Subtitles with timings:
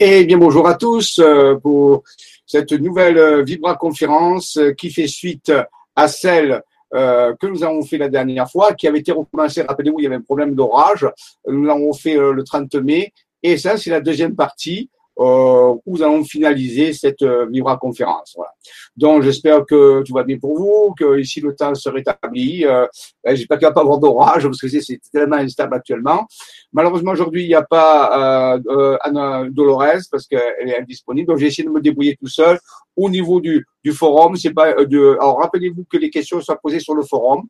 [0.00, 2.02] Et bien bonjour à tous euh, pour
[2.44, 5.52] cette nouvelle euh, Vibra conférence euh, qui fait suite
[5.94, 9.62] à celle que nous avons fait la dernière fois, qui avait été recommencée.
[9.62, 11.04] Rappelez-vous, il y avait un problème d'orage.
[11.44, 13.12] Nous l'avons fait le 30 mai.
[13.42, 18.32] Et ça, c'est la deuxième partie euh, où nous allons finaliser cette euh, Vibra conférence.
[18.36, 18.50] Voilà.
[18.96, 22.64] Donc j'espère que tout va bien pour vous, que ici le temps se rétablit.
[22.64, 22.86] Euh,
[23.24, 26.26] J'espère qu'il n'y va pas avoir d'orage parce que c'est tellement instable actuellement.
[26.72, 31.28] Malheureusement aujourd'hui il n'y a pas euh, euh, Anna Dolores parce qu'elle est indisponible.
[31.28, 32.58] Donc j'ai essayé de me débrouiller tout seul
[32.96, 34.36] au niveau du, du forum.
[34.36, 35.16] C'est pas euh, de.
[35.20, 37.44] Alors rappelez-vous que les questions soient posées sur le forum.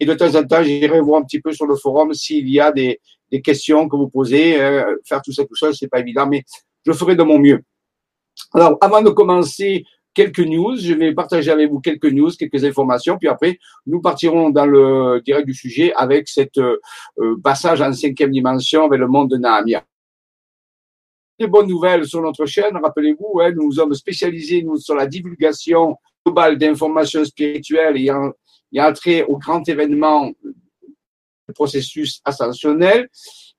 [0.00, 2.58] Et de temps en temps, j'irai voir un petit peu sur le forum s'il y
[2.58, 2.98] a des,
[3.30, 4.54] des questions que vous posez.
[5.04, 6.42] faire tout ça tout seul, c'est pas évident, mais
[6.84, 7.62] je ferai de mon mieux.
[8.54, 13.16] Alors, avant de commencer quelques news, je vais partager avec vous quelques news, quelques informations,
[13.18, 16.78] puis après, nous partirons dans le direct du sujet avec cette euh,
[17.42, 19.84] passage en cinquième dimension avec le monde de Nahamiah.
[21.38, 25.96] Des bonnes nouvelles sur notre chaîne, rappelez-vous, hein, nous sommes spécialisés nous, sur la divulgation
[26.24, 33.08] globale d'informations spirituelles ayant trait au grand événement du processus ascensionnel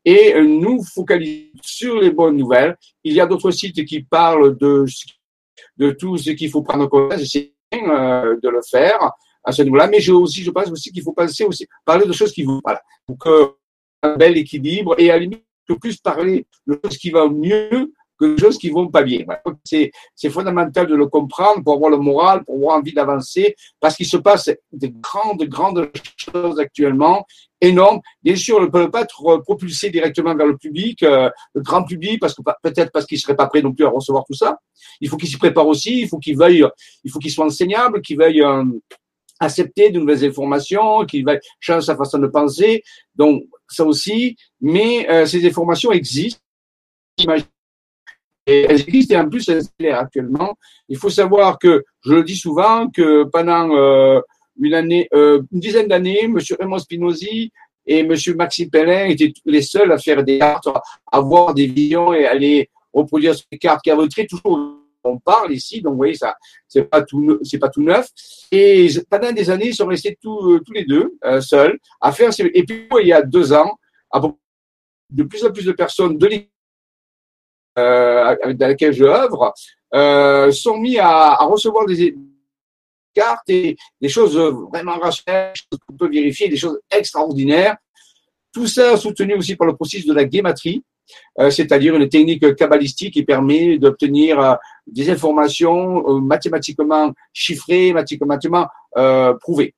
[0.03, 2.77] et nous focalisons sur les bonnes nouvelles.
[3.03, 4.85] Il y a d'autres sites qui parlent de,
[5.77, 7.17] de tout ce qu'il faut prendre en compte.
[7.19, 9.11] C'est bien euh, de le faire
[9.43, 12.13] à ce niveau-là, mais je aussi, je pense aussi qu'il faut penser aussi, parler de
[12.13, 13.55] choses qui vont, voilà, pour que
[14.03, 15.43] un bel équilibre et à la limite,
[15.79, 19.25] plus parler de choses qui vont mieux que de choses qui vont pas bien.
[19.63, 23.95] C'est, c'est fondamental de le comprendre pour avoir le moral, pour avoir envie d'avancer, parce
[23.95, 27.25] qu'il se passe de grandes, grandes choses actuellement,
[27.61, 28.01] énormes.
[28.23, 31.83] Bien sûr, on ne peut pas être propulsé directement vers le public, euh, le grand
[31.83, 34.59] public, parce que peut-être parce qu'il serait pas prêt non plus à recevoir tout ça.
[34.99, 36.65] Il faut qu'il s'y prépare aussi, il faut qu'il veuille,
[37.03, 38.63] il faut qu'il soit enseignable, qu'il veuille euh,
[39.39, 42.83] accepter de nouvelles informations, qu'il veuille changer sa façon de penser.
[43.15, 44.35] Donc, ça aussi.
[44.59, 46.39] Mais euh, ces informations existent.
[48.47, 50.55] Et elles existent et en plus elles actuellement.
[50.89, 54.19] Il faut savoir que, je le dis souvent, que pendant euh,
[54.59, 56.37] une année, euh, une dizaine d'années, M.
[56.59, 57.51] Raymond Spinozzi
[57.85, 58.13] et M.
[58.35, 60.81] Maxime Pellin étaient les seuls à faire des cartes, à
[61.11, 65.51] avoir des visions et à aller reproduire ces cartes qui avaient très toujours on parle
[65.51, 66.35] ici, donc vous voyez ça,
[66.67, 68.07] c'est pas tout, c'est pas tout neuf.
[68.51, 72.31] Et pendant des années, ils sont restés tous, tous les deux euh, seuls à faire.
[72.31, 72.43] Ces...
[72.53, 73.79] Et puis il y a deux ans,
[75.09, 76.51] de plus en plus de personnes de l'équipe
[77.79, 79.53] euh, dans laquelle je œuvre
[79.93, 82.15] euh, sont mis à, recevoir des
[83.13, 84.37] cartes et des choses
[84.71, 85.53] vraiment rationnelles,
[85.87, 87.77] qu'on peut vérifier, des choses extraordinaires.
[88.53, 90.83] Tout ça soutenu aussi par le processus de la guématrie,
[91.39, 94.55] euh, c'est-à-dire une technique kabbalistique qui permet d'obtenir euh,
[94.87, 98.67] des informations euh, mathématiquement chiffrées, mathématiquement
[99.39, 99.73] prouvées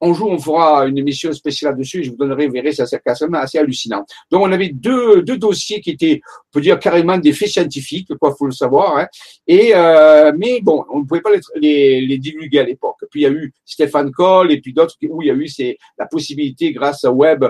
[0.00, 2.04] un jour, on fera une émission spéciale dessus.
[2.04, 4.04] Je vous donnerai, vous verrez, c'est assez hallucinant.
[4.30, 8.14] Donc, on avait deux, deux dossiers qui étaient, on peut dire, carrément des faits scientifiques,
[8.20, 8.98] quoi, faut le savoir.
[8.98, 9.06] Hein.
[9.46, 12.96] Et euh, mais bon, on ne pouvait pas les, les, divulguer à l'époque.
[13.10, 15.48] Puis il y a eu Stéphane Cole et puis d'autres où il y a eu
[15.48, 17.44] c'est la possibilité, grâce au web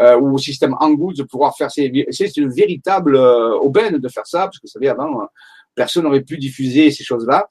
[0.00, 2.06] euh, ou au système Angouz, de pouvoir faire ces.
[2.10, 5.26] C'est une véritable euh, aubaine de faire ça, parce que vous savez, avant,
[5.74, 7.46] personne n'aurait pu diffuser ces choses-là.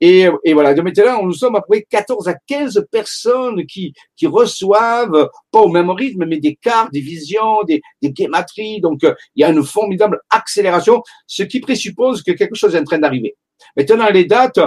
[0.00, 3.92] Et, et voilà, de maintenant, nous sommes à peu près 14 à 15 personnes qui,
[4.16, 8.80] qui reçoivent, pas au même rythme, mais des cartes, des visions, des, des guématries.
[8.80, 12.80] Donc, euh, il y a une formidable accélération, ce qui présuppose que quelque chose est
[12.80, 13.36] en train d'arriver.
[13.76, 14.60] Maintenant, les dates,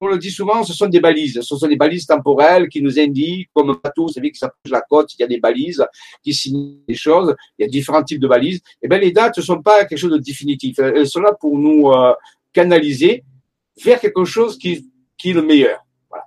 [0.00, 1.40] on le dit souvent, ce sont des balises.
[1.40, 4.70] Ce sont des balises temporelles qui nous indiquent, comme un bateau, vous savez, qui s'approche
[4.70, 5.84] la côte, il y a des balises
[6.22, 7.34] qui signent des choses.
[7.58, 8.60] Il y a différents types de balises.
[8.80, 10.78] Eh bien, les dates ne sont pas quelque chose de définitif.
[10.78, 12.14] Elles sont là pour nous euh,
[12.52, 13.24] canaliser
[13.78, 15.80] faire quelque chose qui, qui est le meilleur.
[16.10, 16.24] Voilà.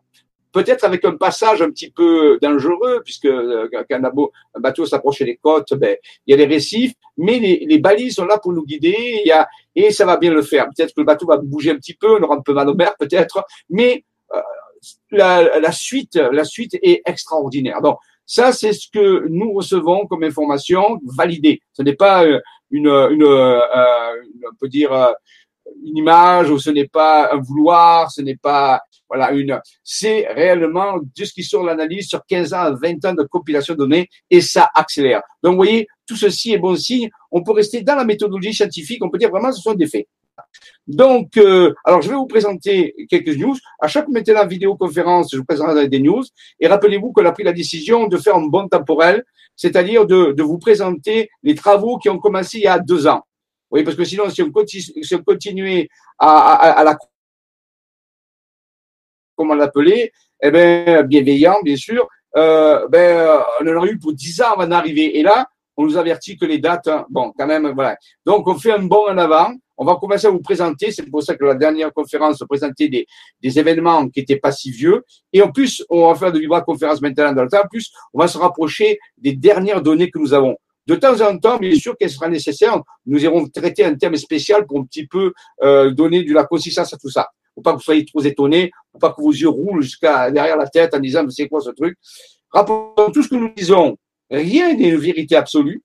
[0.51, 5.37] Peut-être avec un passage un petit peu dangereux, puisque euh, quand un bateau s'approche des
[5.37, 5.95] côtes, ben,
[6.25, 9.27] il y a des récifs, mais les, les, balises sont là pour nous guider, il
[9.27, 10.67] y a, et ça va bien le faire.
[10.75, 12.75] Peut-être que le bateau va bouger un petit peu, on aura un peu mal au
[12.75, 14.03] mer, peut-être, mais
[14.33, 14.41] euh,
[15.11, 17.81] la, la, suite, la suite est extraordinaire.
[17.81, 21.61] Donc, ça, c'est ce que nous recevons comme information validée.
[21.73, 22.39] Ce n'est pas euh,
[22.71, 23.59] une, une, euh,
[24.23, 24.91] une, on peut dire,
[25.83, 30.97] une image ou ce n'est pas un vouloir, ce n'est pas voilà une c'est réellement
[30.97, 34.09] de ce qui sort l'analyse sur 15 ans à 20 ans de compilation de données
[34.29, 35.21] et ça accélère.
[35.43, 37.09] Donc vous voyez, tout ceci est bon signe.
[37.31, 40.07] On peut rester dans la méthodologie scientifique, on peut dire vraiment ce sont des faits.
[40.87, 43.55] Donc, euh, alors je vais vous présenter quelques news.
[43.79, 46.23] À chaque maintenant vidéoconférence, je vous présenterai des news.
[46.59, 49.23] Et rappelez-vous qu'on a pris la décision de faire un bon temporel,
[49.55, 53.23] c'est-à-dire de, de vous présenter les travaux qui ont commencé il y a deux ans.
[53.75, 56.97] Oui, parce que sinon, si on, continue, si on continuait à, à, à la
[59.35, 62.07] comment l'appeler, eh ben, bienveillant, bien sûr,
[62.37, 65.19] euh, ben, on en a eu pour 10 ans avant d'arriver.
[65.19, 65.45] Et là,
[65.75, 67.97] on nous avertit que les dates, hein, bon, quand même, voilà.
[68.25, 69.51] Donc, on fait un bond en avant.
[69.75, 70.93] on va commencer à vous présenter.
[70.93, 73.05] C'est pour ça que la dernière conférence présentait des,
[73.41, 75.03] des événements qui étaient pas si vieux.
[75.33, 77.63] Et en plus, on va faire de vibra conférence maintenant dans le temps.
[77.65, 80.55] En plus, on va se rapprocher des dernières données que nous avons.
[80.87, 84.65] De temps en temps, bien sûr qu'elle sera nécessaire, nous irons traiter un thème spécial
[84.67, 85.33] pour un petit peu
[85.63, 87.27] euh, donner de la consistance à tout ça.
[87.55, 90.57] Faut pas que vous soyez trop étonnés, faut pas que vos yeux roulent jusqu'à derrière
[90.57, 91.97] la tête en disant mais c'est quoi ce truc.
[92.51, 93.97] Rappelons tout ce que nous disons,
[94.29, 95.81] rien n'est une vérité absolue.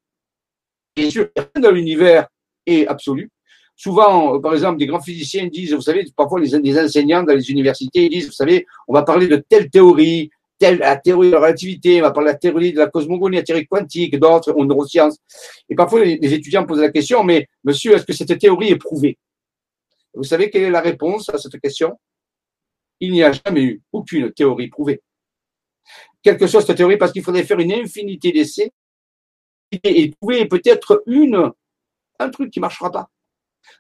[0.97, 2.27] Bien sûr, rien dans l'univers
[2.67, 3.31] est absolu.
[3.77, 7.51] Souvent, euh, par exemple, des grands physiciens disent, vous savez, parfois les, enseignants dans les
[7.51, 10.31] universités disent, vous savez, on va parler de telle théorie,
[10.61, 13.43] la théorie de la relativité, on va parler de la théorie de la cosmogonie, la
[13.43, 15.19] théorie quantique, d'autres en neurosciences.
[15.69, 19.19] Et parfois, les, étudiants posent la question, mais monsieur, est-ce que cette théorie est prouvée?
[20.15, 21.99] Vous savez quelle est la réponse à cette question?
[23.01, 25.01] Il n'y a jamais eu aucune théorie prouvée.
[26.23, 28.71] Quelque chose cette théorie, parce qu'il faudrait faire une infinité d'essais
[29.73, 31.51] et trouver peut-être une,
[32.19, 33.09] un truc qui marchera pas.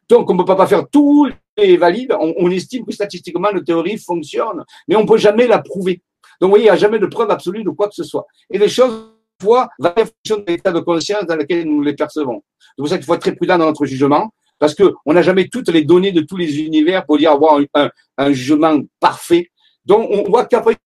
[0.08, 2.12] Donc, on ne peut pas faire tout les valides.
[2.18, 6.02] On, on estime que statistiquement, la théorie fonctionne, mais on ne peut jamais la prouver.
[6.40, 8.26] Donc, vous voyez, il n'y a jamais de preuve absolue de quoi que ce soit.
[8.50, 11.94] Et les choses, parfois, varient en fonction de l'état de conscience dans lequel nous les
[11.94, 12.42] percevons.
[12.58, 15.48] C'est pour ça qu'il faut être très prudent dans notre jugement, parce qu'on n'a jamais
[15.48, 19.50] toutes les données de tous les univers pour dire avoir un, jugement parfait.
[19.84, 20.76] Donc, on voit qu'après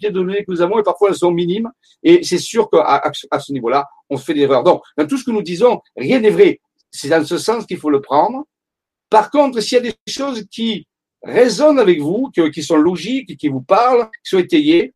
[0.00, 1.70] les données que nous avons, et parfois elles sont minimes,
[2.02, 4.64] et c'est sûr qu'à ce niveau-là, on fait des erreurs.
[4.64, 6.60] Donc, dans tout ce que nous disons, rien n'est vrai.
[6.90, 8.44] C'est dans ce sens qu'il faut le prendre.
[9.10, 10.86] Par contre, s'il y a des choses qui
[11.22, 14.94] résonnent avec vous, qui, sont logiques, qui vous parlent, qui sont étayées.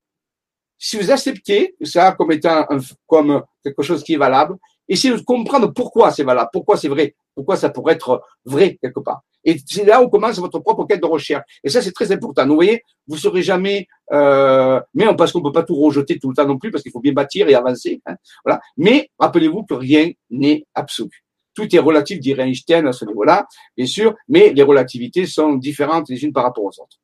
[0.79, 2.67] Si vous acceptez ça comme étant
[3.07, 4.57] comme quelque chose qui est valable,
[4.89, 9.01] essayez de comprendre pourquoi c'est valable, pourquoi c'est vrai, pourquoi ça pourrait être vrai quelque
[9.01, 9.23] part.
[9.45, 11.45] Et c'est là où commence votre propre quête de recherche.
[11.65, 12.47] Et ça, c'est très important.
[12.47, 16.37] Vous voyez, vous serez jamais, euh, mais parce qu'on peut pas tout rejeter tout le
[16.37, 18.01] temps non plus, parce qu'il faut bien bâtir et avancer.
[18.07, 18.15] Hein,
[18.45, 18.61] voilà.
[18.77, 21.25] Mais rappelez-vous que rien n'est absolu.
[21.55, 23.47] Tout est relatif, dirait Einstein à ce niveau-là,
[23.77, 26.99] bien sûr, mais les relativités sont différentes les unes par rapport aux autres.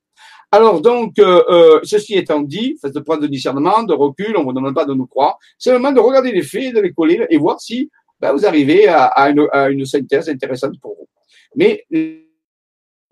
[0.51, 4.39] Alors donc, euh, euh, ceci étant dit, faites de prendre de discernement, de recul, on
[4.39, 6.79] ne vous demande pas de nous croire, c'est le moment de regarder les faits, de
[6.79, 10.79] les coller et voir si ben, vous arrivez à, à, une, à, une, synthèse intéressante
[10.81, 11.07] pour vous.
[11.55, 11.85] Mais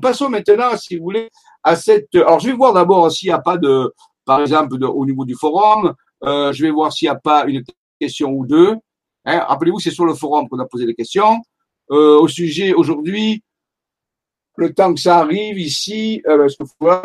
[0.01, 1.29] passons maintenant, si vous voulez,
[1.63, 2.13] à cette...
[2.15, 3.93] Alors je vais voir d'abord s'il n'y a pas de,
[4.25, 5.93] par exemple, au niveau du forum,
[6.23, 7.63] euh, je vais voir s'il n'y a pas une
[7.99, 8.75] question ou deux.
[9.27, 11.43] Hein, Rappelez-vous, c'est sur le forum qu'on a posé des questions.
[11.91, 13.43] Euh, au sujet aujourd'hui,
[14.55, 16.47] le temps que ça arrive ici, euh,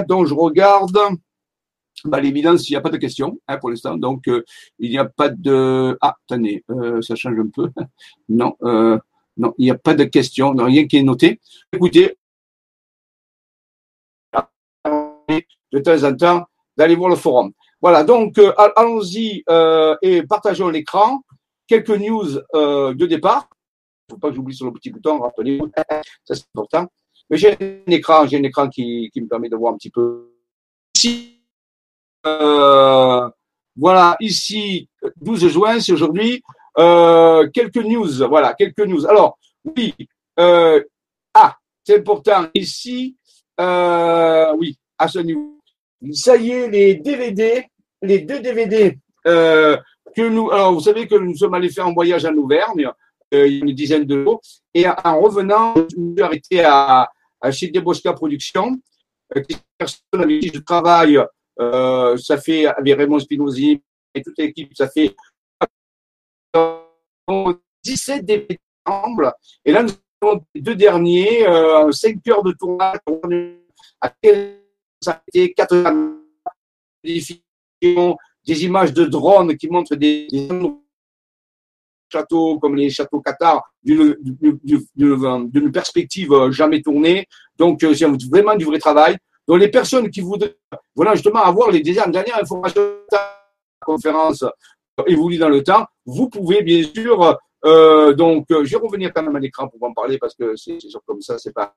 [0.09, 0.97] donc je regarde,
[2.05, 4.45] bah, l'évidence, il n'y a pas de questions hein, pour l'instant, donc euh,
[4.79, 5.99] il n'y a pas de...
[6.01, 6.65] Ah, attendez,
[7.01, 7.71] ça change un peu.
[8.29, 8.55] non,
[9.37, 11.41] non, il n'y a pas de questions, rien qui est noté.
[11.73, 12.17] Écoutez,
[15.73, 16.47] de temps en temps,
[16.77, 17.53] d'aller voir le forum.
[17.81, 18.39] Voilà, donc
[18.77, 19.43] allons-y
[20.03, 21.21] et partageons l'écran
[21.67, 23.49] quelques news euh, de départ.
[24.09, 25.71] Il ne faut pas que j'oublie sur le petit bouton, rappelez-vous,
[26.25, 26.87] ça c'est important.
[27.31, 29.91] Mais j'ai un écran, j'ai un écran qui, qui, me permet de voir un petit
[29.91, 30.33] peu.
[30.97, 31.41] Ici,
[32.27, 33.29] euh,
[33.77, 36.43] voilà, ici, 12 juin, c'est aujourd'hui.
[36.79, 39.07] Euh, quelques news, voilà, quelques news.
[39.07, 39.39] Alors,
[39.77, 39.95] oui,
[40.37, 43.17] ah, c'est important, ici,
[43.59, 45.59] oui, à ce niveau.
[46.13, 47.65] Ça y est, les DVD,
[48.03, 48.99] les deux DVD
[50.17, 52.89] alors vous savez que nous sommes allés faire un voyage en Auvergne,
[53.35, 54.41] euh, une dizaine de jours,
[54.75, 58.79] et en revenant, je suis arrêté à, à chez Debosca Productions,
[59.37, 59.43] euh,
[59.79, 61.19] personne avec qui je travaille,
[61.61, 63.83] euh, ça fait avec Raymond Spinozzi
[64.15, 65.15] et toute l'équipe, ça fait
[67.83, 69.93] 17 décembre, et là nous
[70.23, 72.99] avons les deux derniers, euh, 5 heures de tournage,
[74.01, 74.13] à
[75.01, 75.75] ça a été 4
[78.47, 80.29] des images de drones qui montrent des,
[82.13, 87.27] châteaux comme les châteaux Qatar d'une perspective jamais tournée.
[87.57, 89.17] Donc, euh, c'est vraiment du vrai travail.
[89.49, 90.55] Donc, les personnes qui voudraient
[90.95, 93.41] voilà, justement avoir les dernières informations de la
[93.81, 94.45] conférence
[95.07, 99.37] évolue dans le temps, vous pouvez bien sûr euh, donc, je vais revenir quand même
[99.37, 101.73] à l'écran pour en parler parce que c'est comme ça, c'est pas.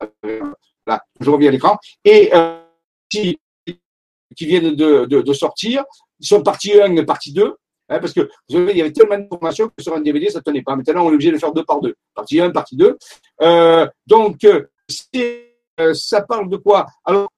[0.87, 1.77] Là, je reviens à l'écran.
[2.03, 2.59] Et euh,
[3.07, 5.83] qui viennent de, de, de sortir,
[6.25, 7.55] sont partie 1 et partie 2.
[7.87, 10.39] Hein, parce que vous savez, il y avait tellement d'informations que sur un DVD, ça
[10.39, 10.75] ne tenait pas.
[10.75, 11.95] Maintenant, on est obligé de faire deux par deux.
[12.15, 12.97] Partie 1, partie 2.
[13.41, 16.87] Euh, donc, euh, ça parle de quoi?
[17.03, 17.29] Alors,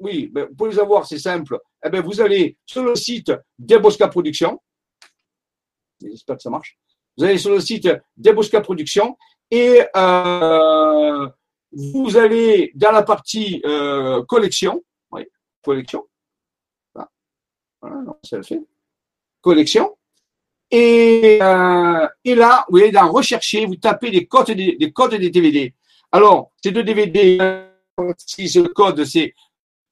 [0.00, 1.58] oui, ben, pour les avoir, c'est simple.
[1.84, 4.60] Eh ben, vous allez sur le site d'Ebosca Productions.
[6.02, 6.78] J'espère que ça marche.
[7.16, 9.16] Vous allez sur le site d'Ebosca Productions
[9.50, 11.28] et euh,
[11.72, 14.82] vous allez dans la partie euh, collection.
[15.10, 15.26] Oui,
[15.62, 16.06] collection.
[17.80, 18.60] Voilà, c'est fait.
[19.40, 19.96] Collection.
[20.70, 25.14] Et, euh, et là, vous voyez, dans rechercher, vous tapez les codes des, des codes
[25.14, 25.74] des DVD.
[26.12, 27.38] Alors, ces deux DVD,
[28.18, 29.34] si le code, c'est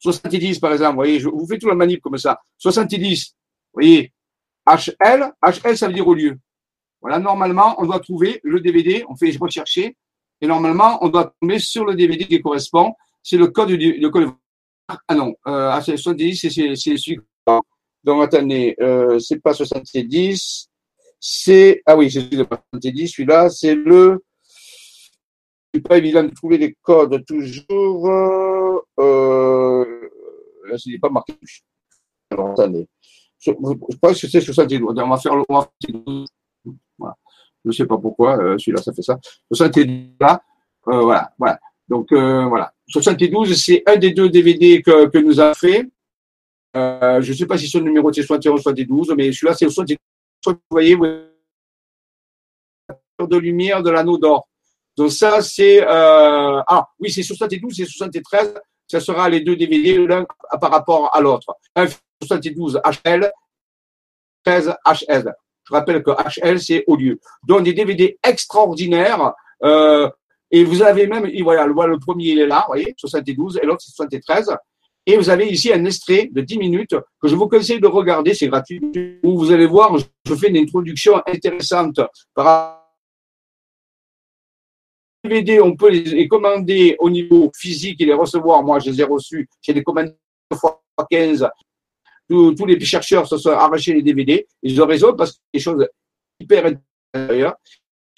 [0.00, 2.40] 70 par exemple, vous voyez, je vous fais tout la manip comme ça.
[2.59, 3.35] 70,
[3.73, 4.12] vous voyez,
[4.66, 6.38] HL, HL ça veut dire au lieu.
[7.00, 9.97] Voilà, normalement, on doit trouver le DVD, on fait rechercher,
[10.40, 12.95] et normalement, on doit tomber sur le DVD qui correspond.
[13.23, 14.30] C'est le code du le code.
[15.07, 17.21] Ah non, euh, 70, c'est celui.
[18.05, 20.69] Donc attendez, euh, c'est pas 70,
[21.21, 23.09] c'est ah oui, c'est celui de 70.
[23.09, 24.23] Celui-là, c'est le.
[25.75, 28.09] C'est pas évident de trouver les codes toujours.
[28.99, 29.85] Euh,
[30.64, 31.35] là, c'est pas marqué.
[32.31, 32.87] Alors attendez.
[33.38, 34.95] Je, je pense que c'est 72.
[34.99, 35.45] On va faire le.
[36.99, 37.17] Voilà.
[37.64, 39.19] Je ne sais pas pourquoi, euh, celui-là, ça fait ça.
[39.52, 40.40] 72, là,
[40.88, 41.59] euh, voilà, voilà.
[41.88, 42.73] Donc, euh, voilà.
[42.88, 45.87] 72, c'est un des deux DVD que, que nous avons fait.
[46.78, 49.64] Euh, je ne sais pas si le numéro c'est 71 ou 72, mais celui-là, c'est
[49.64, 49.99] le 72.
[50.47, 50.97] Vous voyez,
[53.20, 54.49] de lumière de l'anneau d'or.
[54.97, 55.82] Donc ça, c'est...
[55.82, 58.54] Euh, ah, oui, c'est 72, c'est 73.
[58.87, 60.25] Ça sera les deux DVD, l'un
[60.61, 61.54] par rapport à l'autre.
[61.75, 61.87] Un
[62.23, 63.30] 72 HL,
[64.44, 65.25] 13 HS.
[65.64, 67.20] Je rappelle que HL, c'est au lieu.
[67.47, 69.35] Donc, des DVD extraordinaires.
[69.62, 70.08] Euh,
[70.50, 73.82] et vous avez même, voilà, le premier, il est là, vous voyez, 72, et l'autre,
[73.82, 74.56] c'est 73.
[75.08, 78.34] Et vous avez ici un extrait de 10 minutes que je vous conseille de regarder,
[78.34, 78.78] c'est gratuit,
[79.24, 81.98] vous allez voir, je fais une introduction intéressante
[82.34, 82.84] par
[85.24, 88.62] DVD, on peut les commander au niveau physique et les recevoir.
[88.62, 89.48] Moi, je les ai reçus.
[89.62, 90.14] J'ai des commandes
[90.54, 91.48] fois 15
[92.28, 94.46] tous, les chercheurs se sont arrachés les DVD.
[94.62, 95.88] Ils ont raison parce que c'est des choses
[96.38, 96.66] hyper
[97.14, 97.56] intéressantes.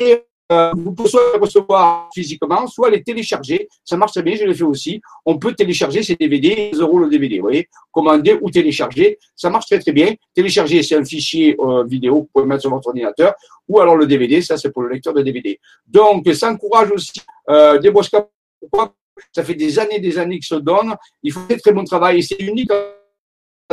[0.00, 3.69] Et euh, vous pouvez soit les recevoir physiquement, soit les télécharger.
[3.85, 5.00] Ça marche très bien, je l'ai fait aussi.
[5.25, 9.19] On peut télécharger ces DVD, 15 euros le DVD, vous voyez, commander ou télécharger.
[9.37, 10.14] Ça marche très très bien.
[10.35, 13.35] Télécharger, c'est un fichier euh, vidéo, vous pouvez mettre sur votre ordinateur,
[13.69, 15.59] ou alors le DVD, ça c'est pour le lecteur de DVD.
[15.87, 18.95] Donc, ça encourage aussi euh, des pourquoi
[19.33, 20.95] ça fait des années des années qu'ils se donnent.
[21.23, 22.71] Il faut faire très bon travail et c'est unique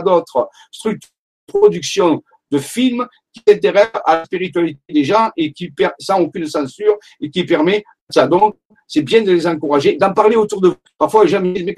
[0.03, 1.09] d'autres structures
[1.47, 6.47] de production de films qui s'intéressent à la spiritualité des gens et qui, sans aucune
[6.47, 8.27] censure, et qui permet ça.
[8.27, 10.75] Donc, c'est bien de les encourager, d'en parler autour de vous.
[10.97, 11.75] Parfois, les gens me disent,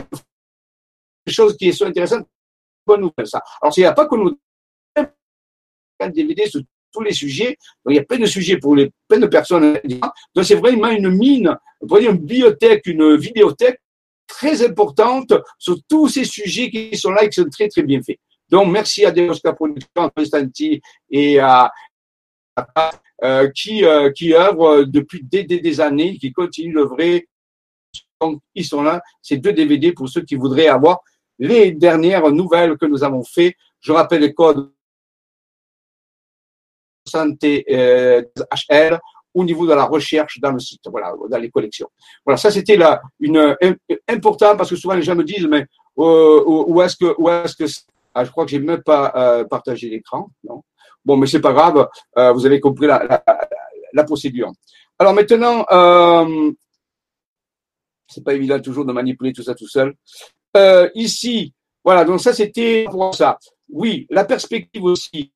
[1.58, 2.28] qui sont intéressantes,
[3.26, 3.42] ça.
[3.62, 4.38] Alors, s'il n'y a pas que nous,
[6.00, 6.62] un DVD sur
[6.92, 7.58] tous les sujets,
[7.88, 9.80] il y a plein de sujets pour les, plein de personnes.
[10.34, 13.80] Donc, c'est vraiment une mine, une bibliothèque, une vidéothèque
[14.28, 18.02] très importante sur tous ces sujets qui sont là et qui sont très, très bien
[18.02, 18.20] faits.
[18.50, 21.72] Donc, merci à Deosca Productions, Constanti et à,
[23.24, 27.28] euh, qui, euh, qui œuvrent depuis des, des, années, qui continuent d'œuvrer.
[28.22, 31.00] Donc, ils sont là, ces deux DVD pour ceux qui voudraient avoir
[31.38, 33.56] les dernières nouvelles que nous avons fait.
[33.82, 34.72] Je rappelle les codes
[37.10, 38.22] santé euh,
[38.70, 39.00] HL
[39.34, 41.90] au niveau de la recherche dans le site, voilà, dans les collections.
[42.26, 43.56] Voilà, ça c'était là une
[44.08, 45.66] important parce que souvent les gens me disent mais
[45.98, 47.66] euh, où est-ce que où est-ce que
[48.20, 50.64] ah, je crois que j'ai même pas euh, partagé l'écran, non
[51.06, 54.52] Bon, mais c'est pas grave, euh, vous avez compris la, procédure.
[54.98, 56.52] Alors maintenant, euh,
[58.08, 59.96] c'est pas évident toujours de manipuler tout ça tout seul.
[60.58, 63.40] Euh, ici, voilà, donc ça c'était pour ça.
[63.70, 65.32] Oui, la perspective aussi.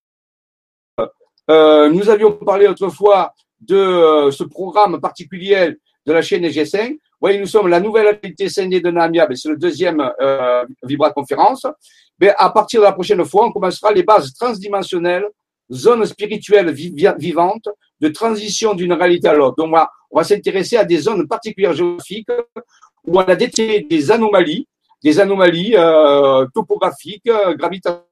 [1.47, 5.75] Nous avions parlé autrefois de ce programme particulier
[6.05, 6.97] de la chaîne EG5.
[7.23, 11.65] Voyez, nous sommes la nouvelle habité scindée de Namia, c'est le deuxième euh, Vibra Conférence.
[12.19, 15.25] Mais à partir de la prochaine fois, on commencera les bases transdimensionnelles,
[15.71, 17.69] zones spirituelles vivantes,
[18.01, 19.55] de transition d'une réalité à l'autre.
[19.55, 19.73] Donc,
[20.11, 22.27] on va, s'intéresser à des zones particulières géographiques
[23.07, 24.67] où on a détecté des anomalies,
[25.01, 28.03] des anomalies euh, topographiques, euh, gravitationnelles.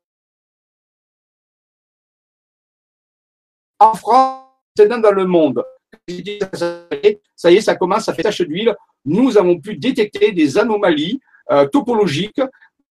[3.78, 4.46] En France,
[4.78, 5.66] dans le monde.
[6.08, 8.74] Ça y est, ça commence, ça fait tache d'huile.
[9.06, 11.20] Nous avons pu détecter des anomalies
[11.52, 12.42] euh, topologiques.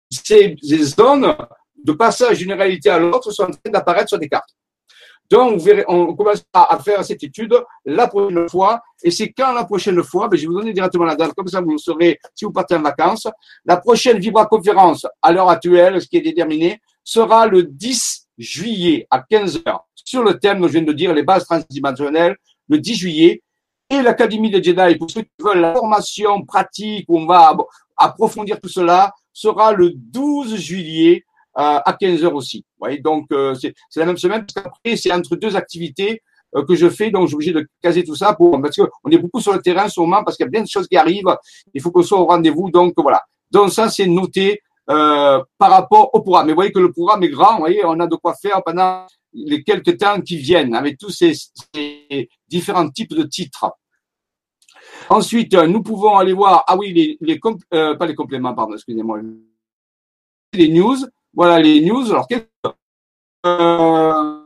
[0.09, 1.35] Ces, zones
[1.83, 4.49] de passage d'une réalité à l'autre sont en train d'apparaître sur des cartes.
[5.29, 7.53] Donc, on commence à faire cette étude
[7.85, 8.81] la prochaine fois.
[9.03, 10.29] Et c'est quand la prochaine fois?
[10.29, 12.75] Ben, Je vais vous donner directement la date, comme ça vous saurez si vous partez
[12.75, 13.27] en vacances.
[13.65, 19.21] La prochaine Vibra-conférence, à l'heure actuelle, ce qui est déterminé, sera le 10 juillet à
[19.21, 22.37] 15 heures sur le thème que je viens de dire, les bases transdimensionnelles,
[22.69, 23.41] le 10 juillet.
[23.89, 27.56] Et l'Académie des Jedi, pour ceux qui veulent la formation pratique, on va
[27.96, 31.24] approfondir tout cela, sera le 12 juillet
[31.58, 32.60] euh, à 15 heures aussi.
[32.60, 36.22] Vous voyez, donc euh, c'est la même semaine, parce qu'après, c'est entre deux activités
[36.56, 39.10] euh, que je fais, donc je suis obligé de caser tout ça pour, parce qu'on
[39.10, 40.88] est beaucoup sur le terrain en ce moment, parce qu'il y a bien de choses
[40.88, 41.36] qui arrivent,
[41.74, 43.22] il faut qu'on soit au rendez-vous, donc voilà.
[43.50, 46.48] Donc ça, c'est noté euh, par rapport au programme.
[46.48, 48.62] Mais vous voyez que le programme est grand, vous voyez, on a de quoi faire
[48.63, 51.34] pendant les quelques temps qui viennent, avec tous ces,
[52.48, 53.72] différents types de titres.
[55.10, 57.39] Ensuite, nous pouvons aller voir, ah oui, les, les
[57.74, 59.20] euh, pas les compléments, pardon, excusez-moi,
[60.53, 60.98] les news.
[61.34, 62.10] Voilà les news.
[62.10, 62.27] Alors,
[63.46, 64.41] euh,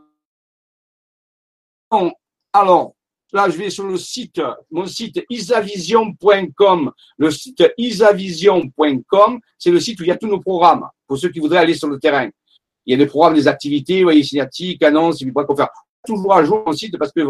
[2.53, 2.95] alors,
[3.33, 6.91] là, je vais sur le site, mon site isavision.com.
[7.17, 11.29] Le site isavision.com, c'est le site où il y a tous nos programmes pour ceux
[11.29, 12.29] qui voudraient aller sur le terrain.
[12.85, 15.69] Il y a des programmes, des activités, vous voyez, cinétiques, annonces, faire
[16.05, 17.21] toujours à jour mon site parce que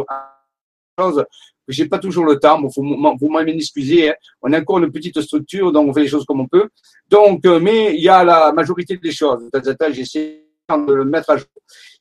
[1.68, 2.60] j'ai pas toujours le temps.
[2.60, 4.10] Bon, faut, vous m'en excuser.
[4.10, 4.16] Hein.
[4.42, 6.70] On a encore une petite structure, donc on fait les choses comme on peut.
[7.10, 9.50] Donc, euh, mais il y a la majorité des choses.
[9.92, 11.48] J'essaie de le mettre à jour.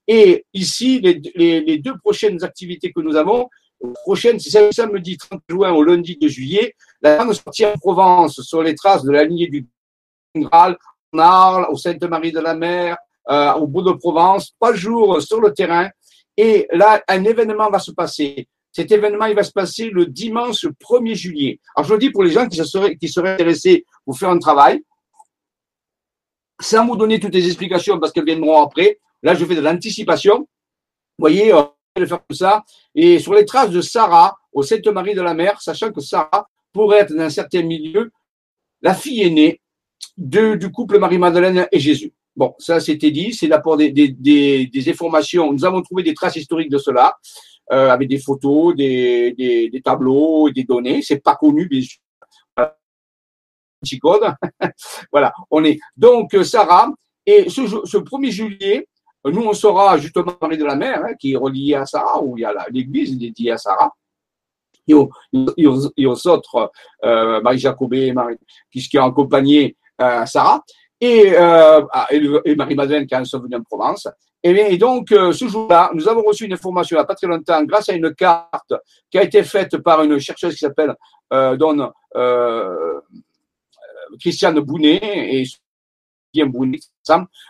[0.07, 3.49] Et ici, les, deux prochaines activités que nous avons,
[4.05, 8.63] prochaine, c'est samedi 30 juin au lundi de juillet, la grande sortie en Provence sur
[8.63, 9.67] les traces de la lignée du
[10.35, 10.77] Graal,
[11.13, 12.97] en Arles, au Sainte-Marie de la Mer,
[13.29, 15.89] euh, au bout de Provence, trois jours sur le terrain.
[16.37, 18.49] Et là, un événement va se passer.
[18.73, 21.61] Cet événement, il va se passer le dimanche 1er juillet.
[21.75, 24.39] Alors, je le dis pour les gens qui, seraient, qui seraient intéressés pour faire un
[24.39, 24.83] travail,
[26.61, 29.01] sans vous donner toutes les explications parce qu'elles viendront après.
[29.23, 30.39] Là, je fais de l'anticipation.
[30.41, 30.47] Vous
[31.19, 31.53] voyez,
[32.03, 32.65] va faire tout ça.
[32.95, 37.01] Et sur les traces de Sarah, au Sainte-Marie de la Mer, sachant que Sarah pourrait
[37.01, 38.11] être dans un certain milieu
[38.83, 39.61] la fille aînée
[40.17, 42.13] de, du couple Marie-Madeleine et Jésus.
[42.37, 45.53] Bon, ça c'était dit, c'est l'apport des, des, des, des, informations.
[45.53, 47.17] Nous avons trouvé des traces historiques de cela,
[47.73, 51.03] euh, avec des photos, des, des, des tableaux, des données.
[51.03, 51.99] C'est pas connu, bien sûr.
[55.13, 55.79] voilà, on est.
[55.97, 56.91] Donc, Sarah,
[57.27, 58.89] et ce, ce 1er juillet,
[59.25, 62.39] nous, on sera justement parler de la mer, hein, qui est reliée à Sarah, où
[62.39, 63.93] il y a l'église dédiée à Sarah.
[64.89, 66.73] Et aux, autres,
[67.05, 68.37] euh, Marie-Jacobé, Marie,
[68.73, 70.63] qui, qui ont accompagné euh, Sarah
[71.01, 74.09] et, euh, ah, et, Marie-Madeleine qui sont venues en Provence.
[74.43, 77.07] Et, bien, et donc, euh, ce jour-là, nous avons reçu une information il n'y a
[77.07, 78.73] pas très longtemps grâce à une carte
[79.11, 80.95] qui a été faite par une chercheuse qui s'appelle
[81.33, 81.57] euh,
[82.17, 83.01] euh,
[84.19, 85.45] Christiane Bounet et
[86.47, 86.79] Bounet.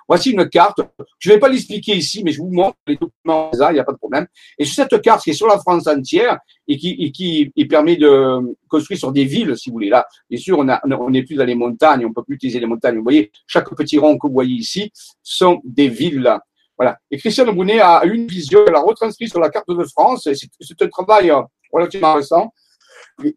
[0.08, 0.80] Voici une carte.
[1.18, 3.84] Je ne vais pas l'expliquer ici, mais je vous montre les documents, il n'y a
[3.84, 4.26] pas de problème.
[4.58, 8.56] Et cette carte qui est sur la France entière et qui, et qui permet de
[8.68, 9.90] construire sur des villes, si vous voulez.
[9.90, 12.96] Là, bien sûr, on n'est plus dans les montagnes, on peut plus utiliser les montagnes.
[12.96, 14.90] Vous voyez, chaque petit rond que vous voyez ici
[15.22, 16.38] sont des villes.
[16.78, 16.98] Voilà.
[17.10, 20.26] Et Christiane Bounet a une vision, elle a retranscrit sur la carte de France.
[20.32, 21.30] C'est un travail
[21.70, 22.52] relativement récent.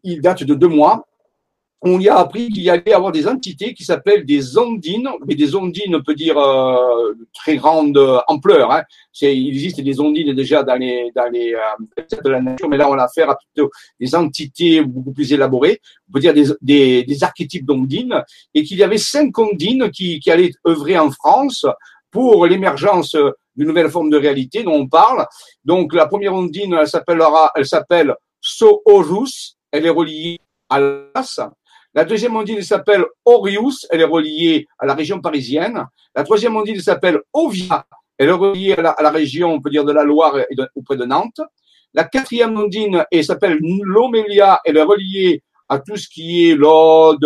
[0.02, 1.06] Il date de deux mois
[1.84, 5.34] on y a appris qu'il y allait avoir des entités qui s'appellent des ondines, mais
[5.34, 8.72] des ondines, on peut dire euh, très grande ampleur.
[8.72, 8.82] Hein.
[9.20, 12.88] il existe des ondines déjà dans les dans les euh, de la nature, mais là
[12.88, 13.70] on a affaire à plutôt
[14.00, 15.80] des entités beaucoup plus élaborées.
[16.08, 18.22] On peut dire des, des, des archétypes d'ondines,
[18.54, 21.66] et qu'il y avait cinq ondines qui, qui allaient œuvrer en France
[22.10, 23.16] pour l'émergence
[23.56, 25.26] d'une nouvelle forme de réalité dont on parle.
[25.64, 28.14] Donc la première ondine, elle s'appellera, elle s'appelle
[29.72, 31.40] elle est reliée à l'as.
[31.94, 35.86] La deuxième ondine s'appelle Orius, elle est reliée à la région parisienne.
[36.14, 37.86] La troisième ondine s'appelle Ovia,
[38.18, 41.04] elle est reliée à la, région, on peut dire, de la Loire et auprès de
[41.04, 41.40] Nantes.
[41.92, 47.24] La quatrième ondine s'appelle Lomélia, elle est reliée à tout ce qui est l'Aude,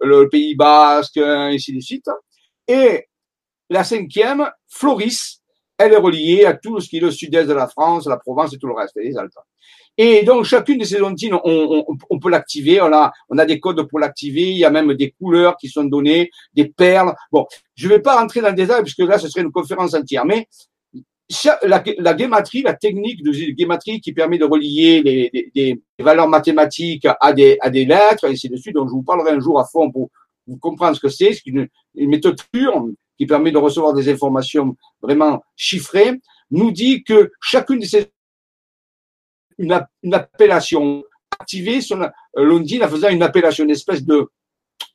[0.00, 2.10] le Pays Basque, ainsi de suite.
[2.68, 3.06] Et
[3.70, 5.40] la cinquième, Floris,
[5.78, 8.52] elle est reliée à tout ce qui est le sud-est de la France, la Provence
[8.52, 9.32] et tout le reste, les Alpes.
[9.98, 12.80] Et donc, chacune de ces ontines, on, on, on peut l'activer.
[12.80, 14.50] On a, on a des codes pour l'activer.
[14.50, 17.14] Il y a même des couleurs qui sont données, des perles.
[17.30, 19.94] Bon, je ne vais pas rentrer dans le détail puisque là, ce serait une conférence
[19.94, 20.24] entière.
[20.24, 20.48] Mais
[21.62, 27.06] la, la guématrie, la technique de guématrie qui permet de relier les, des valeurs mathématiques
[27.20, 28.74] à des, à des lettres, et ainsi de suite.
[28.74, 30.10] Donc, je vous parlerai un jour à fond pour
[30.46, 31.32] vous comprendre ce que c'est.
[31.32, 32.86] C'est une, une méthode pure
[33.18, 36.18] qui permet de recevoir des informations vraiment chiffrées,
[36.50, 38.06] nous dit que chacune de ces
[39.58, 41.04] une, une appellation
[41.38, 44.28] activée sur euh, l'ondine en faisant une appellation, une espèce de,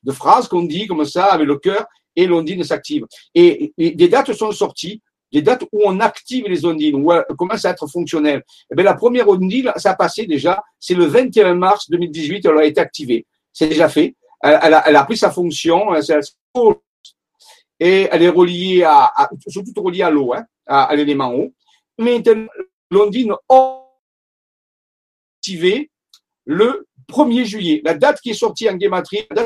[0.02, 3.04] de phrase qu'on dit comme ça avec le cœur et l'ondine s'active.
[3.34, 5.00] Et, des dates sont sorties,
[5.32, 8.40] des dates où on active les ondines, où elles commencent à être fonctionnelles.
[8.40, 12.46] Et eh bien, la première ondine, ça a passé déjà, c'est le 21 mars 2018,
[12.46, 13.26] elle a été activée.
[13.52, 14.16] C'est déjà fait.
[14.42, 15.94] Elle, a, elle, a, pris sa fonction,
[17.80, 21.52] et elle est reliée à, à surtout reliée à l'eau, hein, à, à l'élément eau.
[21.98, 22.46] Maintenant,
[22.90, 23.34] l'ondine
[26.46, 27.80] le 1er juillet.
[27.84, 29.44] La date qui est sortie en gématrie, la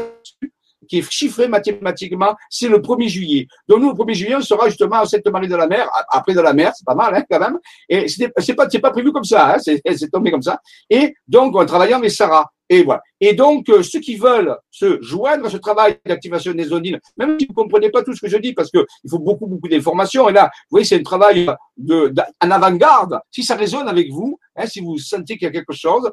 [0.88, 3.46] qui est chiffrée mathématiquement, c'est le 1er juillet.
[3.68, 6.40] Donc nous, le 1er juillet, on sera justement à Sainte-Marie de la Mer, après de
[6.40, 7.59] la mer, c'est pas mal hein, quand même.
[7.88, 10.61] Et c'est pas, prévu comme ça, hein, c'est, tombé comme ça.
[10.90, 12.50] Et donc, en travaillant avec Sarah.
[12.68, 13.03] Et voilà.
[13.20, 17.38] Et donc, euh, ceux qui veulent se joindre à ce travail d'activation des ondines, même
[17.38, 19.68] si vous ne comprenez pas tout ce que je dis, parce qu'il faut beaucoup, beaucoup
[19.68, 23.18] d'informations, et là, vous voyez, c'est un travail de, en avant-garde.
[23.31, 26.11] Si ça résonne avec vous, hein, si vous sentez qu'il y a quelque chose,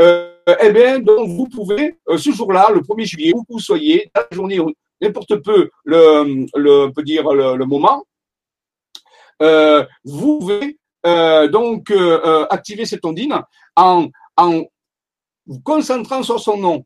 [0.00, 4.10] euh, eh bien, donc, vous pouvez, euh, ce jour-là, le 1er juillet, où vous soyez,
[4.14, 4.60] dans la journée,
[5.00, 8.04] n'importe peu le, peut dire le, moment,
[9.40, 11.92] vous pouvez donc
[12.50, 13.40] activer cette ondine
[13.76, 14.08] en
[15.46, 16.84] vous concentrant sur son nom,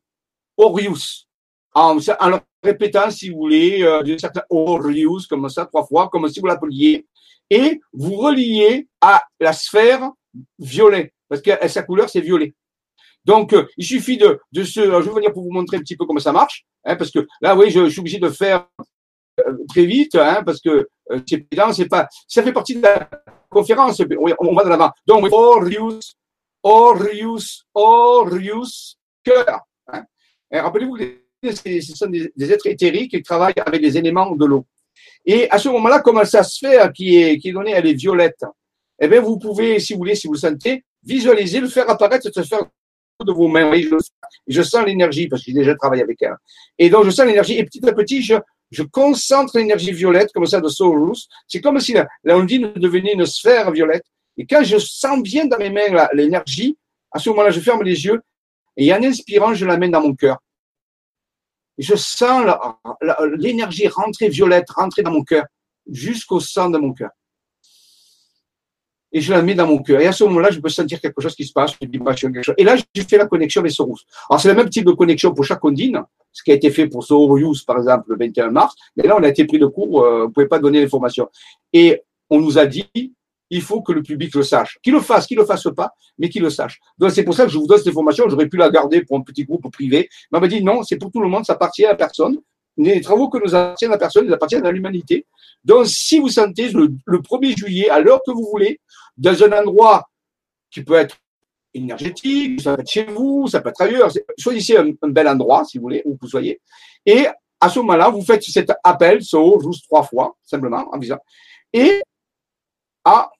[0.57, 1.29] Orius,
[1.75, 6.29] en, le répétant, si vous voulez, euh, de certains Orius, comme ça, trois fois, comme
[6.29, 7.07] si vous l'appeliez,
[7.51, 10.11] et vous reliez à la sphère
[10.59, 12.55] violet, parce que sa couleur, c'est violet.
[13.27, 15.97] Donc, euh, il suffit de, de se, je vais venir pour vous montrer un petit
[15.97, 18.69] peu comment ça marche, hein, parce que là, oui, je, je, suis obligé de faire
[19.41, 21.21] euh, très vite, hein, parce que euh,
[21.73, 23.11] c'est pas, ça fait partie de la
[23.51, 24.01] conférence,
[24.39, 24.91] on va de l'avant.
[25.07, 26.17] Donc, Orius,
[26.69, 29.61] Orius, Orius, cœur.
[29.87, 30.05] Hein.
[30.51, 30.99] Rappelez-vous
[31.45, 34.67] ce sont des, êtres éthériques qui travaillent avec les éléments de l'eau.
[35.25, 38.45] Et à ce moment-là, comme sa sphère qui est, qui est donnée, elle est violette,
[39.01, 42.25] eh bien, vous pouvez, si vous voulez, si vous le sentez, visualiser, le faire apparaître,
[42.25, 42.65] cette sphère
[43.25, 43.73] de vos mains.
[43.73, 43.97] Je,
[44.49, 46.35] je sens l'énergie parce que j'ai déjà travaillé avec elle.
[46.79, 50.61] Et donc, je sens l'énergie et petit à petit, je, concentre l'énergie violette comme ça
[50.61, 51.29] de Soros.
[51.47, 54.05] C'est comme si la, la devenait une sphère violette
[54.37, 56.77] et quand je sens bien dans mes mains l'énergie,
[57.11, 58.23] à ce moment-là, je ferme les yeux
[58.77, 60.39] et en inspirant, je l'amène dans mon cœur.
[61.79, 62.45] Et je sens
[63.37, 65.45] l'énergie rentrer violette, rentrer dans mon cœur,
[65.91, 67.11] jusqu'au sang de mon cœur.
[69.13, 70.01] Et je la mets dans mon cœur.
[70.01, 71.73] Et à ce moment-là, je peux sentir quelque chose qui se passe,
[72.59, 73.97] Et là, je fais la connexion avec Soros.
[74.29, 76.87] Alors, c'est le même type de connexion pour chaque ondine, ce qui a été fait
[76.87, 78.75] pour Soros, par exemple, le 21 mars.
[78.97, 81.31] Mais là, on a été pris de court, euh, vous ne pouvez pas donner l'information.
[81.73, 83.15] Et on nous a dit,
[83.51, 84.79] il faut que le public le sache.
[84.83, 86.81] Qu'il le fasse, qu'il le fasse pas, mais qu'il le sache.
[86.99, 88.29] Donc c'est pour ça que je vous donne cette information.
[88.29, 90.09] J'aurais pu la garder pour un petit groupe privé.
[90.31, 92.39] Mais on m'a dit non, c'est pour tout le monde, ça appartient à personne.
[92.79, 95.27] Les travaux que nous appartiennent à personne, ils appartiennent à l'humanité.
[95.65, 98.81] Donc si vous sentez le, 1er juillet, à l'heure que vous voulez,
[99.17, 100.09] dans un endroit
[100.71, 101.17] qui peut être
[101.73, 104.11] énergétique, ça peut être chez vous, ça peut être ailleurs.
[104.39, 106.61] Choisissez un, bel endroit, si vous voulez, où vous soyez.
[107.05, 107.27] Et
[107.61, 111.19] à ce moment-là, vous faites cet appel, so, juste trois fois, simplement, en visant.
[111.73, 112.03] Et
[113.05, 113.31] à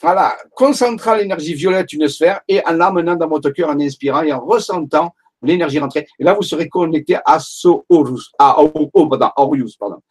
[0.00, 4.32] voilà, concentrant l'énergie violette une sphère et en l'amenant dans votre cœur en inspirant et
[4.32, 6.06] en ressentant l'énergie rentrer.
[6.18, 10.02] Et là, vous serez connecté à Soorus, à Orius, pardon.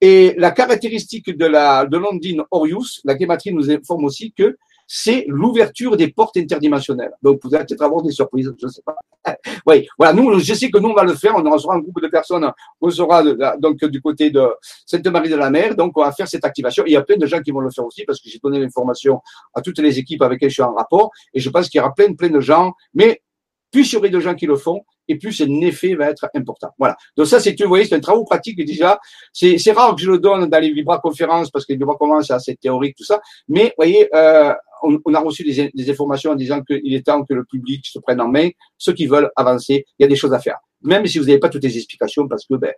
[0.00, 4.56] Et la caractéristique de la de l'ondine Orius, la gématrie nous informe aussi que
[4.94, 7.12] c'est l'ouverture des portes interdimensionnelles.
[7.22, 8.94] Donc, vous allez peut-être avoir des surprises, je ne sais pas.
[9.66, 11.98] oui, voilà, nous, je sais que nous, on va le faire, on sera un groupe
[12.02, 12.46] de personnes,
[12.78, 13.22] on sera
[13.56, 14.46] donc du côté de
[14.84, 16.84] Sainte-Marie de la Mer, donc on va faire cette activation.
[16.86, 18.60] il y a plein de gens qui vont le faire aussi, parce que j'ai donné
[18.60, 19.22] l'information
[19.54, 21.80] à toutes les équipes avec lesquelles je suis en rapport, et je pense qu'il y
[21.80, 23.22] aura plein, plein de gens, mais
[23.70, 26.70] plus il y aurait de gens qui le font, et plus l'effet va être important.
[26.78, 26.96] Voilà.
[27.16, 28.98] Donc ça, c'est, vous voyez, c'est un travail pratique déjà.
[29.32, 32.34] C'est, c'est rare que je le donne dans les vibra-conférences parce que les vibra-conférences, c'est
[32.34, 33.20] assez théorique, tout ça.
[33.48, 37.24] Mais, vous voyez, euh, on, a reçu des, des, informations en disant qu'il est temps
[37.24, 38.48] que le public se prenne en main.
[38.78, 40.58] Ceux qui veulent avancer, il y a des choses à faire.
[40.82, 42.72] Même si vous n'avez pas toutes les explications parce que, ben,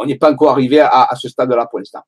[0.00, 2.02] on n'est pas encore arrivé à, à ce stade-là pour l'instant.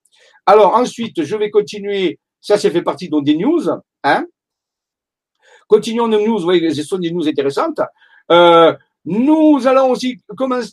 [0.47, 2.19] Alors, ensuite, je vais continuer.
[2.41, 3.69] Ça, c'est fait partie donc des news,
[4.05, 4.25] hein.
[5.69, 7.81] Continuons nos news, vous voyez, ce sont des news intéressantes.
[8.31, 8.73] Euh,
[9.07, 10.19] nous allons aussi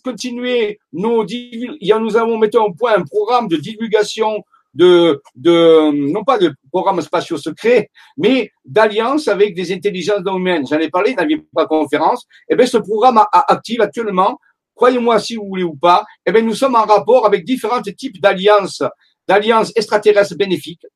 [0.04, 4.44] continuer nos nous avons mis en point un programme de divulgation
[4.74, 10.66] de, de non pas de programmes spatiaux secrets, mais d'alliance avec des intelligences non humaines.
[10.68, 12.26] J'en ai parlé dans la conférence.
[12.50, 14.40] Eh bien, ce programme active actuellement,
[14.74, 18.20] croyez-moi si vous voulez ou pas, eh bien, nous sommes en rapport avec différents types
[18.20, 18.82] d'alliances,
[19.28, 20.88] d'alliances extraterrestres bénéfiques,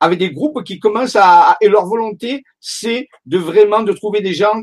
[0.00, 4.34] avec des groupes qui commencent à, et leur volonté, c'est de vraiment de trouver des
[4.34, 4.60] gens,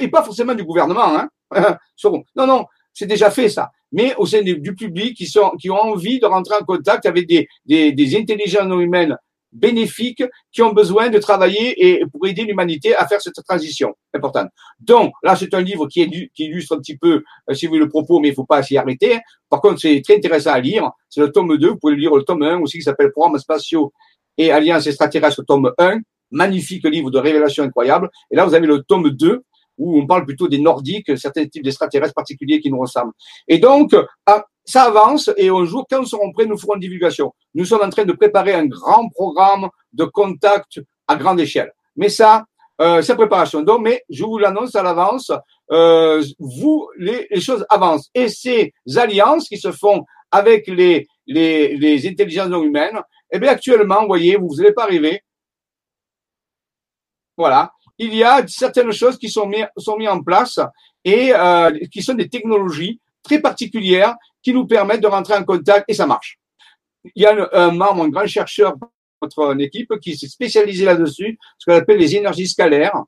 [0.00, 1.28] et pas forcément du gouvernement, hein,
[2.04, 3.70] non, non, c'est déjà fait ça.
[3.92, 7.26] Mais au sein du public qui, sont, qui ont envie de rentrer en contact avec
[7.26, 9.16] des, des, des intelligences non humaines
[9.52, 14.48] bénéfiques qui ont besoin de travailler et pour aider l'humanité à faire cette transition importante.
[14.80, 17.70] Donc, là, c'est un livre qui, est, qui illustre un petit peu, euh, si vous
[17.70, 19.18] voulez, le propos, mais il faut pas s'y arrêter.
[19.48, 20.90] Par contre, c'est très intéressant à lire.
[21.08, 21.68] C'est le tome 2.
[21.68, 23.92] Vous pouvez lire le tome 1 aussi, qui s'appelle Programme spatiaux
[24.36, 26.00] et Alliance extraterrestre, tome 1.
[26.32, 28.10] Magnifique livre de révélation incroyable.
[28.30, 29.42] Et là, vous avez le tome 2
[29.78, 33.12] où on parle plutôt des nordiques, certains types d'extraterrestres particuliers qui nous ressemblent.
[33.48, 33.94] Et donc,
[34.26, 37.32] ah, ça avance et un jour, quand nous serons prêts, nous ferons une divulgation.
[37.54, 41.72] Nous sommes en train de préparer un grand programme de contact à grande échelle.
[41.94, 42.44] Mais ça,
[42.80, 43.62] euh, c'est préparation.
[43.62, 45.30] Donc, mais je vous l'annonce à l'avance,
[45.70, 48.10] euh, vous, les, les, choses avancent.
[48.14, 53.52] Et ces alliances qui se font avec les, les, les intelligences non humaines, eh bien,
[53.52, 55.20] actuellement, vous voyez, vous n'allez pas arriver.
[57.36, 60.58] Voilà il y a certaines choses qui sont mises sont mis en place
[61.04, 65.84] et euh, qui sont des technologies très particulières qui nous permettent de rentrer en contact
[65.88, 66.38] et ça marche.
[67.14, 68.86] Il y a un, membre, un grand chercheur de
[69.22, 73.00] notre équipe qui s'est spécialisé là-dessus, ce qu'on appelle les énergies scalaires.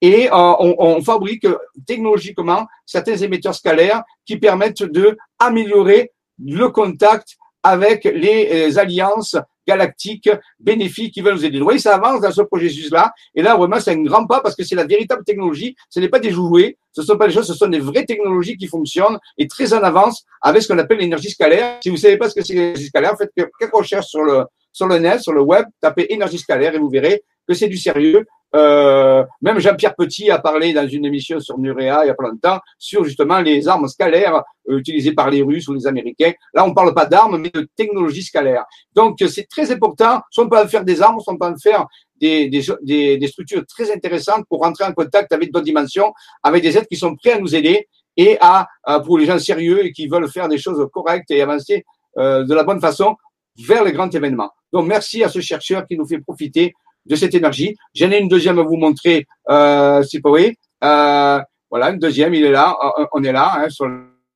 [0.00, 1.46] Et euh, on, on, fabrique
[1.86, 10.30] technologiquement certains émetteurs scalaires qui permettent de améliorer le contact avec les euh, alliances galactiques
[10.60, 11.58] bénéfiques qui veulent nous aider.
[11.58, 13.12] Vous voyez, ça avance dans ce processus-là.
[13.34, 15.74] Et là, vraiment, c'est un grand pas parce que c'est la véritable technologie.
[15.88, 18.04] Ce n'est pas des jouets, ce ne sont pas des choses, ce sont des vraies
[18.04, 21.78] technologies qui fonctionnent et très en avance avec ce qu'on appelle l'énergie scalaire.
[21.82, 24.44] Si vous ne savez pas ce que c'est l'énergie scalaire, faites quelques recherches sur le,
[24.70, 27.76] sur le net, sur le web, tapez énergie scalaire et vous verrez que c'est du
[27.76, 28.24] sérieux.
[28.54, 32.28] Euh, même Jean-Pierre Petit a parlé dans une émission sur Nurea il y a pas
[32.28, 36.32] longtemps sur justement les armes scalaires euh, utilisées par les Russes ou les Américains.
[36.52, 38.64] Là, on parle pas d'armes, mais de technologie scalaire.
[38.94, 40.20] Donc, c'est très important.
[40.30, 41.86] Si on peut en faire des armes, si on peut en faire
[42.20, 46.88] des, des, structures très intéressantes pour rentrer en contact avec d'autres dimensions, avec des êtres
[46.88, 48.68] qui sont prêts à nous aider et à,
[49.04, 51.84] pour les gens sérieux et qui veulent faire des choses correctes et avancer
[52.16, 53.16] euh, de la bonne façon
[53.56, 54.50] vers les grands événements.
[54.72, 56.72] Donc, merci à ce chercheur qui nous fait profiter
[57.06, 57.76] de cette énergie.
[57.94, 60.56] J'en ai une deuxième à vous montrer, euh, si vous voyez.
[60.82, 61.40] Euh,
[61.70, 63.68] voilà, une deuxième, il est là, euh, on est là, hein,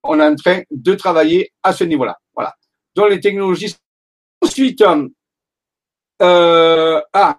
[0.02, 2.16] on est en train de travailler à ce niveau-là.
[2.34, 2.54] Voilà.
[2.94, 3.76] Donc les technologies.
[4.40, 4.82] Ensuite,
[6.22, 7.38] euh, ah,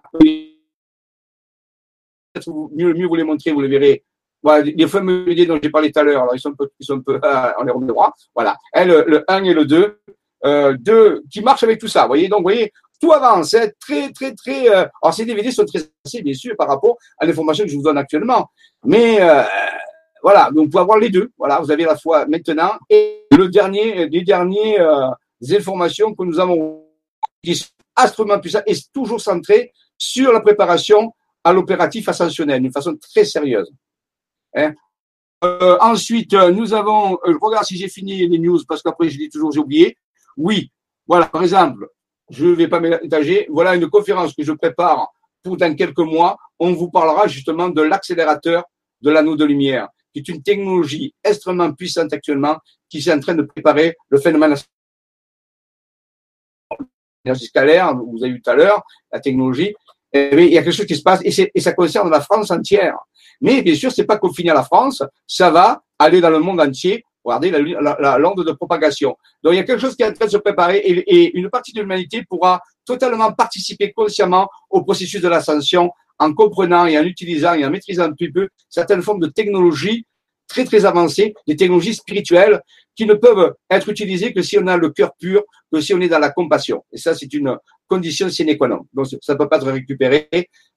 [2.74, 4.04] mieux, mieux vous les montrer, vous les verrez.
[4.42, 6.68] Voilà, les fameux idées dont j'ai parlé tout à l'heure, alors ils sont un peu,
[6.78, 7.20] ils sont un peu,
[7.58, 8.14] on les remet droit.
[8.34, 8.56] Voilà.
[8.74, 10.00] le, le 1 et le 2,
[10.46, 12.02] euh, 2 qui marchent avec tout ça.
[12.02, 14.68] Vous voyez, donc, vous voyez, tout avance, hein, très, très, très.
[14.68, 17.76] Euh, alors, ces DVD sont très assez, bien sûr, par rapport à l'information que je
[17.76, 18.50] vous donne actuellement.
[18.84, 19.42] Mais euh,
[20.22, 21.30] voilà, donc vous pouvez avoir les deux.
[21.38, 25.08] Voilà, vous avez la fois maintenant et le dernier, les derniers euh,
[25.50, 26.84] informations que nous avons
[27.42, 27.68] qui sont
[28.02, 33.70] extrêmement puissantes et toujours centrées sur la préparation à l'opératif ascensionnel d'une façon très sérieuse.
[34.54, 34.74] Hein.
[35.42, 39.30] Euh, ensuite, nous avons, je regarde si j'ai fini les news parce qu'après je dis
[39.30, 39.96] toujours j'ai oublié.
[40.36, 40.70] Oui,
[41.06, 41.88] voilà, par exemple,
[42.30, 43.46] je ne vais pas m'étager.
[43.50, 45.12] Voilà une conférence que je prépare
[45.42, 46.36] pour dans quelques mois.
[46.58, 48.64] On vous parlera justement de l'accélérateur
[49.00, 52.56] de l'anneau de lumière, qui est une technologie extrêmement puissante actuellement,
[52.88, 54.54] qui est en train de préparer le phénomène
[57.24, 59.74] l'énergie scalaire, vous avez vu tout à l'heure, la technologie.
[60.12, 62.50] Et il y a quelque chose qui se passe et, et ça concerne la France
[62.50, 62.96] entière.
[63.40, 66.60] Mais bien sûr, c'est pas confiné à la France, ça va aller dans le monde
[66.60, 69.16] entier Regardez la, la, l'onde de propagation.
[69.42, 71.50] Donc il y a quelque chose qui est en train de se préparer et, une
[71.50, 77.04] partie de l'humanité pourra totalement participer consciemment au processus de l'ascension en comprenant et en
[77.04, 80.06] utilisant et en maîtrisant un peu certaines formes de technologies
[80.48, 82.60] très très avancées, des technologies spirituelles
[82.96, 86.00] qui ne peuvent être utilisées que si on a le cœur pur, que si on
[86.00, 86.84] est dans la compassion.
[86.92, 87.56] Et ça, c'est une
[87.90, 88.86] condition sine qua non.
[88.94, 90.28] Donc ça ne peut pas être récupéré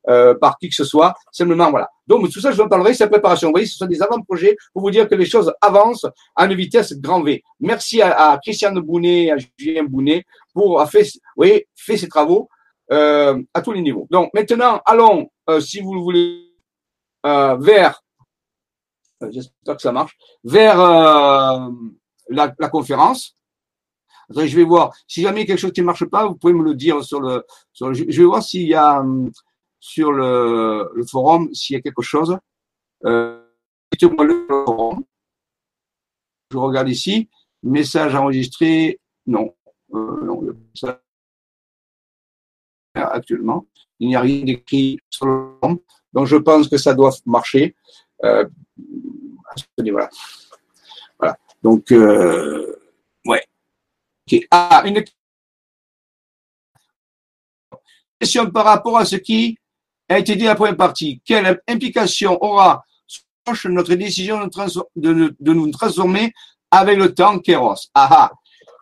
[0.09, 1.13] euh, par qui que ce soit.
[1.31, 1.89] Simplement, voilà.
[2.07, 3.47] Donc, tout ça, je vous en parlerai, c'est la préparation.
[3.47, 6.55] Vous voyez, ce sont des avant-projets pour vous dire que les choses avancent à une
[6.55, 7.41] vitesse grand V.
[7.61, 11.05] Merci à, Christiane Bounet, à Julien Bounet pour avoir fait,
[11.77, 12.49] ces travaux
[12.91, 14.07] euh, à tous les niveaux.
[14.11, 16.49] Donc, maintenant, allons, euh, si vous le voulez,
[17.23, 18.01] vers,
[19.29, 20.77] j'espère que ça marche, vers
[22.29, 23.37] la conférence.
[24.29, 24.93] Je vais voir.
[25.07, 27.43] Si jamais quelque chose qui ne marche pas, vous pouvez me le dire sur le.
[27.71, 29.31] Sur le je vais voir s'il y a hum,
[29.79, 32.37] sur le, le forum s'il y a quelque chose.
[33.05, 33.39] Euh,
[34.01, 35.03] le forum.
[36.51, 37.29] Je regarde ici.
[37.63, 38.99] Message enregistré.
[39.25, 39.53] Non.
[39.93, 40.41] Euh, non
[42.95, 43.65] actuellement.
[43.99, 45.79] Il n'y a rien d'écrit sur le forum.
[46.13, 47.75] Donc, je pense que ça doit marcher.
[48.23, 48.45] Euh,
[49.77, 50.09] voilà.
[51.19, 51.37] Voilà.
[51.61, 52.75] Donc, euh,
[53.25, 53.43] ouais.
[54.31, 55.03] Une
[58.19, 59.57] question par rapport à ce qui
[60.09, 61.21] a été dit à la première partie.
[61.25, 62.83] Quelle implication aura
[63.65, 64.49] notre décision
[64.95, 66.33] de, nous transformer
[66.71, 68.31] avec le temps Kéros ah, ah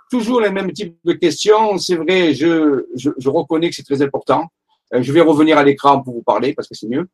[0.10, 1.78] Toujours les mêmes types de questions.
[1.78, 4.48] C'est vrai, je, je, reconnais que c'est très important.
[4.94, 7.08] Euh, je vais revenir à l'écran pour vous parler parce que c'est mieux.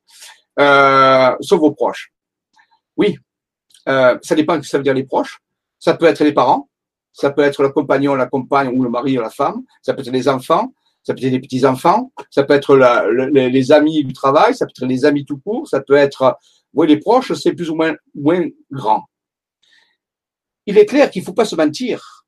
[0.60, 2.12] Euh, sauf vos proches.
[2.98, 3.18] Oui,
[3.88, 5.40] euh, ça dépend de ce que ça veut dire les proches.
[5.80, 6.68] Ça peut être les parents,
[7.18, 10.02] ça peut être le compagnon, la compagne ou le mari ou la femme, ça peut
[10.02, 14.54] être les enfants, ça peut être les petits-enfants, ça peut être les amis du travail,
[14.54, 16.38] ça peut être les amis tout court, ça peut être,
[16.78, 19.06] les proches, c'est plus ou moins, moins grand.
[20.68, 22.26] Il est clair qu'il ne faut pas se mentir.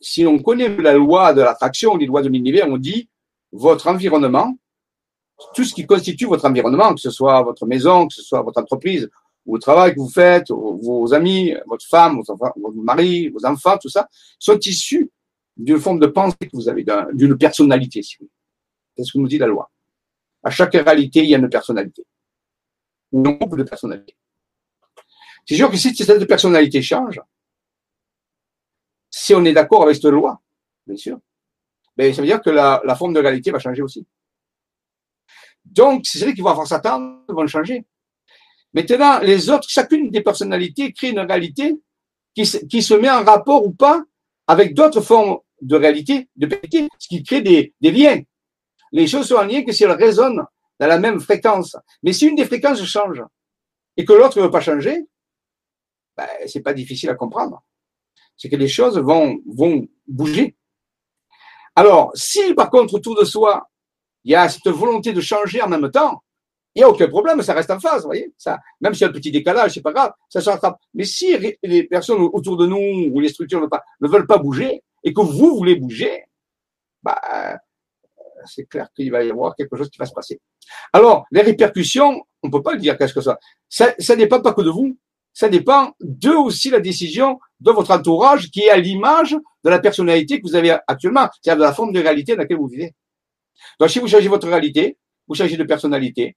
[0.00, 3.10] Si on connaît la loi de l'attraction, les lois de l'univers, on dit
[3.52, 4.56] votre environnement,
[5.54, 8.58] tout ce qui constitue votre environnement, que ce soit votre maison, que ce soit votre
[8.58, 9.10] entreprise,
[9.54, 12.36] le travail que vous faites, vos amis, votre femme, votre,
[12.74, 15.10] mari, vos enfants, tout ça, sont issus
[15.56, 19.46] d'une forme de pensée que vous avez, d'une personnalité, C'est ce que nous dit la
[19.46, 19.70] loi.
[20.42, 22.04] À chaque réalité, il y a une personnalité.
[23.12, 24.16] Ou un groupe de personnalités.
[25.46, 27.20] C'est sûr que si cette personnalité change,
[29.10, 30.40] si on est d'accord avec cette loi,
[30.86, 31.18] bien sûr,
[31.96, 34.06] ben, ça veut dire que la, la forme de réalité va changer aussi.
[35.64, 37.84] Donc, c'est vrai qu'ils vont avoir s'attendre, vont changer.
[38.76, 41.80] Maintenant, les autres, chacune des personnalités crée une réalité
[42.34, 44.04] qui, se met en rapport ou pas
[44.46, 48.20] avec d'autres formes de réalité, de réalité, ce qui crée des, des liens.
[48.92, 50.44] Les choses sont en lien que si elles résonnent
[50.78, 51.74] dans la même fréquence.
[52.02, 53.22] Mais si une des fréquences change
[53.96, 55.06] et que l'autre ne veut pas changer,
[56.14, 57.62] ben, c'est pas difficile à comprendre.
[58.36, 60.54] C'est que les choses vont, vont bouger.
[61.74, 63.70] Alors, si par contre autour de soi,
[64.24, 66.22] il y a cette volonté de changer en même temps,
[66.76, 68.32] il n'y a aucun problème, ça reste en phase, vous voyez.
[68.36, 70.78] Ça, même s'il y a un petit décalage, c'est pas grave, ça se rattrape.
[70.92, 74.82] Mais si les personnes autour de nous ou les structures ne, ne veulent pas bouger
[75.02, 76.24] et que vous voulez bouger,
[77.02, 77.18] bah,
[78.44, 80.40] c'est clair qu'il va y avoir quelque chose qui va se passer.
[80.92, 83.38] Alors, les répercussions, on peut pas le dire qu'est-ce que ça.
[83.68, 84.98] Ça, dépend pas que de vous.
[85.32, 89.78] Ça dépend de aussi la décision de votre entourage qui est à l'image de la
[89.78, 92.94] personnalité que vous avez actuellement, c'est-à-dire de la forme de réalité dans laquelle vous vivez.
[93.78, 96.36] Donc, si vous changez votre réalité, vous changez de personnalité,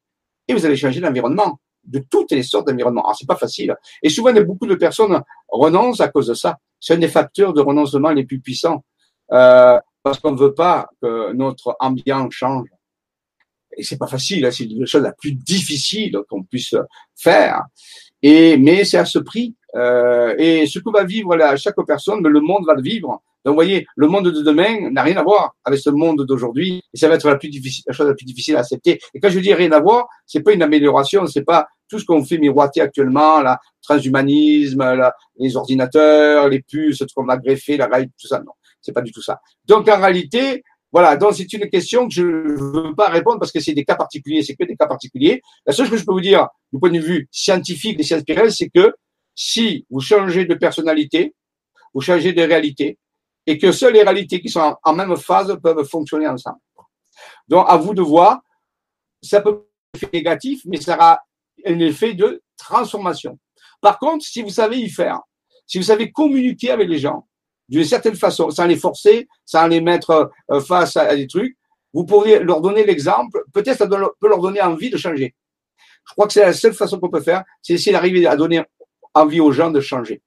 [0.49, 3.03] et vous allez changer d'environnement, de toutes les sortes d'environnements.
[3.03, 3.75] Alors, c'est pas facile.
[4.01, 6.57] Et souvent, beaucoup de personnes renoncent à cause de ça.
[6.79, 8.83] C'est un des facteurs de renoncement les plus puissants.
[9.31, 12.67] Euh, parce qu'on ne veut pas que notre ambiance change.
[13.77, 16.75] Et c'est pas facile, hein, c'est la chose la plus difficile qu'on puisse
[17.15, 17.63] faire.
[18.23, 19.55] Et mais c'est à ce prix.
[19.75, 23.21] Euh, et ce que va vivre là, chaque personne, le monde va le vivre.
[23.45, 26.81] Donc, vous voyez, le monde de demain n'a rien à voir avec ce monde d'aujourd'hui.
[26.93, 28.99] Et ça va être la plus difficile, la chose la plus difficile à accepter.
[29.13, 32.05] Et quand je dis rien à voir, c'est pas une amélioration, c'est pas tout ce
[32.05, 34.83] qu'on fait miroiter actuellement, la transhumanisme,
[35.37, 38.39] les ordinateurs, les puces, ce qu'on a greffé, la réalité, tout ça.
[38.39, 39.39] Non, c'est pas du tout ça.
[39.65, 43.51] Donc, en réalité, voilà, donc c'est une question que je ne veux pas répondre parce
[43.51, 45.41] que c'est des cas particuliers, c'est que des cas particuliers.
[45.65, 48.21] La seule chose que je peux vous dire du point de vue scientifique des sciences
[48.21, 48.93] spirituelles, c'est que
[49.35, 51.35] si vous changez de personnalité,
[51.93, 52.97] vous changez de réalité,
[53.45, 56.59] et que seules les réalités qui sont en même phase peuvent fonctionner ensemble.
[57.47, 58.39] Donc, à vous de voir,
[59.21, 61.19] ça peut être négatif, mais ça aura
[61.65, 63.37] un effet de transformation.
[63.81, 65.19] Par contre, si vous savez y faire,
[65.65, 67.27] si vous savez communiquer avec les gens
[67.67, 71.55] d'une certaine façon, sans les forcer, sans les mettre euh, face à des trucs,
[71.93, 75.35] vous pourriez leur donner l'exemple, peut-être ça peut leur donner envie de changer.
[76.07, 78.63] Je crois que c'est la seule façon qu'on peut faire, c'est d'arriver à donner
[79.13, 80.21] envie aux gens de changer.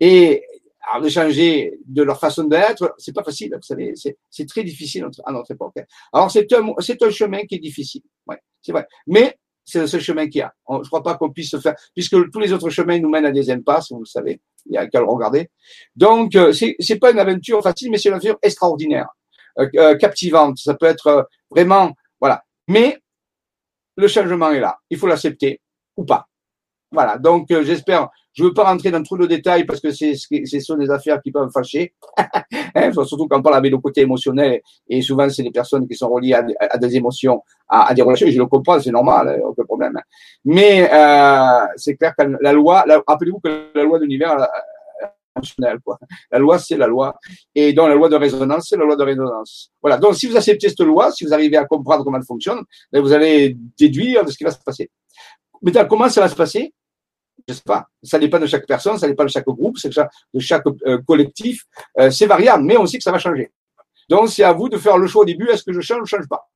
[0.00, 0.44] Et
[0.88, 3.94] alors, de changer de leur façon d'être, c'est pas facile, vous savez,
[4.30, 5.74] c'est très difficile à notre époque.
[6.12, 8.86] Alors, c'est un, c'est un chemin qui est difficile, ouais, c'est vrai.
[9.06, 10.54] Mais c'est le seul chemin qu'il y a.
[10.68, 13.32] Je crois pas qu'on puisse se faire, puisque tous les autres chemins nous mènent à
[13.32, 15.50] des impasses, vous le savez, il y a qu'à le regarder.
[15.96, 19.08] Donc, euh, c'est, c'est pas une aventure facile, mais c'est une aventure extraordinaire,
[19.58, 20.58] euh, euh, captivante.
[20.58, 22.44] Ça peut être vraiment, voilà.
[22.68, 22.98] Mais
[23.96, 24.78] le changement est là.
[24.88, 25.60] Il faut l'accepter
[25.96, 26.26] ou pas.
[26.92, 27.18] Voilà.
[27.18, 30.60] Donc, j'espère je ne veux pas rentrer dans trop de détails parce que c'est ce
[30.60, 31.94] sont des affaires qui peuvent fâcher,
[32.74, 35.94] hein, surtout quand on parle avec le côté émotionnel et souvent c'est des personnes qui
[35.94, 38.26] sont reliées à, des émotions, à, des relations.
[38.28, 39.98] Je le comprends, c'est normal, hein, aucun problème.
[40.44, 45.98] Mais euh, c'est clair que la loi, rappelez-vous que la loi de l'univers euh, quoi.
[46.30, 47.18] La loi, c'est la loi.
[47.54, 49.70] Et donc, la loi de résonance, c'est la loi de résonance.
[49.82, 49.98] Voilà.
[49.98, 53.02] Donc, si vous acceptez cette loi, si vous arrivez à comprendre comment elle fonctionne, ben,
[53.02, 54.90] vous allez déduire de ce qui va se passer.
[55.60, 56.72] Maintenant, comment ça va se passer?
[57.48, 60.40] Je sais pas, ça dépend de chaque personne, ça dépend de chaque groupe, c'est de
[60.40, 61.64] chaque euh, collectif,
[61.98, 63.52] euh, c'est variable, mais on sait que ça va changer.
[64.08, 66.06] Donc c'est à vous de faire le choix au début, est-ce que je change ou
[66.06, 66.48] je change pas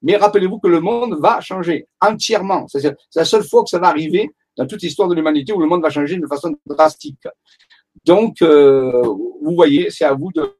[0.00, 2.66] Mais rappelez-vous que le monde va changer entièrement.
[2.68, 5.66] C'est la seule fois que ça va arriver dans toute l'histoire de l'humanité où le
[5.66, 7.26] monde va changer de façon drastique.
[8.04, 10.56] Donc, euh, vous voyez, c'est à vous de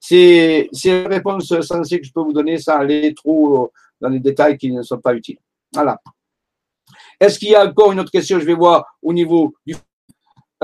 [0.00, 4.58] c'est la réponse sensée que je peux vous donner sans aller trop dans les détails
[4.58, 5.38] qui ne sont pas utiles.
[5.72, 6.00] Voilà.
[7.22, 8.40] Est-ce qu'il y a encore une autre question?
[8.40, 9.76] Je vais voir au niveau du.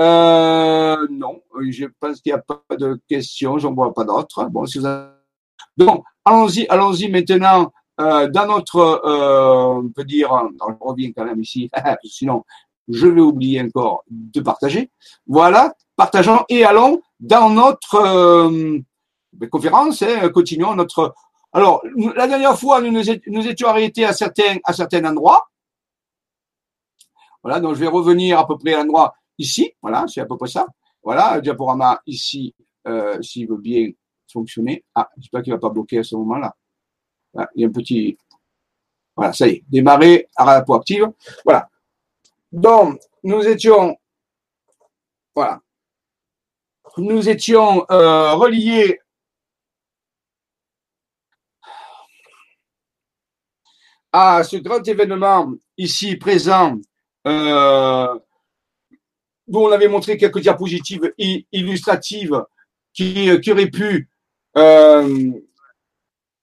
[0.01, 4.43] Euh, non, je pense qu'il n'y a pas de questions, j'en vois pas d'autres.
[4.49, 4.85] Bon, si vous
[5.77, 11.39] Donc, allons-y, allons-y maintenant euh, dans notre, euh, on peut dire, je reviens quand même
[11.39, 11.71] ici,
[12.03, 12.43] sinon
[12.89, 14.89] je vais oublier encore de partager.
[15.27, 18.79] Voilà, partageons et allons dans notre euh,
[19.49, 21.13] conférence, hein, continuons notre.
[21.53, 21.81] Alors,
[22.17, 25.48] la dernière fois, nous nous étions arrêtés à certains, à certains endroits.
[27.43, 29.73] Voilà, donc je vais revenir à peu près à l'endroit ici.
[29.81, 30.67] Voilà, c'est à peu près ça.
[31.01, 32.53] Voilà, le diaporama ici,
[32.87, 33.89] euh, s'il veut bien
[34.31, 34.83] fonctionner.
[34.93, 36.55] Ah, j'espère qu'il ne va pas bloquer à ce moment-là.
[37.55, 38.17] il y a un petit.
[39.15, 41.11] Voilà, ça y est, démarrer à la active.
[41.43, 41.69] Voilà.
[42.51, 43.97] Donc, nous étions.
[45.35, 45.61] Voilà.
[46.97, 48.99] Nous étions euh, reliés
[54.11, 56.77] à ce grand événement ici présent,
[57.29, 58.19] euh,
[59.51, 61.11] on avait montré quelques diapositives
[61.51, 62.43] illustratives
[62.93, 64.09] qui, qui auraient pu
[64.57, 65.31] euh,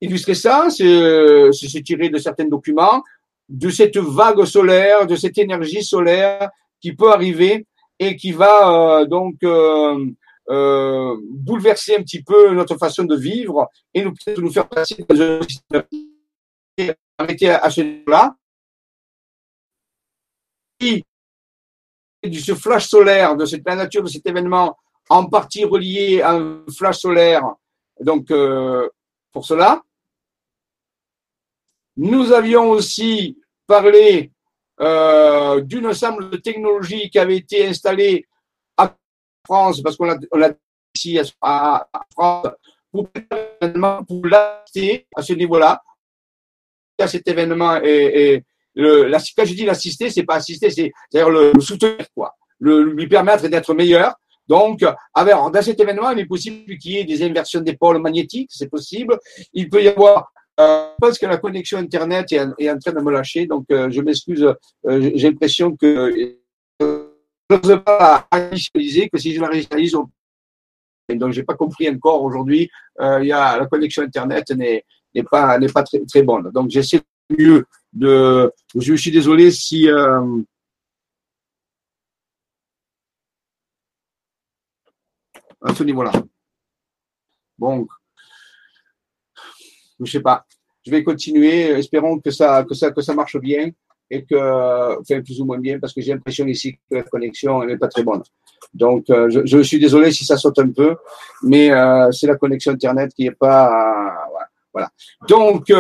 [0.01, 3.03] illustrer ça, c'est tiré de certains documents,
[3.49, 7.67] de cette vague solaire, de cette énergie solaire qui peut arriver
[7.99, 10.07] et qui va euh, donc euh,
[10.51, 15.21] euh, bouleverser un petit peu notre façon de vivre et nous, nous faire passer dans
[15.21, 15.41] un
[17.19, 18.37] arrêter à ce niveau-là.
[20.81, 21.03] De
[22.33, 24.77] ce flash solaire, de cette, la nature de cet événement,
[25.09, 27.45] en partie relié à un flash solaire,
[28.01, 28.89] donc euh,
[29.33, 29.83] pour cela.
[31.97, 34.33] Nous avions aussi parlé
[34.81, 38.27] euh, d'une ensemble de technologies qui avaient été installées
[38.77, 38.95] à
[39.47, 40.53] France, parce qu'on l'a
[40.95, 42.49] ici à, France,
[42.91, 45.83] pour, pour à ce niveau-là,
[46.99, 48.45] à cet événement et, et
[48.77, 53.09] la, quand je dis l'assister, c'est pas assister, c'est c'est-à-dire le, soutenir, quoi, le, lui
[53.09, 54.15] permettre d'être meilleur.
[54.49, 54.85] Donc,
[55.51, 59.19] dans cet événement, il est possible qu'il y ait des inversions d'épaule magnétiques, c'est possible.
[59.53, 63.01] Il peut y avoir euh, je que la connexion Internet est, est en train de
[63.01, 64.55] me lâcher, donc euh, je m'excuse.
[64.87, 66.39] Euh, J'ai l'impression que
[66.81, 66.87] je
[67.51, 70.09] n'ose pas initialiser, que si je la réalise, on...
[71.15, 72.71] donc j'ai pas compris encore aujourd'hui.
[73.01, 74.85] Euh, il la connexion Internet n'est
[75.31, 76.51] pas pas très très bonne.
[76.53, 77.03] Donc j'essaie
[77.39, 77.67] mieux
[77.99, 79.89] Je suis désolé si.
[79.89, 80.43] Euh,
[85.63, 86.13] à ce niveau-là.
[87.59, 87.87] Bon,
[90.01, 90.45] je sais pas.
[90.85, 91.71] Je vais continuer.
[91.71, 93.71] Espérons que ça, que ça, que ça marche bien
[94.11, 97.65] et que, enfin, plus ou moins bien, parce que j'ai l'impression ici que la connexion
[97.65, 98.23] n'est pas très bonne.
[98.73, 100.97] Donc, euh, je, suis désolé si ça saute un peu,
[101.43, 103.69] mais euh, c'est la connexion Internet qui n'est pas.
[103.69, 104.35] Euh,
[104.73, 104.91] voilà.
[105.29, 105.73] Donc,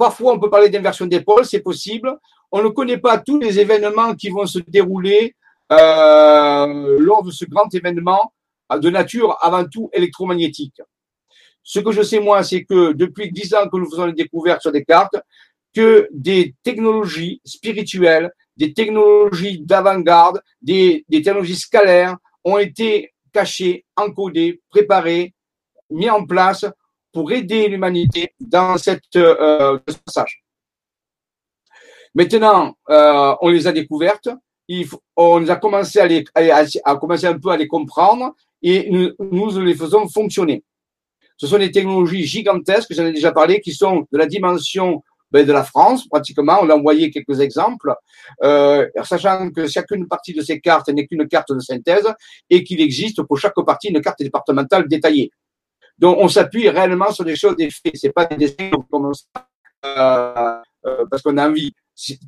[0.00, 2.18] parfois, on peut parler d'inversion d'épaule, c'est possible.
[2.50, 5.36] On ne connaît pas tous les événements qui vont se dérouler
[5.68, 8.32] lors de ce grand événement
[8.74, 10.80] de nature avant tout électromagnétique.
[11.62, 14.62] Ce que je sais moi, c'est que depuis dix ans que nous faisons les découvertes
[14.62, 15.16] sur des cartes,
[15.74, 24.62] que des technologies spirituelles, des technologies d'avant-garde, des, des, technologies scalaires ont été cachées, encodées,
[24.70, 25.34] préparées,
[25.90, 26.64] mis en place
[27.12, 30.42] pour aider l'humanité dans cette euh, ce passage.
[32.14, 34.28] Maintenant, euh, on les a découvertes,
[34.68, 38.34] il faut, on a commencé à, les, à, à, commencer un peu à les comprendre
[38.62, 40.64] et nous, nous les faisons fonctionner.
[41.36, 45.46] Ce sont des technologies gigantesques, j'en ai déjà parlé, qui sont de la dimension ben,
[45.46, 46.58] de la France, pratiquement.
[46.60, 47.94] On a envoyé quelques exemples,
[48.42, 52.06] euh, sachant que chacune partie de ces cartes n'est qu'une carte de synthèse
[52.50, 55.30] et qu'il existe pour chaque partie une carte départementale détaillée.
[56.00, 57.92] Donc, on s'appuie réellement sur des choses, des faits.
[57.94, 59.12] C'est pas des dessins comme
[59.84, 61.72] euh, euh, parce qu'on a envie.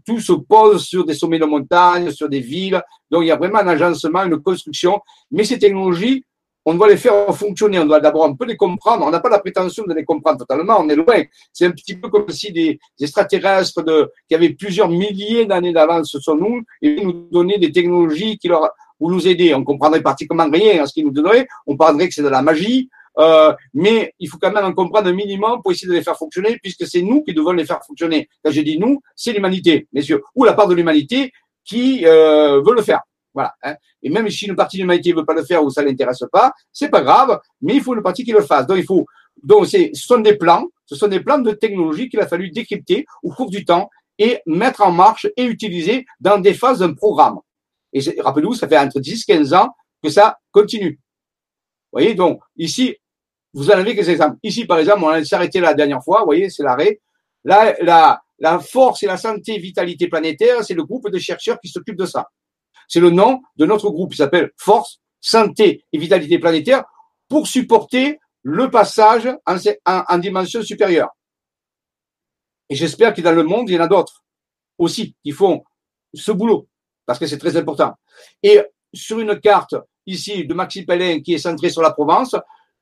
[0.05, 2.83] Tout se pose sur des sommets de montagne, sur des villes.
[3.11, 5.01] Donc, il y a vraiment un agencement, une construction.
[5.31, 6.25] Mais ces technologies
[6.65, 9.05] on doit les faire fonctionner, on doit d'abord un peu les comprendre.
[9.05, 11.23] On n'a pas la prétention de les comprendre totalement, on est loin.
[11.53, 16.17] C'est un petit peu comme si des, extraterrestres de, qui avaient plusieurs milliers d'années d'avance
[16.19, 18.71] sur nous et nous donnaient des technologies qui leur,
[19.01, 19.55] ou nous aider.
[19.55, 21.49] On comprendrait pratiquement rien à ce qu'ils nous donneraient.
[21.67, 22.89] On parlerait que c'est de la magie.
[23.19, 26.17] Euh, mais il faut quand même en comprendre un minimum pour essayer de les faire
[26.17, 28.29] fonctionner, puisque c'est nous qui devons les faire fonctionner.
[28.43, 31.33] Quand je dis nous, c'est l'humanité, messieurs, ou la part de l'humanité
[31.65, 33.01] qui euh, veut le faire.
[33.35, 33.55] Voilà.
[33.63, 33.77] Hein.
[34.03, 36.23] Et même si une partie de l'humanité ne veut pas le faire ou ça l'intéresse
[36.31, 38.67] pas, c'est pas grave, mais il faut une partie qui le fasse.
[38.67, 39.07] Donc il faut,
[39.43, 43.07] donc ce sont des plans, ce sont des plans de technologie qu'il a fallu décrypter
[43.23, 43.89] au cours du temps
[44.19, 47.39] et mettre en marche et utiliser dans des phases d'un programme.
[47.93, 49.71] Et rappelez-vous, ça fait entre 10 15 ans
[50.03, 50.99] que ça continue.
[51.93, 52.97] Vous voyez, donc ici,
[53.55, 54.37] vous en avez quelques exemples.
[54.43, 57.01] Ici, par exemple, on a s'arrêté la dernière fois, vous voyez, c'est l'arrêt.
[57.45, 61.69] Là, la, la force et la santé vitalité planétaire, c'est le groupe de chercheurs qui
[61.69, 62.29] s'occupe de ça.
[62.89, 64.15] C'est le nom de notre groupe.
[64.15, 66.85] Il s'appelle Force, Santé et Vitalité Planétaire
[67.29, 71.11] pour supporter le passage en, dimension supérieure.
[72.69, 74.25] Et j'espère que dans le monde, il y en a d'autres
[74.79, 75.63] aussi qui font
[76.13, 76.69] ce boulot
[77.07, 77.95] parce que c'est très important.
[78.43, 78.61] Et
[78.93, 79.75] sur une carte
[80.07, 82.35] ici de Maxime Pellin qui est centrée sur la Provence,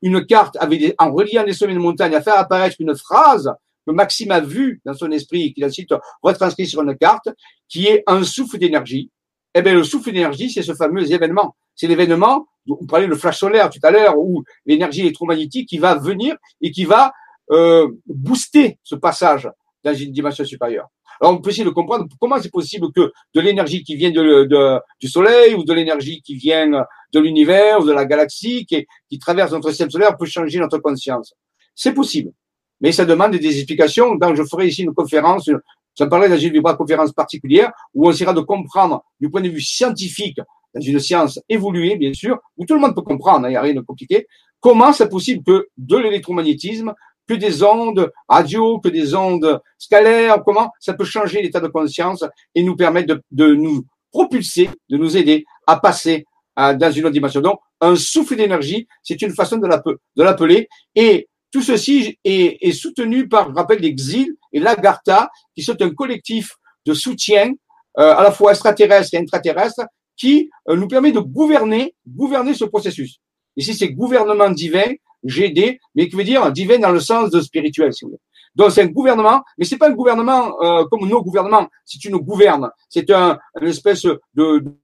[0.03, 3.53] une carte avec en reliant les sommets de montagne à faire apparaître une phrase
[3.87, 7.29] que Maxime a vue dans son esprit, qu'il a ensuite retranscrit sur une carte,
[7.69, 9.11] qui est un souffle d'énergie
[9.55, 11.57] eh bien, le souffle d'énergie, c'est ce fameux événement.
[11.75, 15.95] C'est l'événement, on parlait le flash solaire tout à l'heure, où l'énergie électromagnétique qui va
[15.97, 17.13] venir et qui va
[17.51, 19.49] euh, booster ce passage
[19.83, 20.89] dans une dimension supérieure.
[21.21, 24.45] Alors, on peut essayer de comprendre comment c'est possible que de l'énergie qui vient de,
[24.45, 29.19] de, du Soleil ou de l'énergie qui vient de l'univers ou de la galaxie, qui,
[29.19, 31.35] traverse notre système solaire, peut changer notre conscience.
[31.75, 32.33] C'est possible.
[32.81, 34.15] mais ça demande des explications.
[34.15, 35.51] Donc, je ferai ici une conférence,
[35.95, 39.49] ça me parlait dans une conférence particulière, où on essaiera de comprendre du point de
[39.49, 40.41] vue scientifique,
[40.75, 43.57] dans une science évoluée, bien sûr, où tout le monde peut comprendre, hein, il n'y
[43.57, 44.27] a rien de compliqué,
[44.61, 46.95] comment c'est possible que de l'électromagnétisme,
[47.27, 52.25] que des ondes radio, que des ondes scalaires, comment ça peut changer l'état de conscience
[52.55, 56.27] et nous permettre de nous propulser, de nous aider à passer
[56.75, 57.41] dans une autre dimension.
[57.41, 60.69] Donc, un souffle d'énergie, c'est une façon de l'appeler.
[60.95, 66.53] Et tout ceci est, soutenu par, je rappelle, l'Exil et l'Agartha, qui sont un collectif
[66.87, 67.53] de soutien
[67.99, 69.83] euh, à la fois extraterrestre et intraterrestre,
[70.17, 73.19] qui euh, nous permet de gouverner, gouverner ce processus.
[73.57, 74.93] Ici, c'est gouvernement divin,
[75.25, 78.21] GD, mais qui veut dire divin dans le sens de spirituel, si vous voulez.
[78.55, 81.69] Donc c'est un gouvernement, mais c'est pas un gouvernement euh, comme nos gouvernements.
[81.85, 82.71] C'est une gouverne.
[82.89, 84.19] C'est un une espèce de,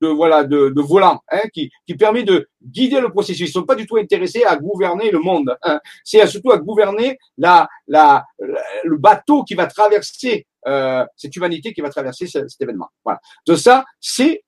[0.00, 3.48] de voilà de, de volant hein, qui, qui permet de guider le processus.
[3.48, 5.56] Ils sont pas du tout intéressés à gouverner le monde.
[5.62, 5.80] Hein.
[6.04, 11.80] C'est surtout à gouverner la, la, le bateau qui va traverser euh, cette humanité qui
[11.80, 12.88] va traverser cet événement.
[13.04, 13.20] Voilà.
[13.46, 14.42] De ça, c'est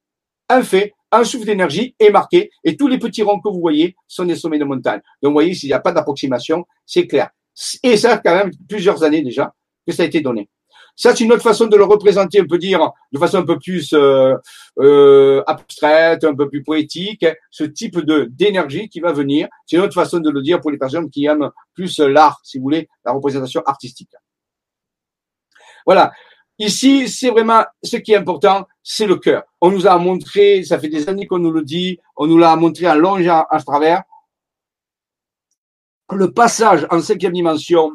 [0.49, 0.95] un fait.
[1.11, 4.37] Un souffle d'énergie est marqué et tous les petits ronds que vous voyez sont des
[4.37, 5.01] sommets de montagne.
[5.23, 7.31] Donc, vous voyez, s'il n'y a pas d'approximation, c'est clair.
[7.83, 9.53] Et ça, quand même, plusieurs années déjà
[9.87, 10.49] que ça a été donné.
[10.95, 13.57] Ça, c'est une autre façon de le représenter, on peut dire, de façon un peu
[13.57, 14.35] plus euh,
[14.81, 18.01] euh, abstraite, un peu plus poétique, ce type
[18.31, 19.47] d'énergie qui va venir.
[19.65, 22.59] C'est une autre façon de le dire pour les personnes qui aiment plus l'art, si
[22.59, 24.11] vous voulez, la représentation artistique.
[25.87, 26.11] Voilà.
[26.59, 29.45] Ici, c'est vraiment ce qui est important, c'est le cœur.
[29.61, 32.57] On nous a montré, ça fait des années qu'on nous le dit, on nous l'a
[32.57, 34.03] montré en long et à travers
[36.13, 37.93] le passage en cinquième dimension,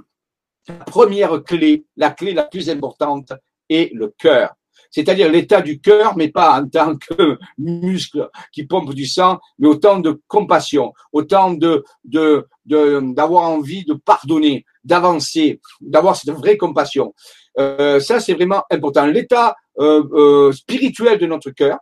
[0.67, 3.33] la première clé, la clé la plus importante
[3.69, 4.53] est le cœur.
[4.91, 9.67] C'est-à-dire l'état du cœur, mais pas en tant que muscle qui pompe du sang, mais
[9.67, 17.15] autant de compassion, autant de, d'avoir envie de pardonner, d'avancer, d'avoir cette vraie compassion.
[17.57, 19.07] Euh, ça, c'est vraiment important.
[19.07, 21.79] L'état euh, euh, spirituel de notre cœur,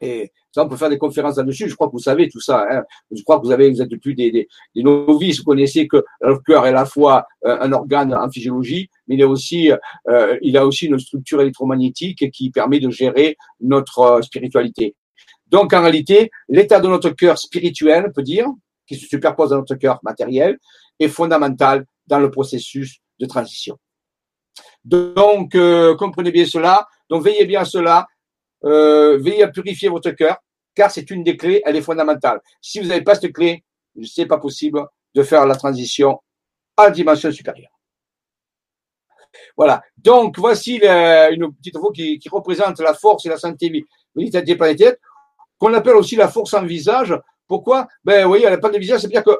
[0.00, 1.68] et ça, on peut faire des conférences là-dessus.
[1.68, 2.66] Je crois que vous savez tout ça.
[2.70, 2.82] Hein.
[3.10, 5.38] Je crois que vous avez, vous êtes plus des, des, des novices.
[5.38, 9.14] Vous connaissez que le cœur est à la fois euh, un organe en physiologie, mais
[9.14, 9.72] il est aussi,
[10.08, 14.94] euh, il a aussi une structure électromagnétique qui permet de gérer notre euh, spiritualité.
[15.48, 18.46] Donc, en réalité, l'état de notre cœur spirituel, on peut dire,
[18.86, 20.58] qui se superpose à notre cœur matériel,
[20.98, 23.78] est fondamental dans le processus de transition.
[24.84, 25.56] Donc,
[25.96, 26.86] comprenez bien cela.
[27.08, 28.06] Donc, veillez bien à cela
[28.64, 30.38] euh, veillez à purifier votre cœur,
[30.74, 32.40] car c'est une des clés, elle est fondamentale.
[32.60, 33.64] Si vous n'avez pas cette clé,
[34.02, 34.84] c'est pas possible
[35.14, 36.20] de faire la transition
[36.76, 37.70] à la dimension supérieure.
[39.56, 39.82] Voilà.
[39.96, 43.84] Donc, voici une petite info qui, représente la force et la santé
[44.14, 44.94] militaire planétaire,
[45.58, 47.14] qu'on appelle aussi la force en visage.
[47.46, 47.86] Pourquoi?
[48.04, 49.36] Ben, vous voyez, elle n'a pas de visage, c'est-à-dire qu'il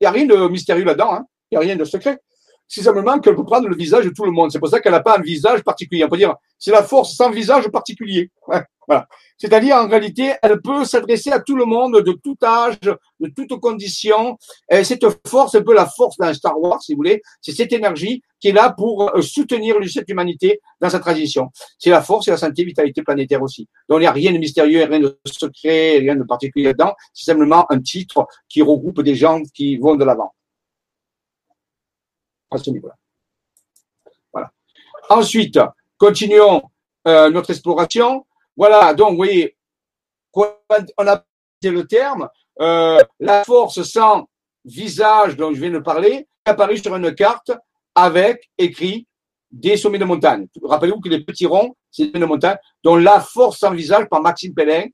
[0.00, 1.24] n'y a rien de mystérieux là-dedans, hein.
[1.50, 2.20] il n'y a rien de secret
[2.68, 4.50] c'est simplement qu'elle peut prendre le visage de tout le monde.
[4.50, 6.04] C'est pour ça qu'elle n'a pas un visage particulier.
[6.04, 8.30] On peut dire, c'est la force sans visage particulier.
[8.86, 9.06] voilà.
[9.36, 13.60] C'est-à-dire, en réalité, elle peut s'adresser à tout le monde, de tout âge, de toutes
[13.60, 14.38] conditions.
[14.70, 17.72] Et cette force, un peu la force d'un Star Wars, si vous voulez, c'est cette
[17.72, 21.50] énergie qui est là pour euh, soutenir cette humanité dans sa transition.
[21.78, 23.68] C'est la force et la santé, vitalité planétaire aussi.
[23.88, 26.94] Donc, il n'y a rien de mystérieux, rien de secret, rien de particulier là-dedans.
[27.12, 30.32] C'est simplement un titre qui regroupe des gens qui vont de l'avant
[35.10, 35.58] Ensuite,
[35.98, 36.62] continuons
[37.06, 38.26] euh, notre exploration.
[38.56, 39.56] Voilà, donc, vous voyez,
[40.34, 41.24] on a
[41.62, 42.28] le terme,
[42.60, 44.28] euh, la force sans
[44.64, 47.52] visage dont je viens de parler, apparu sur une carte
[47.94, 49.06] avec écrit
[49.50, 50.46] des sommets de montagne.
[50.62, 54.54] Rappelez-vous que les petits ronds, c'est des montagne, dont la force sans visage par Maxime
[54.54, 54.86] Pellin,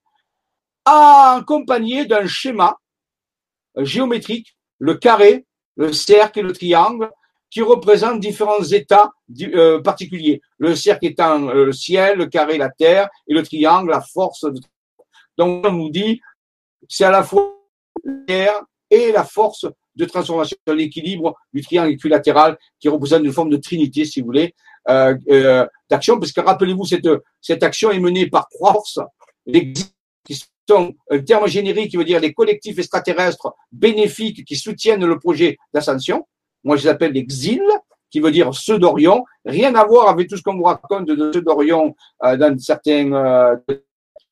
[0.85, 2.77] accompagné d'un schéma
[3.77, 5.47] géométrique, le carré,
[5.77, 7.11] le cercle et le triangle,
[7.51, 9.11] qui représentent différents états
[9.43, 10.41] euh, particuliers.
[10.59, 14.45] Le cercle étant euh, le ciel, le carré la terre, et le triangle la force.
[14.45, 14.61] De...
[15.37, 16.21] Donc on nous dit,
[16.89, 17.57] c'est à la fois
[18.29, 18.53] l'air
[18.91, 24.05] et la force de transformation, l'équilibre du triangle équilatéral qui représente une forme de trinité,
[24.05, 24.55] si vous voulez,
[24.89, 27.09] euh, euh d'action, parce que rappelez-vous, cette,
[27.41, 29.01] cette action est menée par trois forces,
[29.45, 30.35] qui
[30.69, 35.59] sont un terme générique qui veut dire les collectifs extraterrestres bénéfiques qui soutiennent le projet
[35.75, 36.27] d'ascension,
[36.65, 37.63] moi je les appelle l'exil,
[38.11, 41.33] qui veut dire ceux d'Orion, rien à voir avec tout ce qu'on vous raconte de
[41.33, 41.95] ceux d'Orion
[42.25, 43.13] euh, dans certains...
[43.13, 43.57] Euh,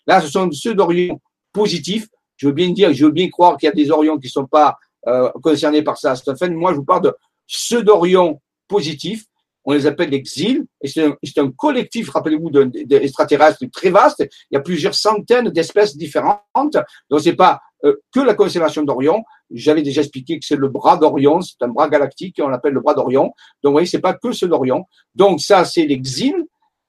[0.07, 1.21] là, ce sont ceux d'Orion
[1.53, 2.09] positifs.
[2.37, 4.33] Je veux bien dire, je veux bien croire qu'il y a des Orions qui ne
[4.33, 4.77] sont pas
[5.07, 6.15] euh, concernés par ça.
[6.51, 7.15] Moi, je vous parle de
[7.47, 9.25] ceux d'Orion positifs
[9.69, 14.27] on les appelle l'exil, et c'est un, collectif, rappelez-vous, d'extraterrestres très vaste.
[14.51, 16.79] Il y a plusieurs centaines d'espèces différentes.
[17.11, 19.25] Donc, c'est pas euh, que la constellation d'Orion.
[19.51, 22.81] J'avais déjà expliqué que c'est le bras d'Orion, c'est un bras galactique, on l'appelle le
[22.81, 23.25] bras d'Orion.
[23.25, 24.87] Donc, vous voyez, c'est pas que ce d'Orion.
[25.15, 26.35] Donc, ça, c'est l'exil.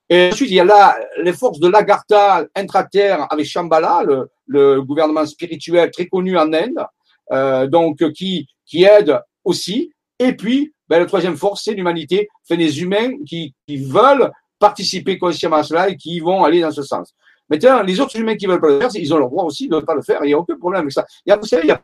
[0.08, 4.82] Et ensuite, il y a là les forces de l'Agartha intra-terre avec Shambhala, le, le,
[4.84, 6.86] gouvernement spirituel très connu en Inde,
[7.34, 9.92] euh, donc qui, qui aide aussi.
[10.20, 15.18] Et puis, ben, la troisième force, c'est l'humanité, fait des humains qui, qui veulent participer
[15.18, 17.16] consciemment à cela et qui vont aller dans ce sens.
[17.50, 19.76] Maintenant, les autres humains qui veulent pas le faire, ils ont le droit aussi de
[19.76, 20.24] ne pas le faire.
[20.24, 21.06] Il n'y a aucun problème avec ça.
[21.26, 21.82] Il y a, vous savez, il n'y a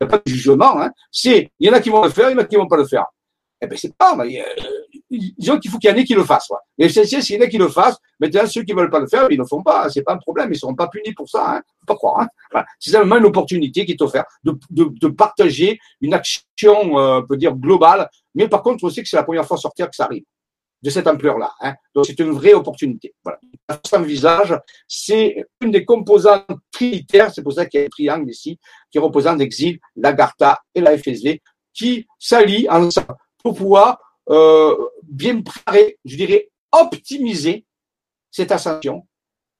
[0.00, 0.80] a pas de jugement.
[0.80, 0.90] Hein.
[1.10, 2.68] C'est, il y en a qui vont le faire, il y en a qui vont
[2.68, 3.04] pas le faire.
[3.60, 4.44] Eh ben, c'est pas, mais,
[5.10, 6.46] disons qu'il faut qu'il y en ait qui le fassent.
[6.46, 6.62] Quoi.
[6.76, 9.28] L'essentiel, s'il y en a qui le fassent, maintenant, ceux qui veulent pas le faire,
[9.30, 9.88] ils ne le font pas.
[9.88, 10.52] C'est pas un problème.
[10.52, 11.56] Ils seront pas punis pour ça.
[11.56, 11.62] Hein.
[11.80, 12.20] Faut pas croire.
[12.20, 12.28] Hein.
[12.50, 12.66] Voilà.
[12.78, 17.26] C'est simplement une opportunité qui est offerte de, de, de partager une action, euh, on
[17.26, 18.08] peut dire, globale.
[18.34, 20.24] Mais par contre, on sait que c'est la première fois sur Terre que ça arrive
[20.82, 21.52] de cette ampleur-là.
[21.62, 21.74] Hein.
[21.94, 23.14] Donc, c'est une vraie opportunité.
[23.24, 23.38] Voilà.
[23.68, 24.54] La force visage,
[24.86, 28.58] c'est une des composantes trinitaires, c'est pour ça qu'il y a un triangle ici,
[28.90, 31.40] qui représente l'exil, l'Agartha et la FSV,
[31.72, 34.74] qui s'allient ensemble pour pouvoir euh,
[35.04, 37.64] bien préparer, je dirais, optimiser
[38.28, 39.06] cette ascension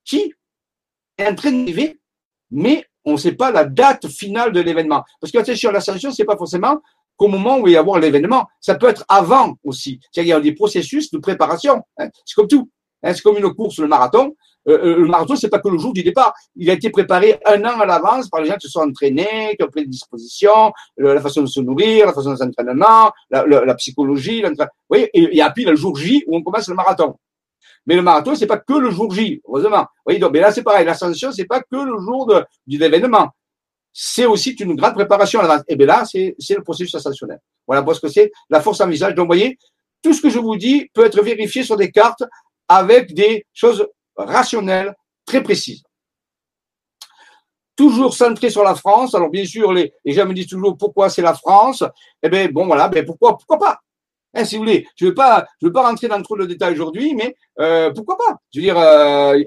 [0.05, 0.35] qui
[1.17, 2.01] est en train d'arriver,
[2.51, 5.05] mais on ne sait pas la date finale de l'événement.
[5.21, 6.83] Parce que attention, l'ascension, c'est pas forcément
[7.17, 8.49] qu'au moment où il va y avoir l'événement.
[8.61, 10.01] Ça peut être avant aussi.
[10.11, 11.85] C'est-à-dire qu'il y a des processus de préparation.
[11.99, 12.09] Hein.
[12.25, 12.69] C'est comme tout.
[13.05, 13.15] Hein.
[13.15, 14.35] C'est comme une course, le marathon.
[14.69, 16.35] Euh, euh, le marathon, c'est pas que le jour du départ.
[16.57, 19.55] Il a été préparé un an à l'avance par les gens qui se sont entraînés,
[19.57, 23.45] qui ont pris des dispositions, la façon de se nourrir, la façon de s'entraînement, la,
[23.47, 24.43] la, psychologie.
[24.43, 24.55] Vous
[24.89, 27.17] voyez, et, a puis le jour J où on commence le marathon.
[27.87, 29.83] Mais le marathon, c'est pas que le jour J, heureusement.
[29.83, 30.85] Vous voyez, donc, mais là, c'est pareil.
[30.85, 33.29] L'ascension, c'est pas que le jour de, du événement.
[33.93, 35.63] C'est aussi une grande préparation à l'avance.
[35.69, 37.39] Et bien là, c'est le processus ascensionnel.
[37.67, 39.15] Voilà ce que c'est la force en visage.
[39.15, 39.59] Donc, vous voyez,
[40.03, 42.25] tout ce que je vous dis peut être vérifié sur des cartes
[42.69, 43.87] avec des choses
[44.17, 44.95] rationnelle,
[45.25, 45.83] très précise.
[47.77, 49.15] Toujours centré sur la France.
[49.15, 51.85] Alors bien sûr, les, gens me disent toujours pourquoi c'est la France?
[52.23, 53.79] Eh bien, bon voilà, ben pourquoi, pourquoi pas?
[54.35, 56.75] Hein, Si vous voulez, je ne veux pas, veux pas rentrer dans trop de détails
[56.75, 58.37] aujourd'hui, mais euh, pourquoi pas?
[58.53, 59.39] Je veux dire, euh,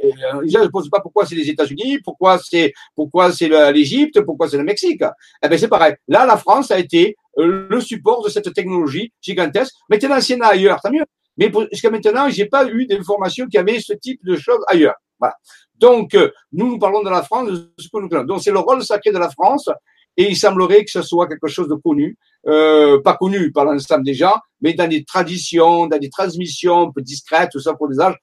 [0.46, 4.58] je ne pose pas pourquoi c'est les États-Unis, pourquoi c'est, pourquoi c'est l'Égypte, pourquoi c'est
[4.58, 5.04] le Mexique.
[5.44, 5.96] Eh bien, c'est pareil.
[6.08, 9.74] Là, la France a été le support de cette technologie gigantesque.
[9.92, 11.06] Y en ailleurs, tant mieux.
[11.40, 14.96] Mais jusqu'à maintenant, j'ai pas eu d'informations qui avaient ce type de choses ailleurs.
[15.20, 15.36] Voilà.
[15.76, 18.28] Donc, euh, nous, nous parlons de la France, de ce que nous connaissons.
[18.28, 19.70] Donc, c'est le rôle sacré de la France,
[20.18, 22.18] et il semblerait que ce soit quelque chose de connu,
[22.48, 26.92] euh, pas connu par l'ensemble des gens, mais dans des traditions, dans des transmissions un
[26.92, 28.18] peu discrètes, tout ça pour les âges.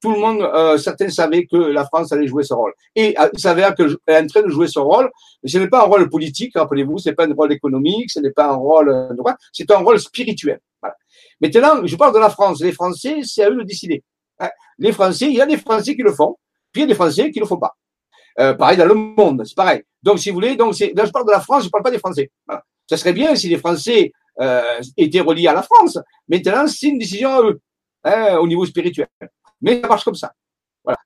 [0.00, 2.72] Tout le monde, euh, certains savaient que la France allait jouer ce rôle.
[2.96, 5.10] Et euh, il s'avère qu'elle est en train de jouer ce rôle,
[5.42, 8.20] mais ce n'est pas un rôle politique, rappelez-vous, ce n'est pas un rôle économique, ce
[8.20, 10.60] n'est pas un rôle euh, droit, c'est un rôle spirituel.
[11.40, 12.60] Maintenant, je parle de la France.
[12.60, 14.02] Les Français, c'est à eux de décider.
[14.38, 14.50] Hein.
[14.78, 16.36] Les Français, il y a des Français qui le font,
[16.72, 17.74] puis il y a des Français qui ne le font pas.
[18.38, 19.82] Euh, pareil dans le monde, c'est pareil.
[20.02, 21.90] Donc, si vous voulez, donc là, je parle de la France, je ne parle pas
[21.90, 22.30] des Français.
[22.86, 25.98] Ça serait bien si les Français euh, étaient reliés à la France.
[26.28, 27.60] Maintenant, c'est une décision à eux,
[28.04, 29.08] hein, au niveau spirituel.
[29.60, 30.32] Mais ça marche comme ça.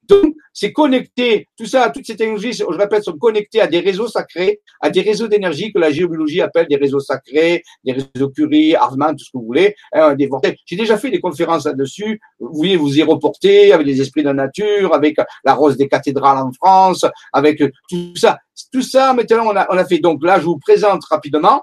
[0.08, 4.06] Donc, c'est connecté, tout ça, toutes ces technologies, je répète, sont connectées à des réseaux
[4.06, 8.76] sacrés, à des réseaux d'énergie que la géobiologie appelle des réseaux sacrés, des réseaux Curie,
[8.76, 10.60] Hartmann, tout ce que vous voulez, hein, des vortex.
[10.64, 12.20] J'ai déjà fait des conférences là-dessus.
[12.38, 15.88] Vous voulez vous y reporter avec les esprits de la nature, avec la rose des
[15.88, 18.38] cathédrales en France, avec tout ça.
[18.72, 19.98] Tout ça, maintenant, on a, on a fait.
[19.98, 21.62] Donc là, je vous présente rapidement.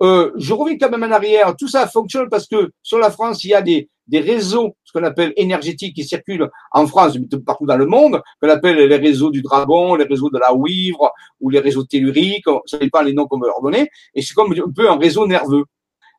[0.00, 1.56] Euh, je reviens quand même en arrière.
[1.56, 4.92] Tout ça fonctionne parce que sur la France, il y a des, des réseaux, ce
[4.92, 8.96] qu'on appelle énergétiques, qui circulent en France, mais partout dans le monde, qu'on appelle les
[8.96, 13.12] réseaux du dragon, les réseaux de la Ouivre ou les réseaux telluriques, ça dépend les
[13.12, 13.88] noms qu'on veut leur donner.
[14.14, 15.64] Et c'est comme un peu un réseau nerveux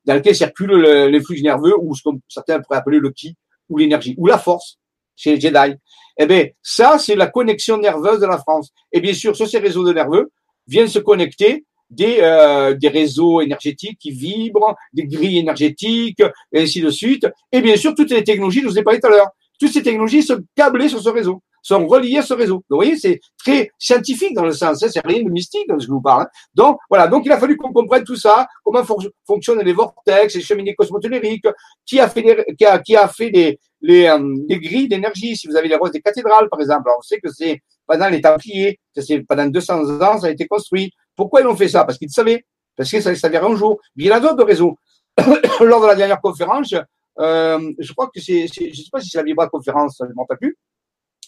[0.06, 3.36] dans lequel circulent les flux nerveux ou ce que certains pourraient appeler le ki
[3.68, 4.78] ou l'énergie ou la force
[5.16, 5.76] chez les Jedi.
[6.18, 8.72] Eh bien, ça, c'est la connexion nerveuse de la France.
[8.92, 10.32] Et bien sûr, sur ces réseaux de nerveux
[10.68, 16.22] viennent se connecter des, euh, des réseaux énergétiques qui vibrent, des grilles énergétiques,
[16.52, 17.28] et ainsi de suite.
[17.52, 19.30] Et bien sûr, toutes les technologies, je vous ai parlé tout à l'heure,
[19.60, 22.64] toutes ces technologies sont câblées sur ce réseau, sont reliées à ce réseau.
[22.70, 25.86] vous voyez, c'est très scientifique dans le sens, hein, c'est rien de mystique dans ce
[25.86, 26.24] que je vous parle.
[26.24, 26.28] Hein.
[26.54, 28.84] Donc, voilà, donc il a fallu qu'on comprenne tout ça, comment
[29.26, 31.48] fonctionnent les vortex, les cheminées cosmotelluriques,
[31.86, 35.36] qui a fait les, qui a, qui a fait les, les, euh, les grilles d'énergie.
[35.36, 38.22] Si vous avez les roses des cathédrales, par exemple, on sait que c'est pendant les
[38.22, 38.80] Templiers,
[39.28, 40.92] pendant 200 ans, ça a été construit.
[41.20, 41.84] Pourquoi ils ont fait ça?
[41.84, 42.46] Parce qu'ils savaient.
[42.78, 43.78] Parce que ça s'avérait un jour.
[43.98, 44.78] il y en a d'autres réseaux.
[45.60, 46.74] Lors de la dernière conférence,
[47.20, 50.06] euh, je crois que c'est, je ne sais pas si c'est la Vibra conférence, je
[50.06, 50.58] ne m'en plus.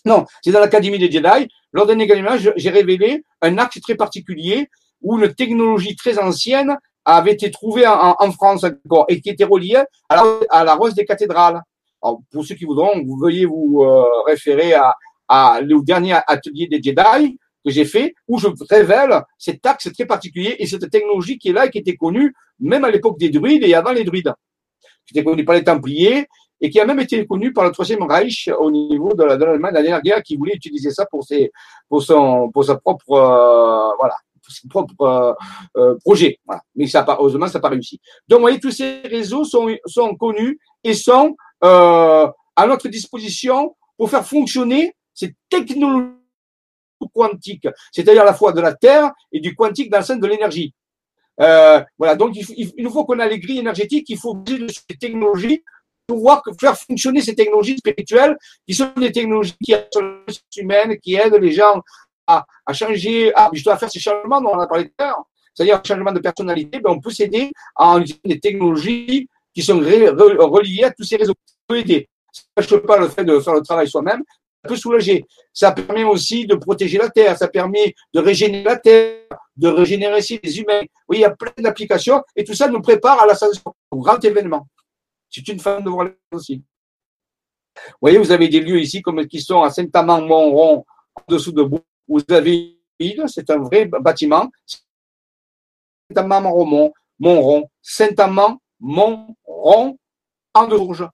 [0.05, 1.49] Non, c'est dans l'Académie des Jedi.
[1.73, 4.69] Lors d'un également, j'ai révélé un axe très particulier
[5.01, 9.83] où une technologie très ancienne avait été trouvé en, France encore et qui était relié
[10.07, 11.61] à la, rose des cathédrales.
[11.99, 14.95] pour ceux qui voudront, vous veuillez vous euh, référer à,
[15.27, 20.05] à, le dernier atelier des Jedi que j'ai fait, où je révèle cet axe très
[20.05, 23.29] particulier et cette technologie qui est là et qui était connue même à l'époque des
[23.29, 24.33] druides et avant les druides,
[25.05, 26.27] qui était connue par les Templiers
[26.59, 29.81] et qui a même été connue par le Troisième Reich au niveau de l'Allemagne la
[29.81, 31.51] dernière guerre, qui voulait utiliser ça pour ses,
[31.89, 34.15] pour son, pour sa propre, euh, voilà,
[34.47, 35.33] son propre euh,
[35.77, 36.39] euh, projet.
[36.45, 36.61] Voilà.
[36.75, 37.99] Mais ça, heureusement, ça n'a pas réussi.
[38.27, 43.75] Donc, vous voyez, tous ces réseaux sont, sont connus et sont euh, à notre disposition
[43.97, 46.15] pour faire fonctionner ces technologies
[47.07, 50.73] quantiques, c'est-à-dire la fois de la Terre et du quantique dans le sens de l'énergie.
[51.39, 54.97] Euh, voilà, donc il, il faut qu'on a les grilles énergétiques, il faut utiliser ces
[54.97, 55.63] technologies
[56.05, 58.37] pour pouvoir faire fonctionner ces technologies spirituelles,
[58.67, 59.73] qui sont des technologies qui
[60.57, 61.81] humaines, qui aident les gens
[62.27, 65.23] à, changer, à, à faire ces changements dont on a parlé tout à l'heure,
[65.53, 70.83] c'est-à-dire changement de personnalité, ben on peut s'aider à utiliser des technologies qui sont reliées
[70.83, 71.33] à tous ces réseaux.
[71.45, 72.07] Ça peut aider.
[72.31, 74.23] Ça ne pas le fait de faire le travail soi-même,
[74.63, 75.25] peut soulager.
[75.53, 80.17] Ça permet aussi de protéger la Terre, ça permet de régénérer la Terre, de régénérer
[80.17, 80.81] aussi les humains.
[81.07, 84.23] Oui, il y a plein d'applications et tout ça nous prépare à l'ascension, au grand
[84.23, 84.67] événement.
[85.29, 86.63] C'est une femme de voir les aussi.
[87.75, 90.85] Vous voyez, vous avez des lieux ici comme qui sont à Saint-Amand-Montron,
[91.15, 92.77] en dessous de Bourg, vous avez
[93.27, 94.49] c'est un vrai bâtiment.
[96.09, 99.97] Saint-Amand-Montron, Montron, Saint-Amand, Montron,
[100.53, 101.07] en Dourges.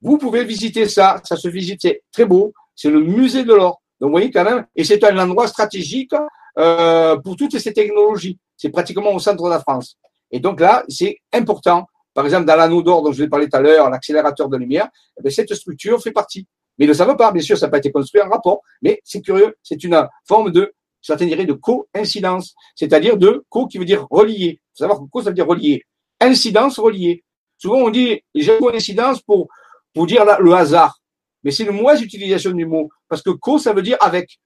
[0.00, 3.80] Vous pouvez visiter ça, ça se visite, c'est très beau, c'est le musée de l'or.
[4.00, 6.12] Donc vous voyez quand même, et c'est un endroit stratégique
[6.58, 8.38] euh, pour toutes ces technologies.
[8.56, 9.96] C'est pratiquement au centre de la France.
[10.30, 11.86] Et donc là, c'est important.
[12.12, 14.56] Par exemple, dans l'anneau d'or dont je vous ai parlé tout à l'heure, l'accélérateur de
[14.56, 14.88] lumière,
[15.22, 16.46] eh cette structure fait partie.
[16.78, 19.00] Mais ils ne savent pas, bien sûr, ça n'a pas été construit en rapport, mais
[19.04, 20.72] c'est curieux, c'est une forme de,
[21.02, 24.60] certains diraient, de coïncidence, c'est-à-dire de co qui veut dire relié.
[24.60, 25.82] Il faut savoir que co, ça veut dire relié.
[26.20, 27.24] Incidence, relié.
[27.58, 29.48] Souvent, on dit, j'ai coïncidence pour,
[29.92, 31.00] pour dire le hasard.
[31.44, 34.38] Mais c'est une mauvaise utilisation du mot, parce que co, ça veut dire avec.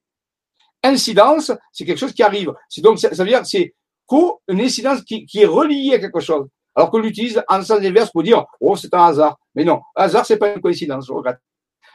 [0.82, 2.52] Incidence, c'est quelque chose qui arrive.
[2.68, 3.74] C'est donc, ça, veut dire, c'est
[4.06, 6.46] co, une incidence qui, qui est reliée à quelque chose.
[6.74, 9.36] Alors qu'on l'utilise en sens inverse pour dire, oh, c'est un hasard.
[9.54, 11.38] Mais non, hasard, c'est pas une coïncidence, regrette.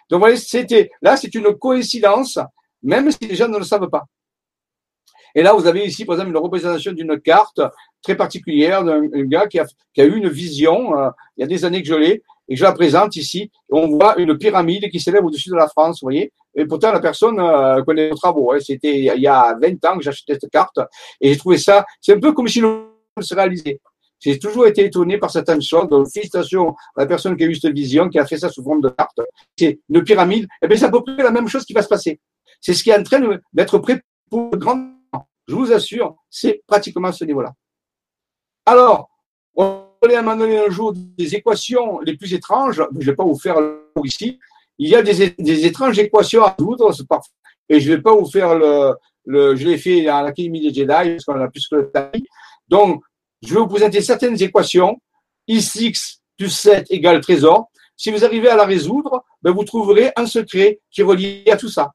[0.10, 2.38] Donc, vous voyez, c'était, là, c'est une coïncidence,
[2.82, 4.04] même si les gens ne le savent pas.
[5.36, 7.62] Et là, vous avez ici, par exemple, une représentation d'une carte
[8.02, 11.48] très particulière d'un gars qui a, qui a, eu une vision, euh, il y a
[11.48, 13.52] des années que je l'ai, et je la présente ici.
[13.70, 16.32] On voit une pyramide qui s'élève au-dessus de la France, vous voyez.
[16.56, 18.52] Et pourtant, la personne euh, connaît nos travaux.
[18.52, 18.60] Hein.
[18.60, 20.80] C'était il y a 20 ans que acheté cette carte,
[21.20, 22.90] et j'ai trouvé ça, c'est un peu comme si le
[23.22, 23.80] se réalisait.
[24.20, 25.88] J'ai toujours été étonné par certaines choses.
[25.90, 28.64] Donc, félicitations à la personne qui a eu cette vision, qui a fait ça sous
[28.64, 29.20] forme de carte.
[29.58, 30.48] C'est une pyramide.
[30.62, 32.20] Eh bien, c'est à peu près la même chose qui va se passer.
[32.62, 33.20] C'est ce qui est en train
[33.52, 34.94] d'être prêt pour le grand.
[35.48, 37.54] Je vous assure, c'est pratiquement ce niveau-là.
[38.66, 39.10] Alors,
[39.56, 42.84] on à un moment donné un jour des équations les plus étranges.
[42.94, 43.56] Je ne vais pas vous faire
[44.04, 44.40] ici.
[44.78, 46.92] Il y a des, étranges équations à résoudre,
[47.70, 50.88] et je ne vais pas vous faire le, je l'ai fait à l'Académie des Jedi,
[50.88, 52.12] parce qu'on a plus que le temps.
[52.68, 53.04] Donc,
[53.42, 54.98] je vais vous présenter certaines équations.
[55.48, 57.70] I6 plus 7 égale trésor.
[57.96, 61.58] Si vous arrivez à la résoudre, ben vous trouverez un secret qui est relié à
[61.58, 61.92] tout ça.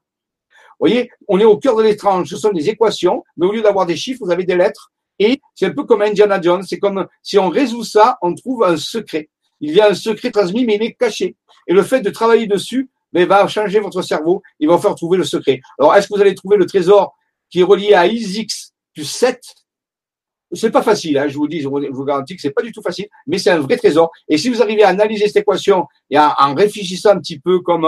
[0.79, 2.29] Vous voyez, on est au cœur de l'étrange.
[2.29, 4.91] Ce sont des équations, mais au lieu d'avoir des chiffres, vous avez des lettres.
[5.19, 6.63] Et c'est un peu comme Indiana Jones.
[6.63, 9.29] C'est comme si on résout ça, on trouve un secret.
[9.61, 11.35] Il y a un secret transmis, mais il est caché.
[11.67, 14.41] Et le fait de travailler dessus ben, va changer votre cerveau.
[14.59, 15.59] Il va vous faire trouver le secret.
[15.77, 17.15] Alors, est-ce que vous allez trouver le trésor
[17.49, 18.47] qui est relié à IX
[18.93, 19.41] plus 7
[20.51, 22.81] c'est pas facile, hein, je vous dis, je vous garantis que c'est pas du tout
[22.81, 24.11] facile, mais c'est un vrai trésor.
[24.27, 27.85] Et si vous arrivez à analyser cette équation et en, réfléchissant un petit peu comme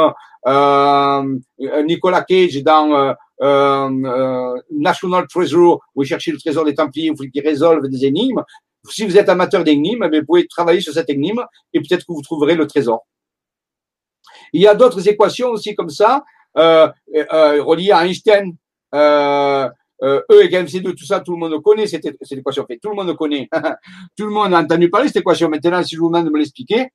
[0.47, 1.37] euh,
[1.85, 7.41] Nicolas Cage dans euh, euh, National Treasure, il cherchez le trésor des Templiers, où il
[7.41, 8.43] résolve des énigmes.
[8.89, 12.13] Si vous êtes amateur d'énigmes, eh vous pouvez travailler sur cette énigme et peut-être que
[12.13, 13.05] vous trouverez le trésor.
[14.53, 16.23] Il y a d'autres équations aussi comme ça,
[16.57, 18.55] euh, euh, reliées à Einstein.
[18.93, 19.69] Euh,
[20.03, 22.65] euh, E égale MC2, tout ça, tout le monde connaît cette, cette équation.
[22.65, 23.47] Fait, tout le monde connaît.
[24.17, 25.47] tout le monde a entendu parler de cette équation.
[25.47, 26.87] Maintenant, si je vous demande de me l'expliquer,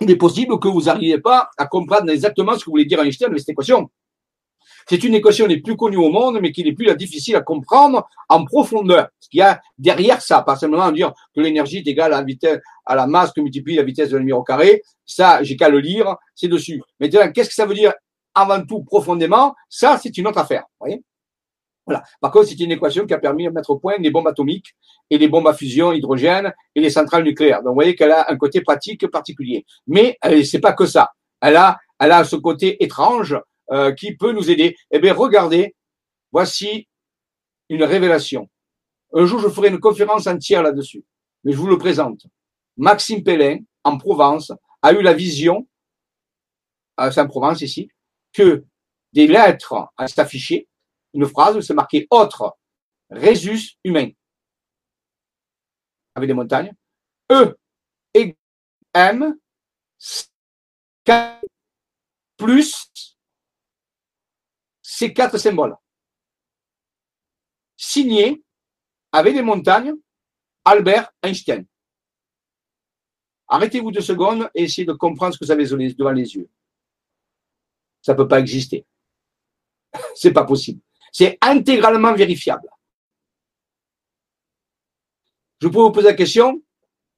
[0.00, 3.28] il est possible que vous n'arriviez pas à comprendre exactement ce que voulait dire Einstein
[3.28, 3.90] avec cette équation.
[4.88, 8.08] C'est une équation les plus connue au monde, mais qui est plus difficile à comprendre
[8.28, 9.08] en profondeur.
[9.20, 12.24] Ce qu'il y a derrière ça, pas simplement dire que l'énergie est égale à la
[12.24, 14.82] vitesse, à la masse que multiplie la vitesse de la lumière au carré.
[15.06, 16.82] Ça, j'ai qu'à le lire, c'est dessus.
[16.98, 17.92] Maintenant, qu'est-ce que ça veut dire
[18.34, 20.62] avant tout profondément, ça, c'est une autre affaire.
[20.78, 21.02] Vous voyez?
[21.86, 22.04] Voilà.
[22.20, 24.76] Par contre, c'est une équation qui a permis de mettre au point les bombes atomiques
[25.08, 27.58] et les bombes à fusion hydrogène et les centrales nucléaires.
[27.58, 29.64] Donc, vous voyez qu'elle a un côté pratique particulier.
[29.88, 31.10] Mais c'est pas que ça.
[31.40, 33.36] Elle a, elle a ce côté étrange
[33.72, 34.76] euh, qui peut nous aider.
[34.90, 35.74] Eh bien, regardez,
[36.32, 36.88] voici
[37.68, 38.48] une révélation.
[39.12, 41.04] Un jour, je ferai une conférence entière là-dessus.
[41.44, 42.26] Mais je vous le présente.
[42.76, 44.52] Maxime Pellin, en Provence,
[44.82, 45.68] a eu la vision,
[46.96, 47.88] à Saint-Provence ici,
[48.32, 48.64] que
[49.12, 50.68] des lettres s'affichaient,
[51.14, 52.56] une phrase c'est marqué autre,
[53.10, 54.10] résus humain,
[56.14, 56.72] avec des montagnes,
[57.32, 57.56] E,
[58.14, 58.36] et
[58.94, 59.36] M,
[62.36, 63.09] plus
[65.00, 65.74] ces quatre symboles.
[67.74, 68.44] Signé
[69.12, 69.94] avec des montagnes,
[70.62, 71.64] Albert Einstein.
[73.48, 76.50] Arrêtez-vous deux secondes et essayez de comprendre ce que vous avez devant les yeux.
[78.02, 78.84] Ça ne peut pas exister.
[80.14, 80.82] C'est pas possible.
[81.10, 82.68] C'est intégralement vérifiable.
[85.62, 86.62] Je peux vous poser la question,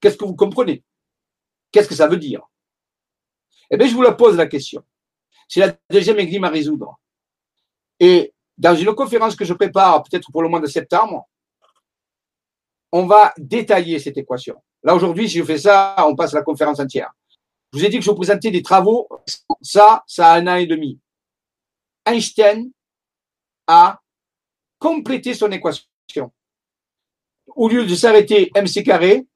[0.01, 0.85] qu'est-ce que vous comprenez?
[1.73, 2.49] Qu'est-ce que ça veut dire?
[3.71, 4.85] Eh bien, je vous la pose la question.
[5.49, 7.02] C'est la deuxième énigme à résoudre.
[8.03, 11.29] Et dans une conférence que je prépare, peut-être pour le mois de septembre,
[12.91, 14.57] on va détailler cette équation.
[14.83, 17.13] Là, aujourd'hui, si je fais ça, on passe la conférence entière.
[17.73, 19.09] Je vous ai dit que je vous présentais des travaux.
[19.61, 20.99] Ça, ça a un an et demi.
[22.05, 22.73] Einstein
[23.69, 24.01] a
[24.81, 25.87] complété son équation.
[27.55, 29.29] Au lieu de s'arrêter mc carré,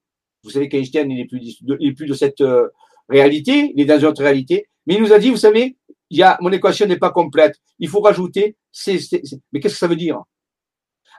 [0.42, 2.68] vous savez qu'Einstein n'est plus, de, cette euh,
[3.08, 5.76] réalité, il est dans une autre réalité, mais il nous a dit, vous savez,
[6.10, 9.88] il y a, mon équation n'est pas complète, il faut rajouter, mais qu'est-ce que ça
[9.88, 10.22] veut dire?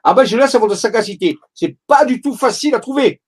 [0.04, 3.22] Ah ben, je laisse à votre sagacité, c'est pas du tout facile à trouver.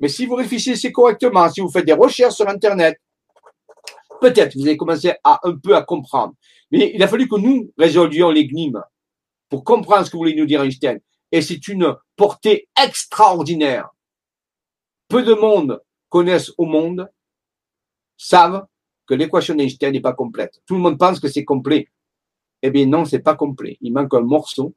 [0.00, 2.98] Mais si vous réfléchissez correctement, si vous faites des recherches sur Internet,
[4.20, 6.34] peut-être vous allez commencer à un peu à comprendre.
[6.70, 8.82] Mais il a fallu que nous résoluions l'énigme
[9.48, 11.00] pour comprendre ce que voulait nous dire Einstein.
[11.32, 13.88] Et c'est une portée extraordinaire.
[15.08, 17.10] Peu de monde connaissent au monde,
[18.16, 18.66] savent
[19.08, 20.60] que l'équation d'Einstein n'est pas complète.
[20.66, 21.88] Tout le monde pense que c'est complet.
[22.62, 23.78] Eh bien non, c'est pas complet.
[23.80, 24.74] Il manque un morceau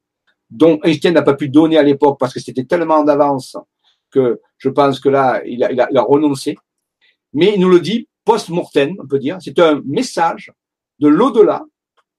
[0.50, 3.58] dont Einstein n'a pas pu donner à l'époque parce que c'était tellement en avance
[4.10, 6.58] que je pense que là, il a, renoncé.
[7.34, 9.38] Mais il nous le dit post-mortem, on peut dire.
[9.42, 10.52] C'est un message
[11.00, 11.66] de l'au-delà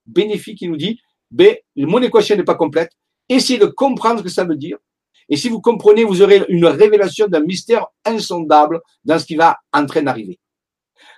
[0.07, 0.61] bénéfique.
[0.63, 1.01] Il nous dit,
[1.31, 2.91] ben, mon équation n'est pas complète.
[3.29, 4.79] Essayez de comprendre ce que ça veut dire.
[5.29, 9.59] Et si vous comprenez, vous aurez une révélation d'un mystère insondable dans ce qui va
[9.73, 10.39] en train d'arriver.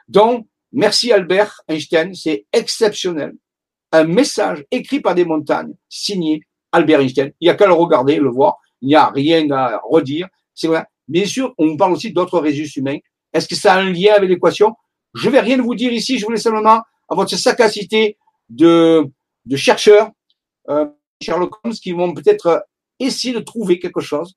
[0.07, 3.35] Donc, merci Albert Einstein, c'est exceptionnel.
[3.93, 7.33] Un message écrit par des montagnes, signé Albert Einstein.
[7.41, 8.57] Il n'y a qu'à le regarder, le voir.
[8.83, 10.29] Il n'y a rien à redire.
[10.55, 10.85] C'est vrai.
[11.09, 12.99] Bien sûr, on parle aussi d'autres résus humains.
[13.33, 14.75] Est-ce que ça a un lien avec l'équation?
[15.15, 16.19] Je vais rien vous dire ici.
[16.19, 18.17] Je voulais simplement à votre sagacité
[18.49, 19.07] de,
[19.45, 20.11] de chercheurs,
[20.69, 20.87] euh,
[21.23, 22.67] Sherlock Holmes, qui vont peut-être
[22.99, 24.35] essayer de trouver quelque chose.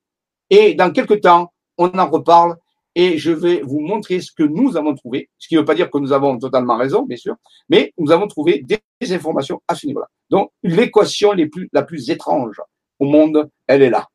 [0.50, 2.56] Et dans quelques temps, on en reparle
[2.98, 5.30] et je vais vous montrer ce que nous avons trouvé.
[5.38, 7.36] Ce qui ne veut pas dire que nous avons totalement raison, bien sûr,
[7.68, 8.80] mais nous avons trouvé des
[9.12, 10.08] informations à ce niveau-là.
[10.30, 11.32] Donc, l'équation
[11.72, 12.60] la plus étrange
[12.98, 14.08] au monde, elle est là.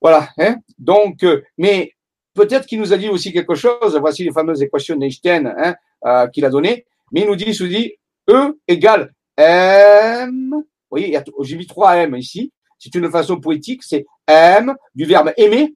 [0.00, 0.28] Voilà.
[0.38, 1.92] Hein Donc, euh, mais
[2.34, 3.96] peut-être qu'il nous a dit aussi quelque chose.
[3.98, 5.74] Voici les fameuses équations d'Einstein hein,
[6.06, 6.86] euh, qu'il a données.
[7.10, 7.94] Mais il nous dit, il nous dit
[8.30, 10.50] E égale M.
[10.52, 12.52] Vous voyez, j'ai mis trois M ici.
[12.78, 13.82] C'est une façon poétique.
[13.82, 15.74] C'est M du verbe aimer.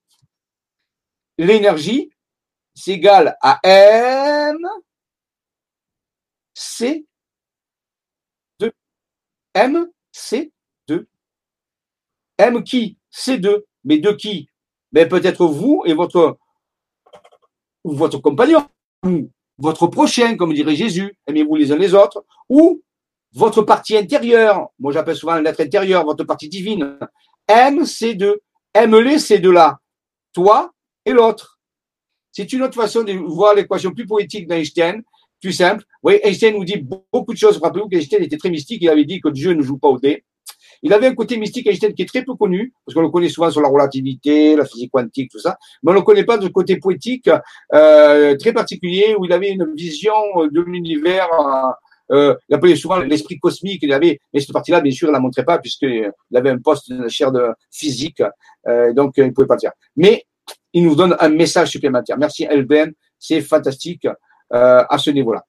[1.38, 2.10] L'énergie,
[2.74, 4.58] c'est égal à M
[6.54, 7.06] C
[8.60, 8.72] 2.
[9.54, 10.52] M C
[10.88, 11.08] 2.
[12.38, 14.48] M qui C2 mais de qui?
[14.92, 16.38] Mais peut-être vous et votre,
[17.84, 18.66] ou votre compagnon,
[19.04, 22.82] ou votre prochain, comme dirait Jésus, aimez-vous les uns les autres, ou
[23.32, 26.98] votre partie intérieure, moi j'appelle souvent l'être intérieur, votre partie divine,
[27.46, 28.40] aime ces deux,
[28.72, 29.80] aime-les ces deux-là,
[30.32, 30.72] toi
[31.04, 31.58] et l'autre.
[32.32, 35.02] C'est une autre façon de voir l'équation plus poétique d'Einstein,
[35.40, 35.84] plus simple.
[36.02, 37.58] Oui, Einstein nous dit beaucoup de choses.
[37.58, 40.24] Rappelez-vous qu'Einstein était très mystique, il avait dit que Dieu ne joue pas au dé.
[40.82, 43.28] Il avait un côté mystique Einstein qui est très peu connu, parce qu'on le connaît
[43.28, 46.36] souvent sur la relativité, la physique quantique, tout ça, mais on ne le connaît pas
[46.36, 47.30] de côté poétique
[47.72, 50.12] euh, très particulier où il avait une vision
[50.50, 51.28] de l'univers.
[52.10, 53.80] Euh, il appelait souvent l'esprit cosmique.
[53.82, 56.92] Il avait, mais cette partie-là, bien sûr, il la montrait pas puisqu'il avait un poste
[56.92, 58.22] de chaire de physique,
[58.66, 59.72] euh, donc il ne pouvait pas le faire.
[59.96, 60.24] Mais
[60.74, 62.18] il nous donne un message supplémentaire.
[62.18, 64.06] Merci LBN, c'est fantastique
[64.52, 65.44] euh, à ce niveau-là.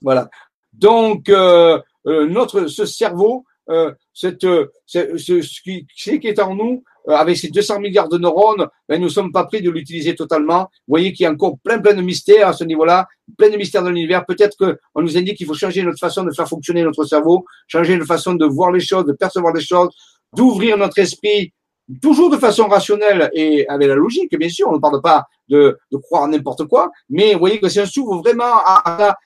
[0.00, 0.28] Voilà.
[0.72, 6.40] Donc euh, euh, notre ce cerveau, euh, cette, euh, ce, ce, qui, ce qui est
[6.40, 9.70] en nous, avec ces 200 milliards de neurones, ben, nous ne sommes pas prêts de
[9.70, 10.68] l'utiliser totalement.
[10.86, 13.56] Vous voyez qu'il y a encore plein, plein de mystères à ce niveau-là, plein de
[13.56, 14.24] mystères dans l'univers.
[14.24, 17.94] Peut-être qu'on nous indique qu'il faut changer notre façon de faire fonctionner notre cerveau, changer
[17.94, 19.90] notre façon de voir les choses, de percevoir les choses,
[20.36, 21.52] d'ouvrir notre esprit,
[22.00, 24.68] toujours de façon rationnelle et avec la logique, bien sûr.
[24.68, 27.86] On ne parle pas de, de croire n'importe quoi, mais vous voyez que si on
[27.86, 29.16] s'ouvre vraiment à, à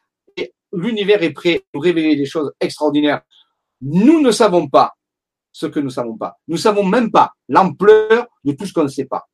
[0.73, 3.23] l'univers est prêt à révéler des choses extraordinaires
[3.81, 4.95] nous ne savons pas
[5.53, 6.39] ce que nous ne savons pas.
[6.49, 9.27] Nous ne savons même pas l'ampleur de tout ce qu'on ne sait pas.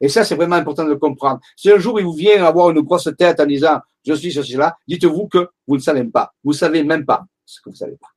[0.00, 1.40] Et ça, c'est vraiment important de le comprendre.
[1.56, 4.52] Si un jour il vous vient avoir une grosse tête en disant je suis ceci,
[4.52, 6.32] cela, dites-vous que vous ne savez pas.
[6.42, 8.08] Vous ne savez même pas ce que vous ne savez pas.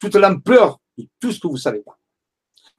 [0.00, 1.98] Toute l'ampleur de tout ce que vous ne savez pas.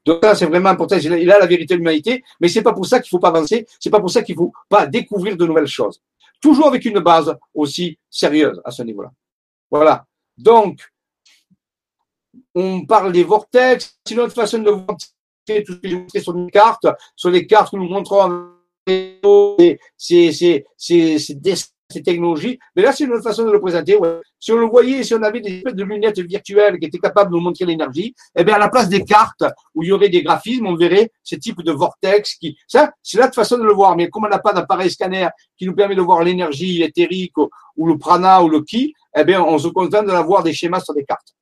[0.05, 0.97] Donc ça, c'est vraiment important.
[0.97, 3.65] Il a la vérité de l'humanité, mais c'est pas pour ça qu'il faut pas avancer.
[3.79, 6.01] C'est pas pour ça qu'il faut pas découvrir de nouvelles choses.
[6.41, 9.11] Toujours avec une base aussi sérieuse à ce niveau-là.
[9.71, 10.05] Voilà.
[10.37, 10.91] Donc,
[12.53, 13.97] on parle des vortex.
[14.05, 15.07] C'est une autre façon de voir tout
[15.47, 16.85] ce que j'ai montré sur une carte.
[17.15, 18.49] Sur les cartes que nous montrons,
[18.85, 21.35] c'est ces
[21.87, 22.59] technologies.
[22.75, 23.97] Mais là, c'est une autre façon de le présenter.
[24.39, 27.31] Si on le voyait, si on avait des espèces de lunettes virtuelles qui étaient capables
[27.31, 29.43] de nous montrer l'énergie, eh bien, à la place des cartes
[29.75, 33.17] où il y aurait des graphismes, on verrait ce type de vortex qui, ça, c'est
[33.17, 33.95] l'autre façon de le voir.
[33.95, 35.27] Mais comme on n'a pas d'appareil scanner
[35.57, 39.43] qui nous permet de voir l'énergie éthérique ou, le prana ou le ki, eh bien,
[39.43, 41.35] on se contente de l'avoir des schémas sur des cartes.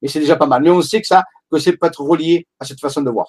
[0.00, 0.62] Et c'est déjà pas mal.
[0.62, 3.28] Mais on sait que ça, que c'est peut être relié à cette façon de voir.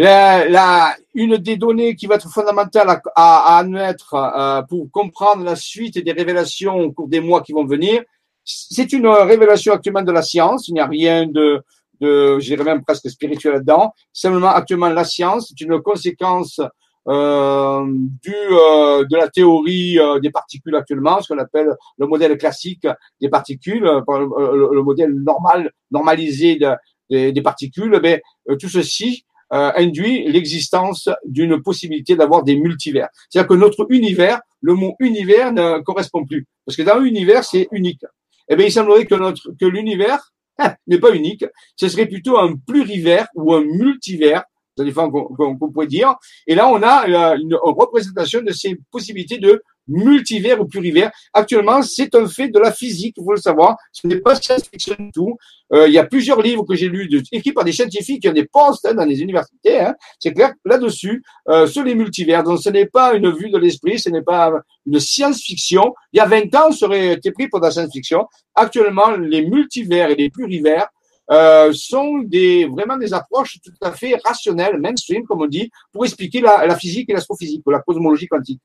[0.00, 5.56] La, une des données qui va être fondamentale à, à, admettre euh, pour comprendre la
[5.56, 8.02] suite des révélations au cours des mois qui vont venir,
[8.44, 10.68] c'est une révélation actuellement de la science.
[10.68, 11.64] Il n'y a rien de,
[12.00, 13.92] de je dirais même presque spirituel là-dedans.
[14.12, 16.60] Simplement, actuellement, la science est une conséquence
[17.08, 17.84] euh,
[18.22, 22.86] du, euh, de la théorie euh, des particules actuellement, ce qu'on appelle le modèle classique
[23.20, 26.70] des particules, le, le, modèle normal, normalisé de,
[27.10, 27.98] des, des particules.
[28.00, 28.22] Mais
[28.60, 33.08] tout ceci euh, induit l'existence d'une possibilité d'avoir des multivers.
[33.28, 36.46] C'est-à-dire que notre univers, le mot univers ne correspond plus.
[36.66, 38.04] Parce que dans l'univers, c'est unique.
[38.48, 41.44] Eh bien, il semblerait que notre, que l'univers hein, n'est pas unique.
[41.76, 44.44] Ce serait plutôt un plurivers ou un multivers,
[44.76, 46.14] ça dépend qu'on pourrait dire.
[46.46, 51.10] Et là, on a euh, une représentation de ces possibilités de multivers ou plurivers.
[51.32, 53.76] Actuellement, c'est un fait de la physique, il faut le savoir.
[53.92, 55.36] Ce n'est pas science-fiction du tout.
[55.72, 58.32] Euh, il y a plusieurs livres que j'ai lus, écrits par des scientifiques qui ont
[58.32, 59.80] des postes hein, dans les universités.
[59.80, 59.94] Hein.
[60.18, 62.42] C'est clair là-dessus, euh, sur les multivers.
[62.42, 64.52] Donc, ce n'est pas une vue de l'esprit, ce n'est pas
[64.86, 65.94] une science-fiction.
[66.12, 68.26] Il y a 20 ans, ça aurait été pris pour de la science-fiction.
[68.54, 70.88] Actuellement, les multivers et les plurivers
[71.30, 76.04] euh, sont des vraiment des approches tout à fait rationnelles, mainstream, comme on dit, pour
[76.06, 78.60] expliquer la, la physique et l'astrophysique, la cosmologie quantique.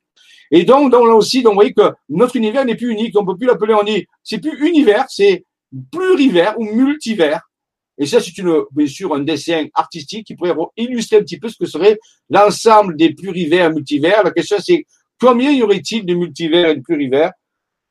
[0.55, 3.25] Et donc, donc là aussi, donc, vous voyez que notre univers n'est plus unique, on
[3.25, 5.45] peut plus l'appeler, on dit, c'est plus univers, c'est
[5.91, 7.41] plurivers ou multivers.
[7.97, 11.49] Et ça, c'est une, bien sûr, un dessin artistique qui pourrait illustrer un petit peu
[11.49, 11.97] ce que serait
[12.29, 14.23] l'ensemble des plurivers et multivers.
[14.23, 14.85] La question, c'est
[15.19, 17.31] combien y aurait-il de multivers et de plurivers?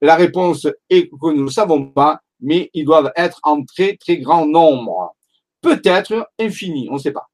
[0.01, 4.19] La réponse est que nous ne savons pas, mais ils doivent être en très, très
[4.19, 5.17] grand nombre.
[5.61, 7.29] Peut-être infini, on ne sait pas.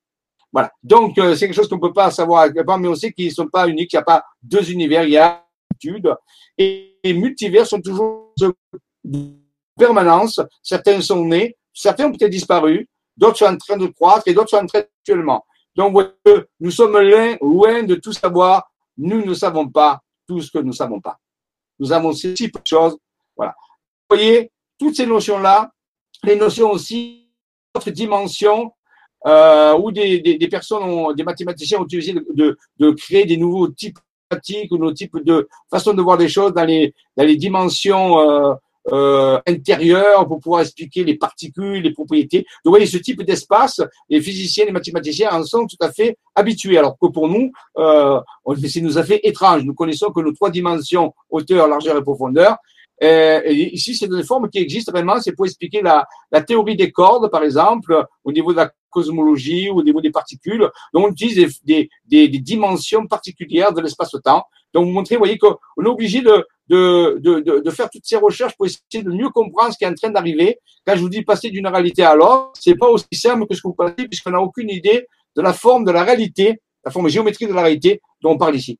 [0.52, 0.70] Voilà.
[0.82, 3.32] Donc, euh, c'est quelque chose qu'on ne peut pas savoir, mais on sait qu'ils ne
[3.32, 3.92] sont pas uniques.
[3.92, 5.44] Il n'y a pas deux univers, il y a
[5.84, 6.16] une
[6.56, 8.32] Et les multivers sont toujours
[9.04, 9.34] de
[9.76, 10.40] permanence.
[10.62, 14.50] Certains sont nés, certains ont peut-être disparu, d'autres sont en train de croître et d'autres
[14.50, 15.44] sont en train actuellement.
[15.76, 15.96] Donc,
[16.58, 18.68] nous sommes loin, loin de tout savoir.
[18.96, 21.18] Nous ne savons pas tout ce que nous ne savons pas.
[21.78, 22.98] Nous avons ces types de choses.
[23.36, 23.54] Voilà.
[24.10, 25.70] Vous voyez, toutes ces notions-là,
[26.24, 27.30] les notions aussi
[27.72, 28.72] d'autres dimensions
[29.26, 33.36] euh, où des, des, des, personnes, ont, des mathématiciens ont utilisé de, de, créer des
[33.36, 33.98] nouveaux types
[34.28, 38.18] pratiques ou nouveaux types de façon de voir les choses dans les, dans les dimensions
[38.20, 38.54] euh,
[38.92, 42.38] euh, intérieures pour pouvoir expliquer les particules, les propriétés.
[42.38, 46.16] Donc, vous voyez, ce type d'espace, les physiciens, les mathématiciens en sont tout à fait
[46.34, 46.78] habitués.
[46.78, 48.20] Alors que pour nous, euh,
[48.66, 49.64] ça nous a fait étrange.
[49.64, 52.56] Nous connaissons que nos trois dimensions, hauteur, largeur et profondeur,
[53.02, 55.20] euh, ici, c'est des formes qui existent vraiment.
[55.20, 59.70] C'est pour expliquer la, la, théorie des cordes, par exemple, au niveau de la cosmologie,
[59.70, 60.68] au niveau des particules.
[60.92, 64.44] Donc, on utilise des, des, des dimensions particulières de l'espace-temps.
[64.74, 68.16] Donc, vous montrez, vous voyez qu'on est obligé de, de, de, de, faire toutes ces
[68.16, 70.58] recherches pour essayer de mieux comprendre ce qui est en train d'arriver.
[70.86, 73.62] Quand je vous dis passer d'une réalité à l'autre, c'est pas aussi simple que ce
[73.62, 77.08] que vous pensez, puisqu'on n'a aucune idée de la forme de la réalité, la forme
[77.08, 78.78] géométrique de la réalité dont on parle ici.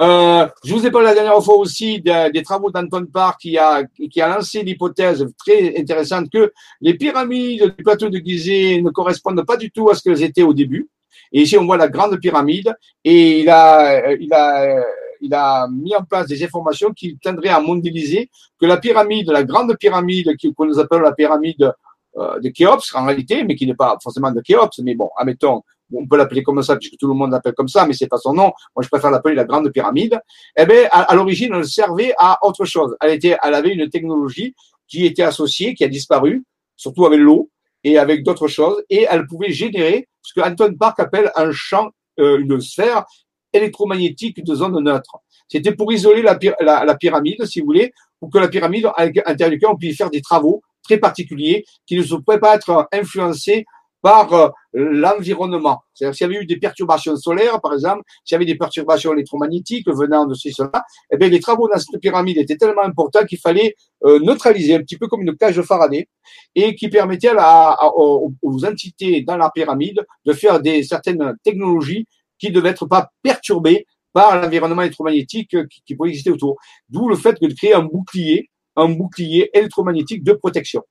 [0.00, 3.82] Euh, je vous ai parlé la dernière fois aussi des, travaux d'Antoine Parr qui a,
[3.84, 9.44] qui a lancé l'hypothèse très intéressante que les pyramides du plateau de Gizeh ne correspondent
[9.44, 10.88] pas du tout à ce qu'elles étaient au début.
[11.32, 12.72] Et ici, on voit la grande pyramide
[13.04, 14.84] et il a, il a,
[15.20, 18.30] il a mis en place des informations qui tendraient à modéliser
[18.60, 21.72] que la pyramide, la grande pyramide qu'on nous appelle la pyramide
[22.16, 25.62] euh, de Khéops en réalité, mais qui n'est pas forcément de Khéops, mais bon, admettons,
[25.92, 28.18] on peut l'appeler comme ça puisque tout le monde l'appelle comme ça, mais c'est pas
[28.18, 28.52] son nom.
[28.74, 30.20] Moi, je préfère l'appeler la grande pyramide.
[30.56, 32.96] Eh bien, à, l'origine, elle servait à autre chose.
[33.00, 34.54] Elle était, elle avait une technologie
[34.86, 36.44] qui était associée, qui a disparu,
[36.76, 37.50] surtout avec l'eau
[37.84, 41.90] et avec d'autres choses, et elle pouvait générer ce que Anton Park appelle un champ,
[42.18, 43.04] euh, une sphère
[43.52, 45.18] électromagnétique de zone neutre.
[45.48, 49.68] C'était pour isoler la, pyramide, si vous voulez, pour que la pyramide, à l'intérieur duquel
[49.70, 53.64] on puisse faire des travaux très particuliers qui ne pourraient pas être influencés
[54.02, 55.80] par euh, l'environnement.
[55.94, 59.12] C'est-à-dire s'il y avait eu des perturbations solaires, par exemple, s'il y avait des perturbations
[59.12, 63.24] électromagnétiques venant de ces cela, eh bien, les travaux dans cette pyramide étaient tellement importants
[63.24, 63.74] qu'il fallait
[64.04, 66.08] euh, neutraliser un petit peu comme une cage de Faraday
[66.54, 68.32] et qui permettait à aux,
[68.64, 72.06] entités dans la pyramide de faire des certaines technologies
[72.38, 76.56] qui ne devaient être pas perturbées par l'environnement électromagnétique qui, qui pouvait exister autour.
[76.88, 80.82] D'où le fait de créer un bouclier, un bouclier électromagnétique de protection.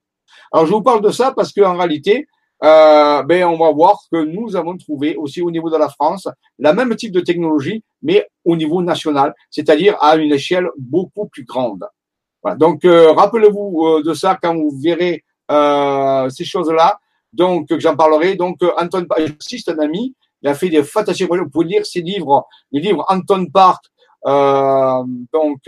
[0.51, 2.27] Alors je vous parle de ça parce qu'en réalité,
[2.63, 6.27] euh, ben on va voir que nous avons trouvé aussi au niveau de la France
[6.57, 11.43] la même type de technologie, mais au niveau national, c'est-à-dire à une échelle beaucoup plus
[11.43, 11.87] grande.
[12.41, 12.57] Voilà.
[12.57, 16.99] Donc euh, rappelez-vous euh, de ça quand vous verrez euh, ces choses-là.
[17.33, 18.35] Donc j'en parlerai.
[18.35, 19.05] Donc Anton,
[19.39, 21.29] c'est un ami, il a fait des fantastiques.
[21.29, 23.83] Vous pouvez lire ses livres, les livres Anton Park,
[24.25, 25.61] donc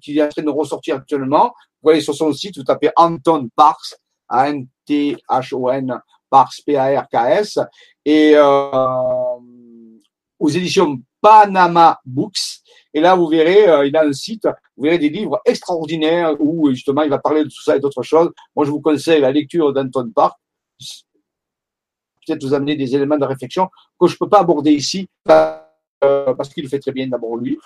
[0.00, 1.52] qui est en train de ressortir actuellement.
[1.82, 3.94] Vous voyez sur son site, vous tapez Anton Parks
[4.88, 7.58] A-N-T-H-O-N, Parks, P-A-R-K-S,
[8.04, 8.98] et euh,
[10.38, 12.60] aux éditions Panama Books.
[12.94, 16.70] Et là, vous verrez, euh, il a un site, vous verrez des livres extraordinaires où
[16.70, 18.30] justement il va parler de tout ça et d'autres choses.
[18.54, 20.38] Moi, je vous conseille la lecture d'Anton Park.
[22.26, 23.68] Peut-être vous amener des éléments de réflexion
[24.00, 25.58] que je ne peux pas aborder ici euh,
[26.00, 27.58] parce qu'il le fait très bien d'abord lui.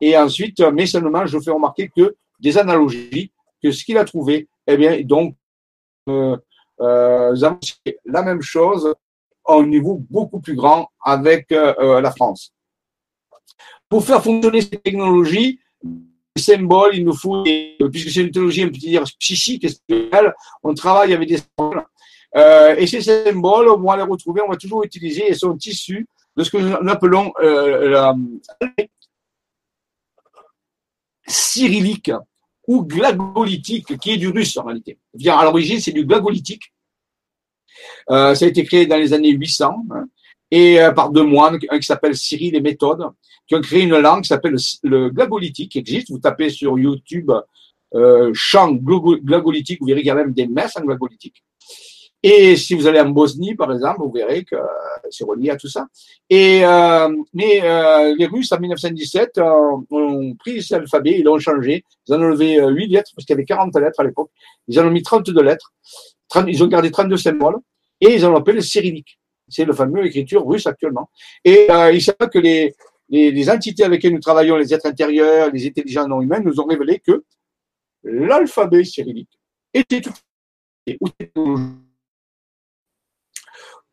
[0.00, 4.48] Et ensuite, mais seulement, je fais remarquer que des analogies, que ce qu'il a trouvé,
[4.66, 5.34] eh bien, donc,
[6.80, 7.34] euh
[8.04, 8.94] la même chose
[9.46, 12.52] à un niveau beaucoup plus grand avec euh, euh, la France.
[13.88, 18.68] Pour faire fonctionner ces technologies, les symboles, il nous faut, puisque c'est une technologie un
[18.68, 21.84] petit dire psychique et spirituelle, on travaille avec des symboles.
[22.78, 26.06] et ces symboles, on va les retrouver, on va toujours utiliser, et sont issus
[26.36, 28.14] de ce que nous appelons la
[31.26, 32.12] cyrillique
[32.68, 34.98] ou glagolitique, qui est du russe en réalité.
[35.26, 36.72] À l'origine, c'est du glagolitique.
[38.10, 40.04] Euh, ça a été créé dans les années 800 hein,
[40.50, 43.08] et euh, par deux moines, un qui s'appelle Cyril et Méthode,
[43.46, 46.10] qui ont créé une langue qui s'appelle le, glagolitique, qui existe.
[46.10, 47.32] Vous tapez sur YouTube
[47.94, 51.42] euh, chant glagolitique, vous verrez qu'il y a même des messes en glagolitique.
[52.22, 54.56] Et si vous allez en Bosnie, par exemple, vous verrez que
[55.10, 55.86] c'est relié à tout ça.
[56.28, 61.38] Et euh, mais euh, les Russes en 1917 euh, ont pris cet alphabet, ils l'ont
[61.38, 61.84] changé.
[62.06, 64.30] Ils en ont enlevé 8 lettres parce qu'il y avait 40 lettres à l'époque.
[64.66, 65.72] Ils en ont mis 32 lettres.
[66.46, 67.58] ils ont gardé 32 symboles
[68.00, 69.20] et ils en ont appelé le cyrillique.
[69.48, 71.08] C'est le fameux écriture russe actuellement.
[71.44, 72.74] Et il savent que les,
[73.08, 76.60] les, les, entités avec lesquelles nous travaillons, les êtres intérieurs, les intelligences non humaines, nous
[76.60, 77.24] ont révélé que
[78.02, 79.38] l'alphabet cyrillique
[79.72, 80.12] était tout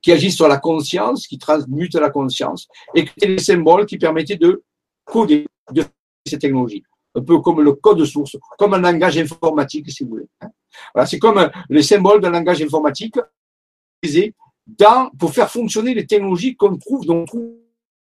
[0.05, 4.35] qui agissent sur la conscience, qui transmutent la conscience, et c'est les symboles qui permettaient
[4.35, 4.61] de
[5.03, 5.83] coder de
[6.27, 6.83] ces technologies.
[7.15, 10.27] Un peu comme le code source, comme un langage informatique, si vous voulez.
[10.41, 10.49] Hein.
[10.93, 13.15] Voilà, c'est comme les symboles d'un langage informatique
[14.67, 17.25] dans, pour faire fonctionner les technologies qu'on trouve, dont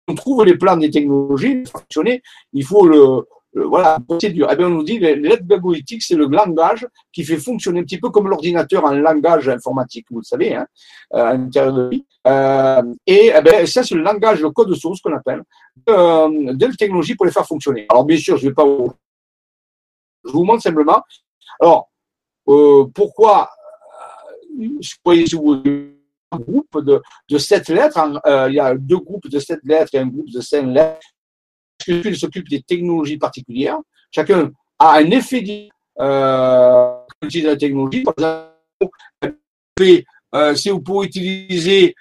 [0.09, 2.21] on trouve les plans des technologies, fonctionner,
[2.53, 3.27] il faut le,
[3.65, 4.49] voilà, procédure.
[4.51, 7.83] Eh bien, on nous dit, les lettres glagolitique, c'est le langage qui fait fonctionner un
[7.83, 10.67] petit peu comme l'ordinateur en langage informatique, vous le savez, hein,
[11.15, 12.07] euh, à l'intérieur de lui.
[12.27, 15.43] Euh, et eh bien, ça, c'est le langage, le code source qu'on appelle,
[15.89, 17.87] euh, de la technologie pour les faire fonctionner.
[17.89, 18.93] Alors, bien sûr, je ne vais pas vous...
[20.25, 21.03] Je vous montre simplement.
[21.61, 21.91] Alors,
[22.49, 23.51] euh, pourquoi,
[24.59, 24.69] euh,
[25.33, 25.63] vous
[26.31, 27.01] un groupe de,
[27.31, 27.99] de sept lettres,
[28.49, 31.07] il y a deux groupes de sept lettres et un groupe de cinq lettres
[31.85, 33.79] chacun s'occupe des technologies particulières.
[34.11, 38.03] Chacun a un effet euh, de la technologie.
[38.03, 39.37] Par exemple,
[40.35, 41.95] euh, si vous pouvez utiliser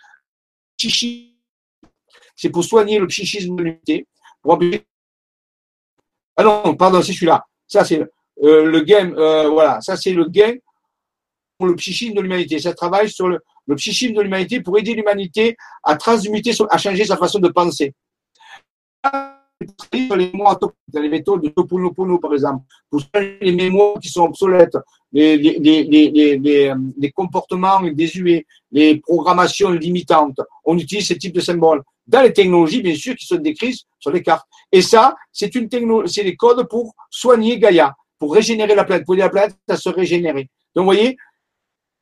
[2.36, 4.08] c'est pour soigner le psychisme de l'unité.
[6.36, 7.44] Ah non, pardon, c'est celui-là.
[7.68, 8.00] Ça, c'est
[8.44, 10.54] euh, le gain, euh, voilà, ça, c'est le gain
[11.58, 12.60] pour le psychisme de l'humanité.
[12.60, 17.06] Ça travaille sur le, le psychisme de l'humanité pour aider l'humanité à transmuter, à changer
[17.06, 17.94] sa façon de penser
[19.60, 20.32] les
[20.88, 23.02] dans les méthodes de Toponopono, par exemple, pour
[23.42, 24.78] les mémoires qui sont obsolètes,
[25.12, 30.40] les, les, les, les, les comportements désuets, les programmations limitantes.
[30.66, 31.82] On utilise ce type de symboles.
[32.06, 34.48] Dans les technologies, bien sûr, qui sont décrites sur les cartes.
[34.72, 35.68] Et ça, c'est une
[36.08, 39.78] c'est les codes pour soigner Gaïa, pour régénérer la planète, pour aider la planète à
[39.78, 40.50] se régénérer.
[40.76, 41.18] Donc, vous voyez,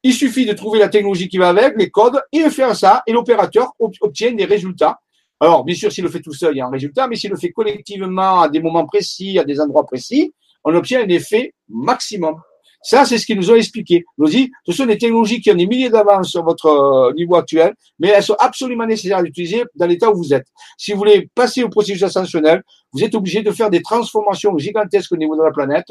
[0.03, 3.01] il suffit de trouver la technologie qui va avec, les codes, et de faire ça,
[3.07, 4.99] et l'opérateur obtient des résultats
[5.39, 7.29] alors, bien sûr, s'il le fait tout seul, il y a un résultat, mais s'il
[7.29, 10.33] le fait collectivement à des moments précis, à des endroits précis,
[10.63, 12.35] on obtient un effet maximum.
[12.81, 14.05] Ça, c'est ce qu'ils nous ont expliqué.
[14.17, 17.13] Ils nous dit, ce sont des technologies qui ont des milliers d'avance sur votre euh,
[17.13, 20.45] niveau actuel, mais elles sont absolument nécessaires à utiliser dans l'état où vous êtes.
[20.77, 22.61] Si vous voulez passer au processus ascensionnel,
[22.93, 25.87] vous êtes obligé de faire des transformations gigantesques au niveau de la planète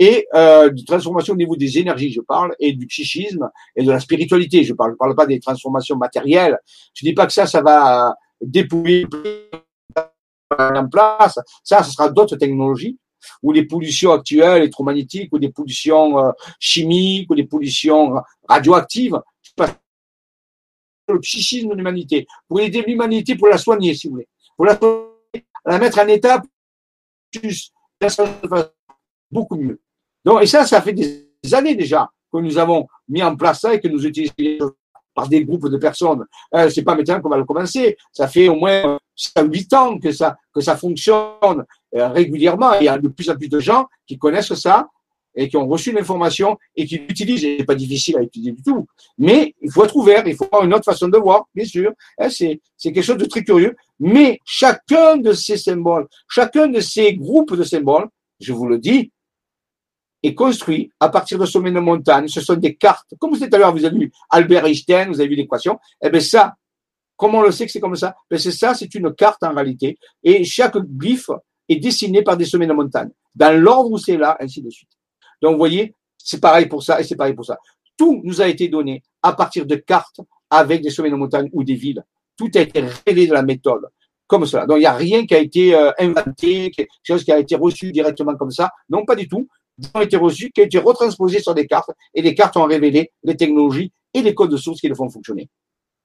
[0.00, 3.90] et euh, des transformations au niveau des énergies, je parle, et du psychisme et de
[3.92, 4.64] la spiritualité.
[4.64, 6.58] Je parle, je parle pas des transformations matérielles.
[6.94, 8.16] Je dis pas que ça, ça va
[8.46, 9.06] dépouiller
[10.58, 11.38] en place.
[11.62, 12.98] Ça, ce sera d'autres technologies
[13.42, 19.18] ou les pollutions actuelles électromagnétiques, ou des pollutions euh, chimiques, ou des pollutions radioactives.
[21.08, 24.78] Le psychisme de l'humanité, pour aider l'humanité, pour la soigner, si vous voulez, pour la,
[25.66, 26.42] la mettre en état
[29.30, 29.80] beaucoup mieux.
[30.24, 33.74] Donc, et ça, ça fait des années déjà que nous avons mis en place ça
[33.74, 34.72] et que nous utilisons
[35.14, 36.24] par des groupes de personnes.
[36.54, 37.96] Euh, c'est pas maintenant qu'on va le commencer.
[38.12, 38.98] Ça fait au moins
[39.50, 41.64] huit ans que ça, que ça fonctionne
[41.94, 42.74] euh, régulièrement.
[42.80, 44.88] Il y a de plus en plus de gens qui connaissent ça
[45.36, 47.42] et qui ont reçu l'information et qui l'utilisent.
[47.42, 48.86] C'est pas difficile à utiliser du tout.
[49.18, 51.92] Mais il faut être ouvert, il faut avoir une autre façon de voir, bien sûr.
[52.18, 53.76] Hein, c'est, c'est quelque chose de très curieux.
[53.98, 58.08] Mais chacun de ces symboles, chacun de ces groupes de symboles,
[58.40, 59.10] je vous le dis,
[60.24, 62.28] est construit à partir de sommets de montagne.
[62.28, 63.12] Ce sont des cartes.
[63.18, 65.78] Comme vous tout à l'heure, vous avez vu Albert Einstein, vous avez vu l'équation.
[66.02, 66.54] Eh bien, ça,
[67.14, 68.16] comment on le sait que c'est comme ça?
[68.30, 69.98] Ben, c'est ça, c'est une carte en réalité.
[70.22, 71.30] Et chaque glyphe
[71.68, 73.10] est dessiné par des sommets de montagne.
[73.34, 74.88] Dans l'ordre où c'est là, ainsi de suite.
[75.42, 77.58] Donc, vous voyez, c'est pareil pour ça et c'est pareil pour ça.
[77.96, 81.64] Tout nous a été donné à partir de cartes avec des sommets de montagne ou
[81.64, 82.02] des villes.
[82.34, 83.88] Tout a été révélé de la méthode
[84.26, 84.64] comme cela.
[84.64, 87.56] Donc, il n'y a rien qui a été euh, inventé, quelque chose qui a été
[87.56, 88.70] reçu directement comme ça.
[88.88, 89.46] Non, pas du tout
[89.94, 93.12] ont été reçus, qui ont été retransposés sur des cartes, et les cartes ont révélé
[93.22, 95.48] les technologies et les codes de source qui le font fonctionner.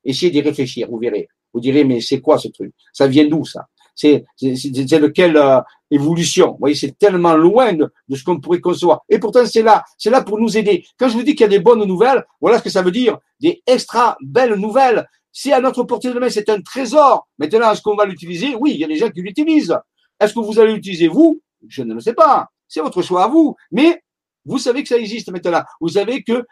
[0.03, 1.27] Essayez d'y réfléchir, vous verrez.
[1.53, 2.73] Vous direz, mais c'est quoi ce truc?
[2.93, 3.67] Ça vient d'où ça?
[3.95, 5.59] C'est de quelle euh,
[5.91, 6.51] évolution?
[6.51, 9.01] Vous voyez, c'est tellement loin de, ce qu'on pourrait concevoir.
[9.09, 10.85] Et pourtant, c'est là, c'est là pour nous aider.
[10.97, 12.91] Quand je vous dis qu'il y a des bonnes nouvelles, voilà ce que ça veut
[12.91, 13.17] dire.
[13.41, 15.05] Des extra belles nouvelles.
[15.33, 17.27] Si à notre portée de main, c'est un trésor.
[17.37, 18.55] Maintenant, est-ce qu'on va l'utiliser?
[18.55, 19.77] Oui, il y a des gens qui l'utilisent.
[20.19, 21.41] Est-ce que vous allez l'utiliser vous?
[21.67, 22.49] Je ne le sais pas.
[22.69, 23.55] C'est votre choix à vous.
[23.71, 24.01] Mais
[24.45, 25.63] vous savez que ça existe maintenant.
[25.81, 26.45] Vous savez que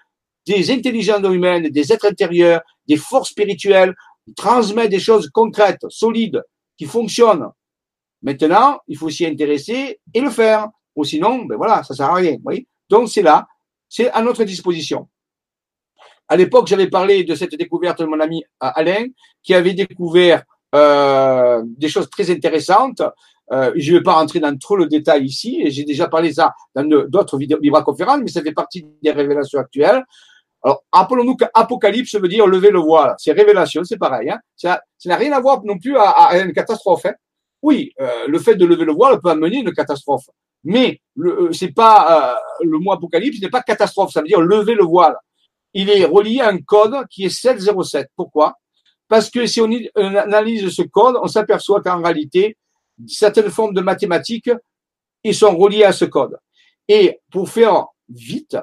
[0.45, 3.93] des intelligences humaines, des êtres intérieurs, des forces spirituelles
[4.35, 6.43] transmettent des choses concrètes, solides,
[6.77, 7.49] qui fonctionnent.
[8.21, 10.67] Maintenant, il faut s'y intéresser et le faire.
[10.95, 12.37] Ou sinon, ben voilà, ça sert à rien.
[12.89, 13.47] Donc c'est là,
[13.87, 15.07] c'est à notre disposition.
[16.27, 19.05] À l'époque, j'avais parlé de cette découverte de mon ami Alain,
[19.43, 20.43] qui avait découvert
[20.75, 23.01] euh, des choses très intéressantes.
[23.51, 26.33] Euh, je ne vais pas rentrer dans trop le détail ici, et j'ai déjà parlé
[26.33, 30.03] ça dans d'autres vidéos conférences, mais ça fait partie des révélations actuelles.
[30.63, 33.15] Alors, appelons-nous qu'apocalypse veut dire lever le voile.
[33.19, 34.29] C'est révélation, c'est pareil.
[34.29, 34.39] Hein.
[34.55, 37.05] Ça n'a rien à voir non plus à, une catastrophe.
[37.05, 37.13] Hein.
[37.61, 40.25] Oui, euh, le fait de lever le voile peut amener une catastrophe.
[40.63, 44.73] Mais le, c'est pas euh, le mot apocalypse n'est pas catastrophe, ça veut dire lever
[44.73, 45.15] le voile.
[45.73, 48.09] Il est relié à un code qui est 707.
[48.15, 48.55] Pourquoi?
[49.07, 52.57] Parce que si on analyse ce code, on s'aperçoit qu'en réalité,
[53.05, 54.49] certaines formes de mathématiques,
[55.23, 56.37] ils sont reliés à ce code.
[56.87, 58.57] Et pour faire vite,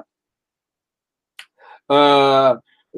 [1.91, 2.55] euh,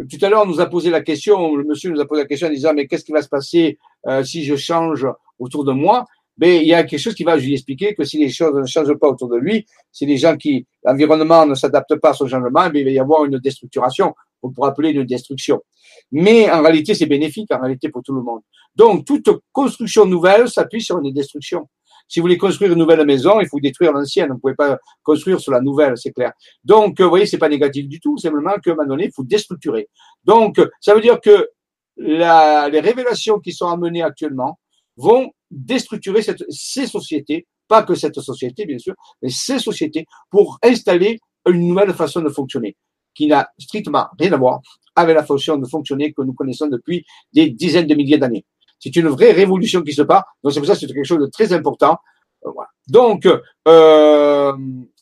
[0.10, 2.28] tout à l'heure, on nous a posé la question, le monsieur nous a posé la
[2.28, 3.78] question en disant, mais qu'est-ce qui va se passer
[4.08, 5.08] euh, si je change
[5.40, 6.06] autour de moi?
[6.38, 8.66] Mais il y a quelque chose qui va lui expliquer que si les choses ne
[8.66, 12.28] changent pas autour de lui, si les gens qui, l'environnement ne s'adapte pas à son
[12.28, 15.62] changement, eh il va y avoir une déstructuration, on pourrait appeler une destruction.
[16.12, 18.42] Mais en réalité, c'est bénéfique, en réalité, pour tout le monde.
[18.76, 21.68] Donc, toute construction nouvelle s'appuie sur une destruction.
[22.08, 24.30] Si vous voulez construire une nouvelle maison, il faut détruire l'ancienne.
[24.30, 26.32] Vous ne pouvez pas construire sur la nouvelle, c'est clair.
[26.64, 28.18] Donc, vous voyez, c'est pas négatif du tout.
[28.18, 29.90] Simplement qu'à un moment donné, il faut déstructurer.
[30.24, 31.50] Donc, ça veut dire que
[31.98, 34.58] les révélations qui sont amenées actuellement
[34.96, 41.20] vont déstructurer ces sociétés, pas que cette société, bien sûr, mais ces sociétés pour installer
[41.46, 42.78] une nouvelle façon de fonctionner
[43.18, 44.61] qui n'a strictement rien à voir
[44.95, 48.45] avec la façon de fonctionner que nous connaissons depuis des dizaines de milliers d'années.
[48.80, 50.23] C'est une vraie révolution qui se passe.
[50.44, 51.98] Donc c'est pour ça que c'est quelque chose de très important.
[52.45, 52.52] Euh.
[52.88, 54.53] Donc, euh,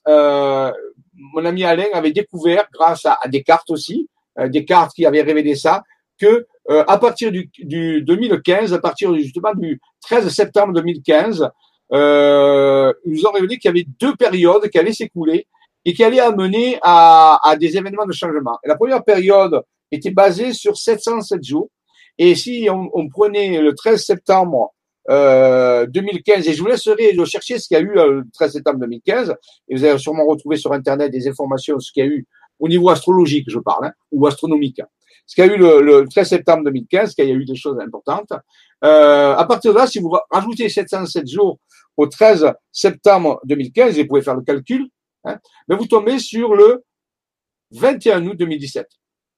[0.08, 0.72] euh,
[1.14, 4.10] mon ami Alain avait découvert, grâce à, des cartes aussi,
[4.40, 5.84] euh, des cartes qui avaient révélé ça,
[6.18, 11.48] que à partir du, du, 2015, à partir justement du 13 septembre 2015,
[11.94, 15.48] euh, ils nous ont révélé qu'il y avait deux périodes qui allaient s'écouler
[15.86, 18.58] et qui allaient amener à, à, des événements de changement.
[18.64, 21.70] Et la première période était basée sur 707 jours.
[22.18, 24.74] Et si on, on prenait le 13 septembre
[25.10, 28.24] euh, 2015, et je vous laisserai le chercher ce qu'il y a eu euh, le
[28.34, 29.36] 13 septembre 2015,
[29.68, 32.26] et vous allez sûrement retrouver sur Internet des informations ce qu'il y a eu
[32.60, 34.82] au niveau astrologique, je parle, hein, ou astronomique
[35.26, 37.56] ce qu'il y a eu le, le 13 septembre 2015, qu'il y a eu des
[37.56, 38.32] choses importantes.
[38.84, 41.60] Euh, à partir de là, si vous rajoutez 707 jours
[41.98, 44.88] au 13 septembre 2015, vous pouvez faire le calcul,
[45.26, 45.38] hein,
[45.68, 46.84] mais vous tombez sur le
[47.72, 48.88] 21 août 2017.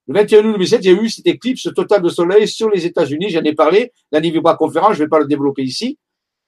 [0.08, 2.86] Le 21 août 2017, il y a eu cette éclipse totale de soleil sur les
[2.86, 3.30] États-Unis.
[3.30, 5.98] J'en ai parlé dans pas conférence, je ne vais pas le développer ici.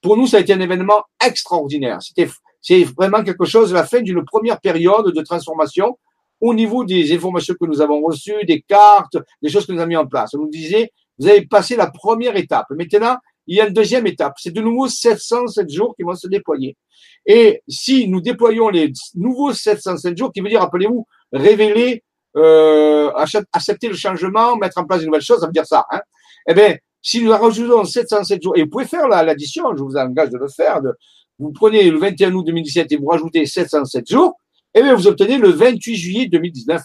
[0.01, 2.01] Pour nous, ça a été un événement extraordinaire.
[2.01, 2.29] C'était,
[2.61, 5.97] c'est vraiment quelque chose, la fin d'une première période de transformation
[6.41, 9.89] au niveau des informations que nous avons reçues, des cartes, des choses que nous avons
[9.89, 10.33] mis en place.
[10.33, 12.67] On nous disait, vous avez passé la première étape.
[12.69, 13.17] Maintenant,
[13.49, 14.33] il y a une deuxième étape.
[14.37, 16.77] C'est de nouveau 707 jours qui vont se déployer.
[17.25, 22.03] Et si nous déployons les nouveaux 707 jours, qui veut dire, rappelez-vous, révéler,
[22.37, 23.11] euh,
[23.51, 25.83] accepter le changement, mettre en place une nouvelle chose, ça veut dire ça.
[25.91, 25.99] Hein.
[26.47, 30.29] Eh bien, si nous rajoutons 707 jours, et vous pouvez faire l'addition, je vous engage
[30.29, 30.93] de le faire, de,
[31.39, 34.39] vous prenez le 21 août 2017 et vous rajoutez 707 jours,
[34.75, 36.83] eh bien, vous obtenez le 28 juillet 2019.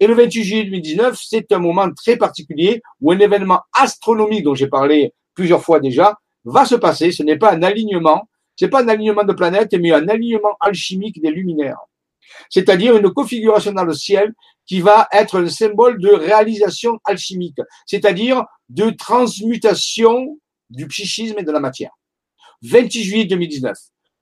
[0.00, 4.56] Et le 28 juillet 2019, c'est un moment très particulier où un événement astronomique dont
[4.56, 7.12] j'ai parlé plusieurs fois déjà va se passer.
[7.12, 11.20] Ce n'est pas un alignement, c'est pas un alignement de planètes, mais un alignement alchimique
[11.20, 11.80] des luminaires.
[12.50, 14.32] C'est-à-dire une configuration dans le ciel
[14.66, 20.38] qui va être le symbole de réalisation alchimique, c'est-à-dire de transmutation
[20.70, 21.90] du psychisme et de la matière.
[22.62, 23.76] 28 juillet 2019.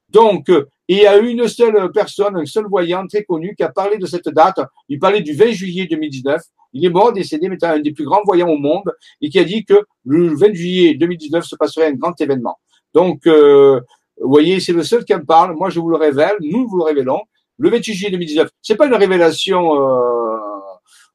[0.08, 0.50] Donc,
[0.88, 4.06] il y a une seule personne, un seul voyant très connu qui a parlé de
[4.06, 4.58] cette date.
[4.88, 6.40] Il parlait du 20 juillet 2019.
[6.72, 8.90] Il est mort, décédé, mais un des plus grands voyants au monde
[9.20, 12.58] et qui a dit que le 20 juillet 2019 se passerait un grand événement.
[12.94, 13.80] Donc, euh,
[14.20, 15.56] vous voyez, c'est le seul qui en parle.
[15.56, 16.36] Moi, je vous le révèle.
[16.40, 17.20] Nous vous le révélons.
[17.58, 18.48] Le 28 juillet 2019.
[18.62, 20.38] C'est pas une révélation euh,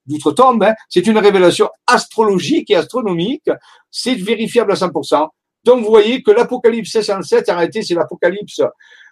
[0.05, 0.63] d'outre-tombe.
[0.63, 0.73] Hein.
[0.89, 3.49] C'est une révélation astrologique et astronomique.
[3.91, 5.27] C'est vérifiable à 100%.
[5.63, 8.61] Donc, vous voyez que l'Apocalypse 707, en réalité, c'est l'Apocalypse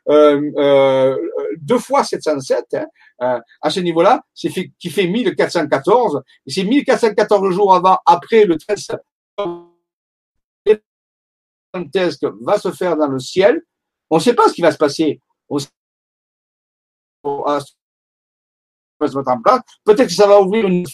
[0.09, 1.17] euh, euh,
[1.57, 2.65] deux fois 707.
[2.73, 2.85] Hein,
[3.21, 4.49] euh, à ce niveau-là, qui
[4.89, 6.21] fait 1414.
[6.45, 8.87] Et c'est 1414 jours avant, après le 13
[12.41, 13.61] va se faire dans le ciel.
[14.09, 15.19] On ne sait pas ce qui va se passer.
[15.49, 15.57] On
[18.99, 19.61] mettre en place.
[19.83, 20.85] Peut-être que ça va ouvrir une.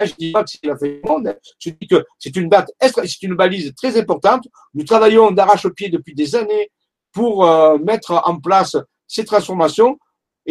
[0.00, 1.38] Je dis pas que c'est la fin du monde.
[1.58, 2.48] Je dis que c'est une
[2.86, 4.46] c'est une balise très importante.
[4.74, 6.70] Nous travaillons d'arrache-pied depuis des années
[7.12, 9.98] pour euh, mettre en place ces transformations.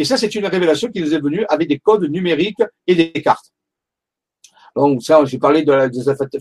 [0.00, 3.12] Et ça, c'est une révélation qui nous est venue avec des codes numériques et des
[3.12, 3.52] cartes.
[4.74, 5.90] Donc ça, j'ai parlé de, la,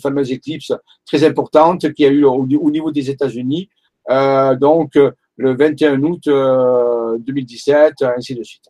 [0.01, 0.71] fameuse éclipse
[1.05, 3.67] très importante qui a eu au, niveau des États-Unis,
[4.09, 8.63] euh, donc le 21 août 2017, euh, ainsi de suite.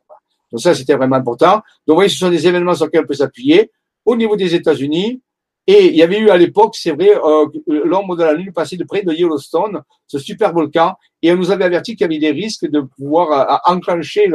[0.52, 1.58] Donc ça, c'était vraiment important.
[1.58, 3.70] Donc vous voyez, ce sont des événements sur lesquels on peut s'appuyer.
[4.06, 5.22] Au niveau des États-Unis,
[5.68, 8.76] et il y avait eu à l'époque, c'est vrai, euh, l'ombre de la Lune passait
[8.76, 12.18] de près de Yellowstone, ce super volcan, et on nous avait averti qu'il y avait
[12.18, 14.32] des risques de pouvoir enclencher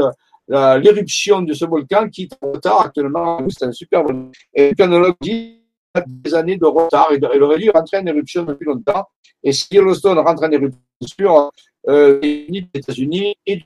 [0.49, 3.41] l'éruption de ce volcan qui est en retard actuellement.
[3.49, 4.31] C'est un super volcan.
[4.55, 5.65] Et le planologue dit
[6.07, 7.09] des années de retard.
[7.13, 9.07] Il, aurait dû rentrer en éruption depuis longtemps.
[9.43, 11.51] Et si Yellowstone rentre en éruption sur
[11.89, 13.63] euh, les États-Unis et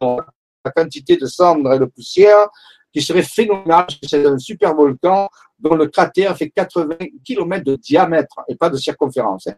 [0.00, 2.48] la quantité de cendres et de poussière
[2.92, 5.28] qui serait phénoménal, c'est un super volcan
[5.58, 9.56] dont le cratère fait 80 km de diamètre et pas de circonférence, hein,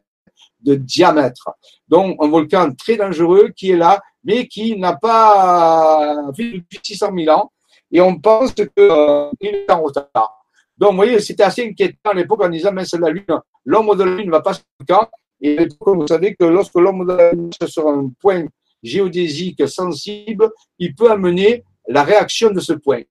[0.61, 1.51] de diamètre.
[1.87, 7.11] Donc un volcan très dangereux qui est là, mais qui n'a pas fait depuis 600
[7.17, 7.53] 000 ans.
[7.93, 10.45] Et on pense qu'il euh, est en retard.
[10.77, 13.25] Donc, vous voyez, c'était assez inquiétant à l'époque en disant, mais c'est la Lune,
[13.65, 15.09] l'homme de la Lune ne va pas sur le camp.
[15.41, 18.45] Et vous savez que lorsque l'homme de la Lune est sur un point
[18.83, 23.03] géodésique sensible, il peut amener la réaction de ce point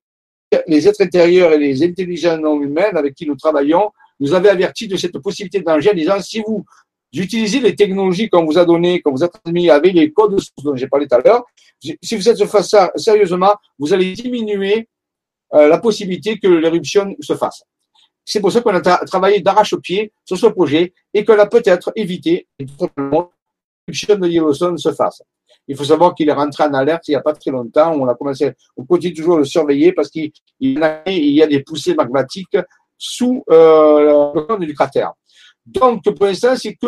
[0.67, 4.87] les êtres intérieurs et les intelligences non humaines avec qui nous travaillons nous avaient averti
[4.87, 6.65] de cette possibilité de danger en disant si vous
[7.21, 10.75] utilisez les technologies qu'on vous a données, qu'on vous a transmis avec les codes dont
[10.75, 11.45] j'ai parlé tout à l'heure,
[11.79, 14.87] si vous êtes face ça sérieusement, vous allez diminuer
[15.53, 17.63] euh, la possibilité que l'éruption se fasse.
[18.23, 22.47] C'est pour ça qu'on a travaillé d'arrache-pied sur ce projet et qu'on a peut-être évité
[22.59, 22.65] que
[22.97, 25.21] l'éruption de Yellowstone se fasse.
[25.67, 27.93] Il faut savoir qu'il est rentré en alerte il n'y a pas très longtemps.
[27.93, 31.93] On a commencé, on continue toujours de le surveiller parce qu'il y a des poussées
[31.93, 32.57] magmatiques
[32.97, 35.13] sous euh, le du cratère.
[35.65, 36.87] Donc, pour l'instant, c'est que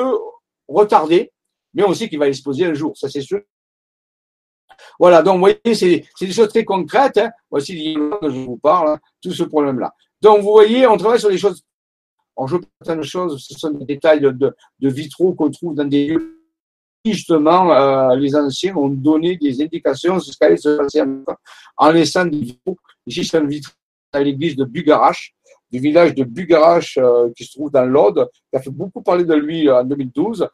[0.68, 1.32] retardé,
[1.74, 3.42] mais on sait qu'il va exploser un jour, ça c'est sûr.
[5.00, 7.18] Voilà, donc vous voyez, c'est des choses très concrètes.
[7.18, 7.32] Hein.
[7.50, 9.94] Voici que je vous parle, hein, tout ce problème-là.
[10.22, 11.64] Donc vous voyez, on travaille sur des choses.
[12.36, 16.34] On joue certaines choses, ce sont des détails de, vitraux qu'on trouve dans des lieux
[17.06, 21.02] justement, euh, les anciens ont donné des indications sur ce qu'allait se passer
[21.78, 22.78] en laissant des vitraux.
[23.06, 23.74] Ici, c'est un vitraux
[24.12, 25.34] à l'église de Bugarache,
[25.72, 29.26] du village de Bugarache euh, qui se trouve dans l'Aude, qui a fait beaucoup parler
[29.26, 30.48] de lui euh, en 2012.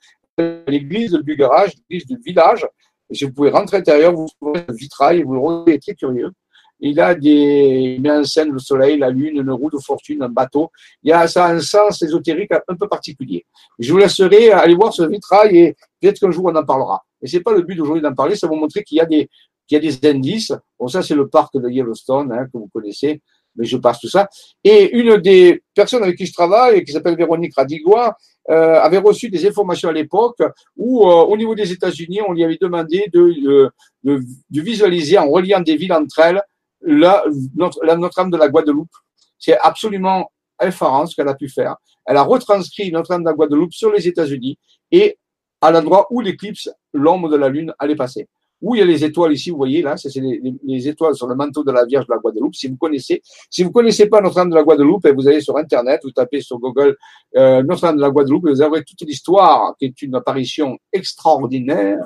[0.68, 2.68] L'église de Bugarache, l'église du village.
[3.10, 5.94] Et si vous pouvez rentrer à l'intérieur, vous trouvez un vitrail vous le retrouvez très
[5.94, 6.31] curieux.
[6.80, 10.22] Il a des, il met en scène le soleil, la lune, une roue de fortune,
[10.23, 10.69] un bateau.
[11.03, 13.45] Il y a ça un sens ésotérique un peu particulier.
[13.80, 17.03] Je vous laisserai aller voir ce vitrail et peut-être qu'un jour on en parlera.
[17.22, 19.06] Et c'est pas le but d'aujourd'hui d'en parler, ça va vous montrer qu'il y a
[19.06, 19.30] des,
[19.68, 20.53] qu'il y a des indices.
[20.77, 23.22] Bon, ça, c'est le parc de Yellowstone, hein, que vous connaissez,
[23.55, 24.30] mais je passe tout ça.
[24.63, 28.15] Et une des personnes avec qui je travaille, qui s'appelle Véronique Radigois,
[28.49, 30.41] euh, avait reçu des informations à l'époque
[30.75, 33.69] où, euh, au niveau des États-Unis, on lui avait demandé de,
[34.03, 34.19] de,
[34.49, 36.41] de, visualiser en reliant des villes entre elles
[36.81, 37.23] la,
[37.55, 38.91] notre, la Notre-Dame de la Guadeloupe.
[39.39, 40.30] C'est absolument
[40.61, 41.77] effarant ce qu'elle a pu faire.
[42.05, 44.57] Elle a retranscrit Notre-Dame de la Guadeloupe sur les États-Unis
[44.91, 45.17] et
[45.61, 48.27] à l'endroit où l'éclipse, l'ombre de la Lune, allait passer
[48.64, 51.35] où il y a les étoiles ici, vous voyez là, c'est les, étoiles sur le
[51.35, 52.56] manteau de la Vierge de la Guadeloupe.
[52.56, 55.57] Si vous connaissez, si vous connaissez pas Notre-Dame de la Guadeloupe, et vous allez sur
[55.57, 56.95] Internet, vous tapez sur Google
[57.35, 62.06] euh, Notre-Dame de la Guadeloupe, vous aurez toute l'histoire qui est une apparition extraordinaire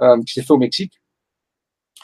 [0.00, 0.92] euh, qui s'est faite au Mexique.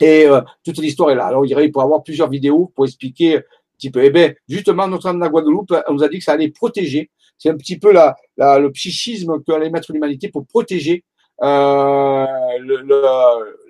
[0.01, 1.27] Et euh, toute l'histoire est là.
[1.27, 3.43] Alors, il y pour avoir plusieurs vidéos pour expliquer un
[3.79, 4.03] petit peu.
[4.03, 7.13] Eh bien, justement, Notre-Dame de la Guadeloupe, on nous a dit que ça allait protéger.
[7.39, 11.05] C'est un petit peu le psychisme qu'allait mettre l'humanité pour protéger
[11.43, 12.27] euh,
[12.61, 12.87] le,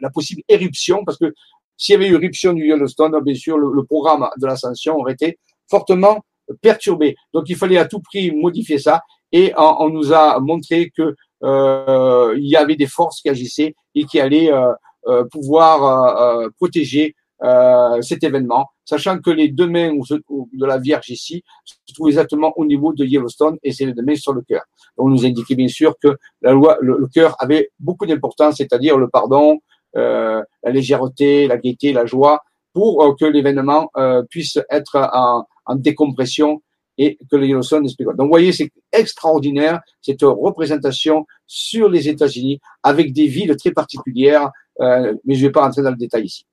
[0.01, 1.33] la possible éruption, parce que
[1.77, 5.39] s'il y avait eu éruption du Yellowstone, bien sûr, le, programme de l'ascension aurait été
[5.69, 6.25] fortement
[6.61, 7.17] perturbé.
[7.33, 9.03] Donc, il fallait à tout prix modifier ça.
[9.33, 14.05] Et on, nous a montré que euh, il y avait des forces qui agissaient et
[14.05, 14.73] qui allaient euh,
[15.07, 21.11] euh pouvoir euh, protéger euh, cet événement, sachant que les deux mains de la Vierge
[21.11, 24.43] ici se trouvent exactement au niveau de Yellowstone et c'est les deux mains sur le
[24.43, 24.63] cœur.
[24.97, 29.09] On nous indiquait bien sûr que la loi, le, cœur avait beaucoup d'importance, c'est-à-dire le
[29.09, 29.59] pardon,
[29.97, 32.43] euh, la légèreté, la gaieté, la joie,
[32.73, 36.63] pour euh, que l'événement euh, puisse être en, en, décompression
[36.99, 38.09] et que le Yellowstone explique.
[38.09, 44.51] Donc, vous voyez, c'est extraordinaire cette représentation sur les États-Unis avec des villes très particulières,
[44.79, 46.47] mais je ne vais pas rentrer dans le détail ici.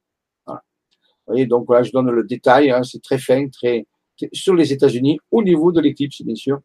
[1.31, 3.85] Voyez, donc voilà, je donne le détail, hein, c'est très fin, très,
[4.33, 6.59] sur les États-Unis, au niveau de l'éclipse, bien sûr.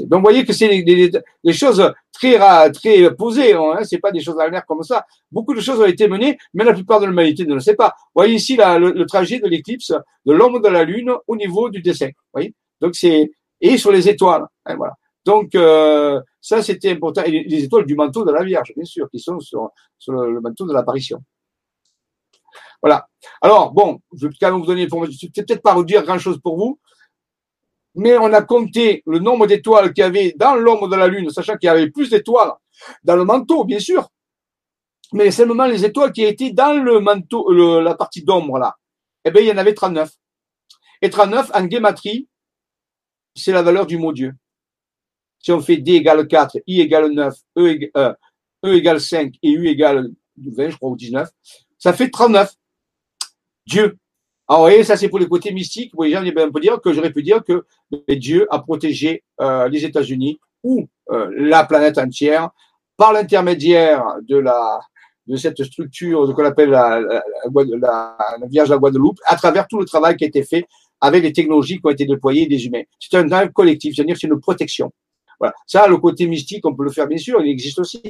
[0.00, 1.82] Donc, vous voyez que c'est des, choses
[2.12, 2.38] très,
[2.72, 5.06] très posées, hein, c'est pas des choses à l'air comme ça.
[5.30, 7.94] Beaucoup de choses ont été menées, mais la plupart de l'humanité ne le sait pas.
[8.14, 9.92] Vous voyez ici le, trajet de l'éclipse
[10.26, 12.10] de l'ombre de la Lune au niveau du dessin.
[12.80, 13.30] Donc, c'est,
[13.60, 14.44] et sur les étoiles.
[14.66, 14.76] Hein.
[15.24, 17.22] Donc, euh, ça, c'était important.
[17.24, 19.70] Et les, étoiles du manteau de la Vierge, bien sûr, qui sont sur
[20.08, 21.22] le manteau de l'apparition.
[22.82, 23.08] Voilà.
[23.40, 25.28] Alors, bon, je vais quand même vous donner l'information.
[25.34, 26.78] Vais peut-être pas vous dire grand-chose pour vous,
[27.94, 31.30] mais on a compté le nombre d'étoiles qu'il y avait dans l'ombre de la Lune,
[31.30, 32.52] sachant qu'il y avait plus d'étoiles
[33.02, 34.08] dans le manteau, bien sûr,
[35.12, 37.50] mais seulement les étoiles qui étaient dans le manteau,
[37.80, 38.76] la partie d'ombre là.
[39.24, 40.10] Eh bien, il y en avait 39.
[41.02, 42.28] Et 39, en guématrie,
[43.34, 44.34] c'est la valeur du mot Dieu.
[45.40, 48.14] Si on fait D égale 4, I égale 9, E, égale, euh,
[48.64, 51.28] e égale 5 et U égale 20, je crois, ou 19,
[51.78, 52.52] ça fait 39.
[53.68, 53.96] Dieu.
[54.48, 55.92] Alors, vous voyez, ça c'est pour les côtés mystiques.
[55.92, 57.64] Vous voyez, on peut dire que j'aurais pu dire que
[58.08, 62.50] Dieu a protégé euh, les États-Unis ou euh, la planète entière
[62.96, 64.80] par l'intermédiaire de la
[65.26, 69.78] de cette structure qu'on appelle la, la, la, Vierge de la Guadeloupe, à travers tout
[69.78, 70.64] le travail qui a été fait
[71.02, 72.84] avec les technologies qui ont été déployées des humains.
[72.98, 74.90] C'est un travail collectif, c'est-à-dire c'est une protection.
[75.38, 75.54] Voilà.
[75.66, 78.02] Ça, le côté mystique, on peut le faire bien sûr, il existe aussi.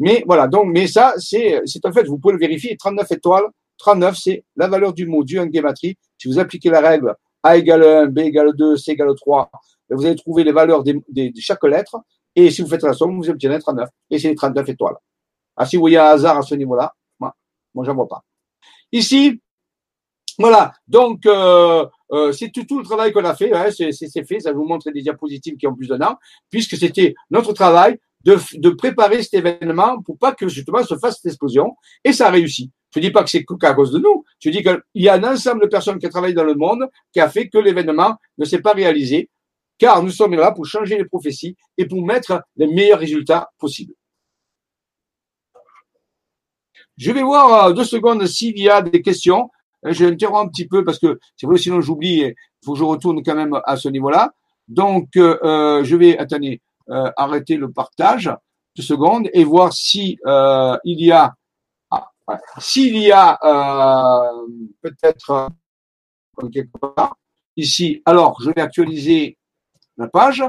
[0.00, 3.44] Mais voilà, donc, mais ça, c'est, en fait, vous pouvez le vérifier, 39 étoiles,
[3.78, 5.96] 39, c'est la valeur du mot Dieu en guématrie.
[6.18, 9.50] Si vous appliquez la règle A égale 1, B égale 2, C égale 3,
[9.90, 11.96] vous allez trouver les valeurs de chaque lettre.
[12.34, 13.88] Et si vous faites la somme, vous obtenez 39.
[14.10, 14.96] Et c'est les 39 étoiles.
[15.56, 17.34] Ah, si vous voyez un hasard à ce niveau-là, moi,
[17.74, 18.22] moi j'en vois pas.
[18.92, 19.40] Ici,
[20.38, 20.72] voilà.
[20.86, 23.52] Donc, euh, euh, c'est tout, tout, le travail qu'on a fait.
[23.54, 24.40] Hein, c'est fait.
[24.40, 26.18] Ça vous montre des diapositives qui ont plus d'un an,
[26.50, 31.16] puisque c'était notre travail de, de, préparer cet événement pour pas que justement se fasse
[31.16, 31.74] cette explosion.
[32.04, 32.70] Et ça a réussi.
[32.96, 34.24] Je dis pas que c'est qu'à cause de nous.
[34.40, 37.20] Je dis qu'il y a un ensemble de personnes qui travaillent dans le monde qui
[37.20, 39.28] a fait que l'événement ne s'est pas réalisé,
[39.76, 43.92] car nous sommes là pour changer les prophéties et pour mettre les meilleurs résultats possibles.
[46.96, 49.50] Je vais voir euh, deux secondes s'il y a des questions.
[49.84, 51.18] Euh, je interromps un petit peu parce que
[51.56, 52.20] sinon j'oublie.
[52.20, 54.32] Il faut que je retourne quand même à ce niveau-là.
[54.68, 56.16] Donc, euh, je vais
[56.88, 58.32] arrêter le partage
[58.74, 61.34] deux secondes et voir si il y a
[62.58, 64.46] s'il y a euh,
[64.80, 65.50] peut-être
[66.42, 67.16] euh, quelque part
[67.56, 69.38] ici, alors je vais actualiser
[69.96, 70.42] la page,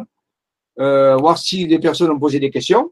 [0.79, 2.91] euh, voir si des personnes ont posé des questions.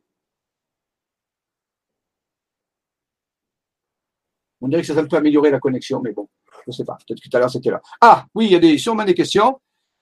[4.61, 6.97] On dirait que ça peut améliorer la connexion, mais bon, je ne sais pas.
[7.05, 7.81] Peut-être que tout à l'heure c'était là.
[8.01, 9.59] Ah, oui, il y a des, sûrement des questions.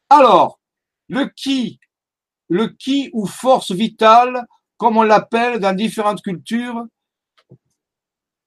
[0.09, 0.59] Alors,
[1.09, 1.79] le qui,
[2.49, 4.45] le qui ou force vitale,
[4.77, 6.85] comme on l'appelle dans différentes cultures,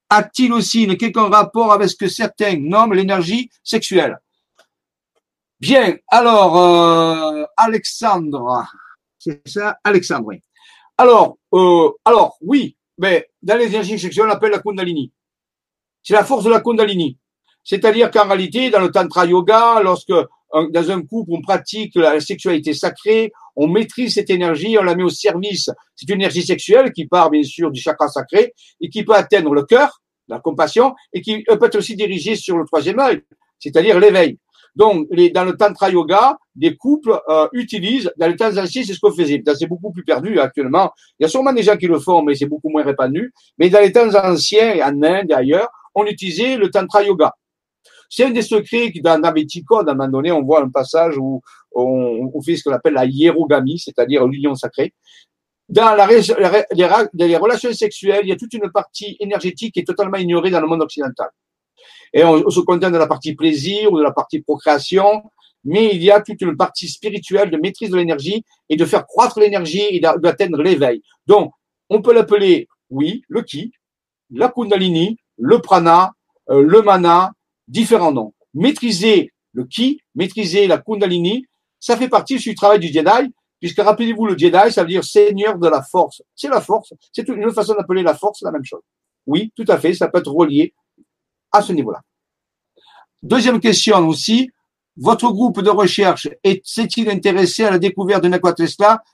[0.09, 4.19] a-t-il aussi une quelconque rapport avec ce que certains nomment l'énergie sexuelle
[5.59, 8.67] Bien, alors, euh, Alexandre,
[9.19, 10.33] c'est ça, Alexandre.
[10.99, 15.13] Alors, euh, alors, oui, mais dans l'énergie sexuelle, on appelle la Kundalini.
[16.03, 17.19] C'est la force de la Kundalini.
[17.65, 20.13] C'est-à-dire qu'en réalité, dans le Tantra Yoga, lorsque
[20.53, 25.03] dans un couple, on pratique la sexualité sacrée, on maîtrise cette énergie, on la met
[25.03, 25.71] au service.
[25.95, 29.55] C'est une énergie sexuelle qui part bien sûr du chakra sacré et qui peut atteindre
[29.55, 33.23] le cœur, la compassion, et qui peut être aussi dirigée sur le troisième œil,
[33.59, 34.39] c'est-à-dire l'éveil.
[34.77, 39.01] Donc, dans le tantra yoga, des couples euh, utilisent, dans les temps anciens, c'est ce
[39.01, 39.43] qu'on faisait.
[39.59, 40.93] C'est beaucoup plus perdu actuellement.
[41.19, 43.33] Il y a sûrement des gens qui le font, mais c'est beaucoup moins répandu.
[43.59, 47.33] Mais dans les temps anciens, en Inde et ailleurs, on utilisait le tantra yoga.
[48.11, 49.21] C'est un des secrets qui, dans
[49.67, 51.41] Code, à un moment donné, on voit un passage où
[51.77, 54.95] on, fait ce qu'on appelle la hiérogamie, c'est-à-dire l'union sacrée.
[55.69, 55.97] Dans
[57.13, 60.61] les relations sexuelles, il y a toute une partie énergétique qui est totalement ignorée dans
[60.61, 61.29] le monde occidental.
[62.13, 65.25] Et on, se contente de la partie plaisir ou de la partie procréation,
[65.65, 69.07] mais il y a toute une partie spirituelle de maîtrise de l'énergie et de faire
[69.07, 71.03] croître l'énergie et d'atteindre l'éveil.
[71.27, 71.53] Donc,
[71.91, 73.73] on peut l'appeler, oui, le ki,
[74.31, 76.13] la kundalini, le prana,
[76.51, 77.33] euh, le mana,
[77.69, 78.33] différents noms.
[78.55, 81.47] Maîtriser le ki, maîtriser la kundalini,
[81.87, 85.57] ça fait partie du travail du Jedi, puisque rappelez-vous, le Jedi, ça veut dire seigneur
[85.57, 86.21] de la force.
[86.35, 86.93] C'est la force.
[87.13, 88.83] C'est une autre façon d'appeler la force, la même chose.
[89.25, 90.75] Oui, tout à fait, ça peut être relié
[91.53, 92.03] à ce niveau-là.
[93.23, 94.51] Deuxième question aussi,
[94.97, 96.29] votre groupe de recherche
[96.65, 99.05] s'est-il intéressé à la découverte de Nikola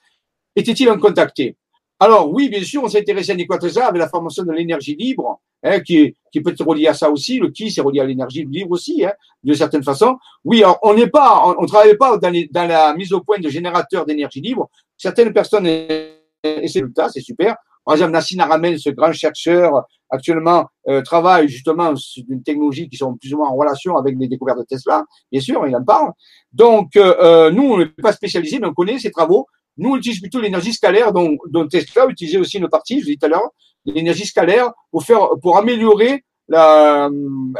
[0.56, 1.58] Était-il en contacté
[2.00, 5.41] Alors oui, bien sûr, on s'est intéressé à Nikola avec la formation de l'énergie libre,
[5.62, 7.38] hein, qui, qui peut être reliée à ça aussi.
[7.38, 9.12] Le qui, c'est relié à l'énergie libre aussi, hein,
[9.42, 10.16] de certaine façon.
[10.44, 13.48] Oui, on n'est pas, on, ne travaille pas dans, dans, la mise au point de
[13.48, 14.70] générateurs d'énergie libre.
[14.96, 16.18] Certaines personnes, et
[16.66, 21.48] c'est le cas, c'est super, par exemple, Nassim Aramel, ce grand chercheur, actuellement euh, travaille
[21.48, 24.64] justement sur une technologie qui sont plus ou moins en relation avec les découvertes de
[24.64, 25.04] Tesla.
[25.32, 26.12] Bien sûr, il en parle.
[26.52, 29.46] Donc, euh, euh nous, on n'est pas spécialisé, mais on connaît ses travaux.
[29.76, 33.12] Nous, on utilise plutôt l'énergie scalaire, dont, dont Tesla utilisait aussi une partie, je l'ai
[33.12, 33.50] dit tout à l'heure,
[33.84, 37.08] l'énergie scalaire pour faire, pour améliorer la,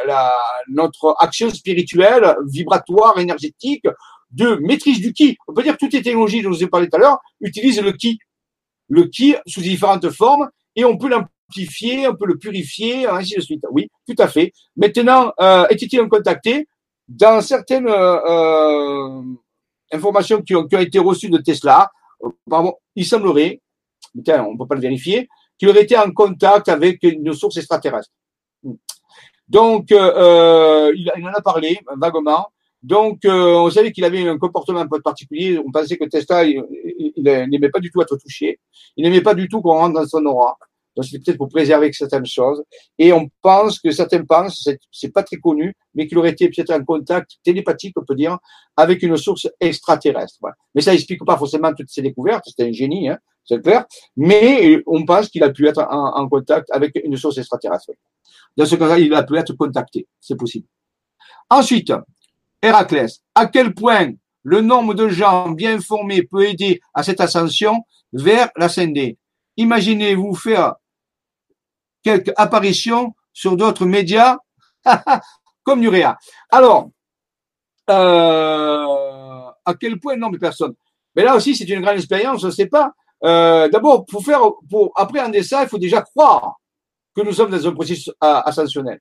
[0.07, 0.35] la,
[0.69, 3.87] notre action spirituelle, vibratoire, énergétique,
[4.31, 5.37] de maîtrise du ki.
[5.47, 7.19] On peut dire que toutes les technologies dont je vous ai parlé tout à l'heure
[7.41, 8.19] utilisent le ki
[8.89, 13.41] le ki sous différentes formes et on peut l'amplifier, on peut le purifier, ainsi de
[13.41, 13.63] suite.
[13.71, 14.53] Oui, tout à fait.
[14.77, 16.67] Maintenant, euh, était-il contacté?
[17.09, 19.23] Dans certaines euh, euh,
[19.93, 21.91] informations qui ont, été reçues de Tesla,
[22.97, 23.61] il semblerait,
[24.15, 25.29] on ne peut pas le vérifier,
[25.59, 28.11] qu'il aurait été en contact avec une source extraterrestre.
[29.49, 32.47] Donc, il, en a parlé vaguement.
[32.83, 35.59] Donc, euh, on savait qu'il avait un comportement un peu particulier.
[35.59, 36.65] On pensait que Tesla, il,
[37.17, 38.59] n'aimait pas du tout être touché.
[38.97, 40.59] Il n'aimait pas du tout qu'on rentre dans son aura.
[40.95, 42.63] Donc, c'était peut-être pour préserver certaines choses.
[42.99, 46.71] Et on pense que certains pensent, c'est pas très connu, mais qu'il aurait été peut-être
[46.73, 48.39] en contact télépathique, on peut dire,
[48.77, 50.39] avec une source extraterrestre.
[50.75, 52.45] Mais ça explique pas forcément toutes ces découvertes.
[52.47, 53.87] C'était un génie, hein, c'est clair.
[54.17, 57.93] Mais on pense qu'il a pu être en, en, contact avec une source extraterrestre.
[58.57, 60.07] Dans ce cas-là, il a pu être contacté.
[60.21, 60.67] C'est possible.
[61.49, 61.93] Ensuite,
[62.63, 64.13] Héraclès, à quel point
[64.45, 67.83] le nombre de gens bien formés peut aider à cette ascension
[68.13, 69.19] vers l'ascendé?
[69.57, 70.75] Imaginez-vous faire
[72.03, 74.39] quelques apparitions sur d'autres médias
[75.65, 76.17] comme Nurea.
[76.51, 76.91] Alors,
[77.91, 78.87] euh,
[79.65, 80.75] à quel point nombre de personnes?
[81.15, 82.93] Mais là aussi, c'est une grande expérience, je ne sais pas.
[83.25, 86.57] Euh, D'abord, pour faire, pour appréhender ça, il faut déjà croire
[87.15, 89.01] que nous sommes dans un processus ascensionnel.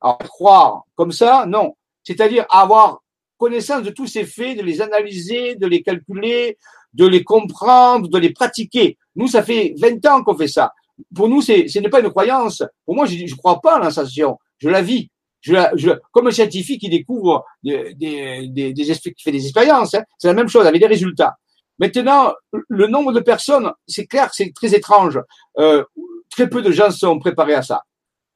[0.00, 1.74] Alors, croire comme ça, non
[2.08, 3.02] c'est-à-dire avoir
[3.36, 6.56] connaissance de tous ces faits, de les analyser, de les calculer,
[6.94, 8.96] de les comprendre, de les pratiquer.
[9.14, 10.72] Nous, ça fait 20 ans qu'on fait ça.
[11.14, 12.62] Pour nous, c'est, ce n'est pas une croyance.
[12.84, 14.38] Pour moi, je ne crois pas à l'ascension.
[14.58, 15.10] Je la vis.
[15.40, 20.34] Je, je, comme un scientifique qui découvre des, des, des, des expériences, hein, c'est la
[20.34, 21.36] même chose avec des résultats.
[21.78, 22.32] Maintenant,
[22.68, 25.20] le nombre de personnes, c'est clair, c'est très étrange.
[25.58, 25.84] Euh,
[26.28, 27.82] très peu de gens sont préparés à ça.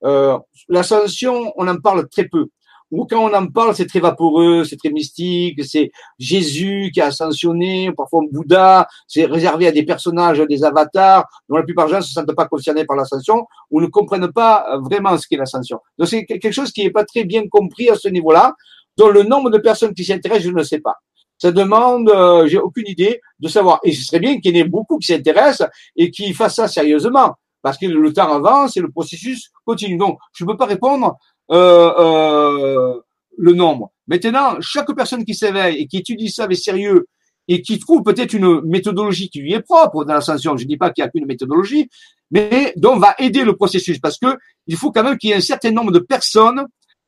[0.04, 2.46] Euh, L'ascension, on en parle très peu
[2.92, 7.06] ou quand on en parle, c'est très vaporeux, c'est très mystique, c'est Jésus qui a
[7.06, 11.98] ascensionné, parfois Bouddha, c'est réservé à des personnages, des avatars, dont la plupart des gens
[11.98, 15.80] ne se sentent pas concernés par l'ascension ou ne comprennent pas vraiment ce qu'est l'ascension.
[15.98, 18.54] Donc c'est quelque chose qui n'est pas très bien compris à ce niveau-là,
[18.98, 20.96] dont le nombre de personnes qui s'y intéressent, je ne sais pas.
[21.38, 23.80] Ça demande, euh, j'ai aucune idée de savoir.
[23.84, 26.68] Et ce serait bien qu'il y en ait beaucoup qui s'intéressent et qui fassent ça
[26.68, 29.96] sérieusement parce que le temps avance et le processus continue.
[29.96, 31.16] Donc, je ne peux pas répondre
[31.50, 33.02] le
[33.38, 33.92] nombre.
[34.06, 37.06] Maintenant, chaque personne qui s'éveille et qui étudie ça avec sérieux
[37.48, 40.76] et qui trouve peut-être une méthodologie qui lui est propre dans l'ascension, je ne dis
[40.76, 41.88] pas qu'il n'y a qu'une méthodologie,
[42.30, 45.36] mais dont va aider le processus parce que il faut quand même qu'il y ait
[45.36, 46.66] un certain nombre de personnes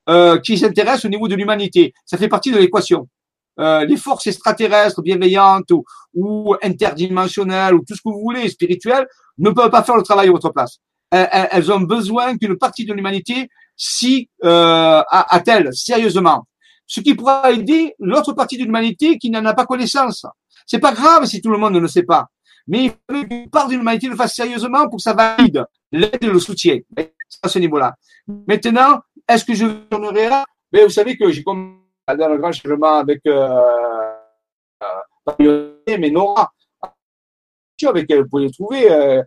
[0.09, 1.95] euh, qui s'intéressent au niveau de l'humanité.
[2.05, 3.09] Ça fait partie de l'équation.
[3.61, 9.07] Euh, les forces extraterrestres bienveillantes ou, ou, interdimensionnelles ou tout ce que vous voulez, spirituelles,
[9.39, 10.81] ne peuvent pas faire le travail à votre place.
[11.15, 16.47] Elles, ont besoin qu'une partie de l'humanité si euh, a-t-elle sérieusement
[16.87, 20.27] Ce qui pourra aider l'autre partie de l'humanité qui n'en a pas connaissance.
[20.67, 22.27] C'est pas grave si tout le monde ne le sait pas.
[22.67, 26.19] Mais il faut qu'une part de l'humanité le fasse sérieusement pour que ça valide l'aide
[26.21, 26.79] et le soutien.
[27.43, 27.95] à ce niveau-là.
[28.27, 30.45] Maintenant, est-ce que je tournerai là?
[30.73, 31.79] Mais vous savez que j'ai commencé
[32.19, 33.61] dans le grand changement avec euh,
[35.41, 36.53] euh, mais Nora,
[37.87, 38.91] avec elle, vous pouvez trouver.
[38.91, 39.23] Euh,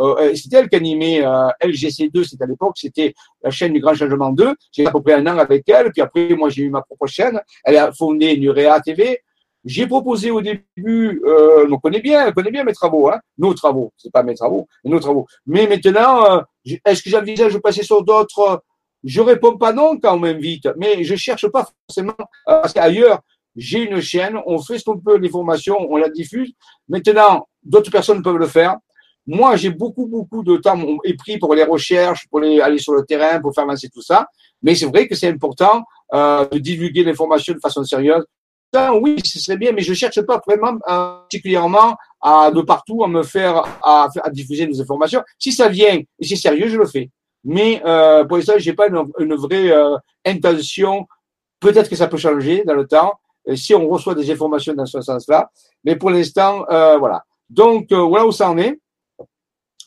[0.00, 3.94] euh, c'était elle qui animait euh, LGC2, c'était à l'époque, c'était la chaîne du Grand
[3.94, 4.54] Changement 2.
[4.72, 7.06] J'ai à peu près un an avec elle, puis après, moi, j'ai eu ma propre
[7.06, 7.40] chaîne.
[7.64, 9.20] Elle a fondé Nurea TV.
[9.64, 13.54] J'ai proposé au début, euh, on connaît bien, elle connaît bien mes travaux, hein, nos
[13.54, 15.26] travaux, c'est pas mes travaux, mais nos travaux.
[15.46, 16.40] Mais maintenant, euh,
[16.84, 18.64] est-ce que j'envisage de passer sur d'autres
[19.04, 23.20] Je réponds pas non quand on m'invite, mais je cherche pas forcément parce qu'ailleurs,
[23.54, 26.52] j'ai une chaîne, on fait ce qu'on peut, les formations, on la diffuse.
[26.88, 28.76] Maintenant, d'autres personnes peuvent le faire.
[29.26, 32.94] Moi, j'ai beaucoup, beaucoup de temps et pris pour les recherches, pour les, aller sur
[32.94, 34.26] le terrain, pour faire avancer tout ça.
[34.62, 38.24] Mais c'est vrai que c'est important euh, de divulguer l'information de façon sérieuse.
[39.00, 43.08] oui, ce serait bien, mais je cherche pas vraiment euh, particulièrement à de partout à
[43.08, 45.22] me faire à, à diffuser des informations.
[45.38, 47.10] Si ça vient et c'est sérieux, je le fais.
[47.44, 51.06] Mais euh, pour l'instant, j'ai pas une, une vraie euh, intention.
[51.60, 53.14] Peut-être que ça peut changer dans le temps
[53.54, 55.50] si on reçoit des informations dans ce sens-là.
[55.84, 57.24] Mais pour l'instant, euh, voilà.
[57.50, 58.80] Donc euh, voilà où ça en est.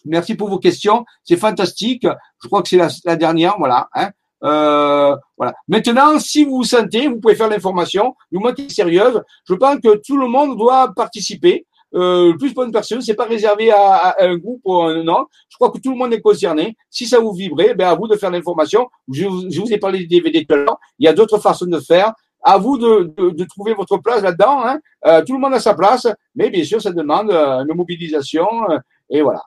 [0.06, 1.06] Merci pour vos questions.
[1.24, 2.08] C'est fantastique.
[2.42, 3.56] Je crois que c'est la, dernière.
[3.58, 3.88] Voilà.
[3.94, 4.10] Hein.
[4.44, 5.54] Euh, voilà.
[5.68, 8.16] Maintenant, si vous vous sentez, vous pouvez faire l'information.
[8.32, 9.22] Du moins, sérieuse.
[9.48, 11.66] Je pense que tout le monde doit participer.
[11.94, 15.26] Euh, plus pour une personne, c'est pas réservé à, un groupe ou un non.
[15.50, 16.76] Je crois que tout le monde est concerné.
[16.90, 18.90] Si ça vous vibrait, ben à vous de faire l'information.
[19.12, 20.80] Je, je, vous ai parlé des DVD tout à l'heure.
[21.00, 22.14] Il y a d'autres façons de faire.
[22.44, 24.64] À vous de, de, de trouver votre place là-dedans.
[24.66, 24.80] Hein.
[25.08, 28.48] Euh, tout le monde a sa place, mais bien sûr, ça demande euh, une mobilisation.
[28.70, 28.78] Euh,
[29.10, 29.42] et voilà.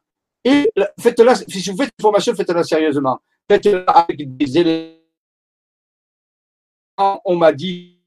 [0.49, 3.19] Et faites-la, si vous faites une formation, faites-la sérieusement.
[3.51, 4.95] Faites-la avec des éléments.
[7.27, 8.01] On m'a dit,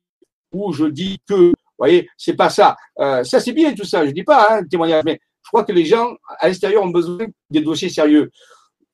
[0.51, 2.75] ou je dis que, vous voyez, c'est pas ça.
[2.99, 4.03] Euh, ça, c'est bien tout ça.
[4.07, 7.27] Je dis pas, hein, témoignage, mais je crois que les gens à l'extérieur ont besoin
[7.51, 8.31] des dossiers sérieux.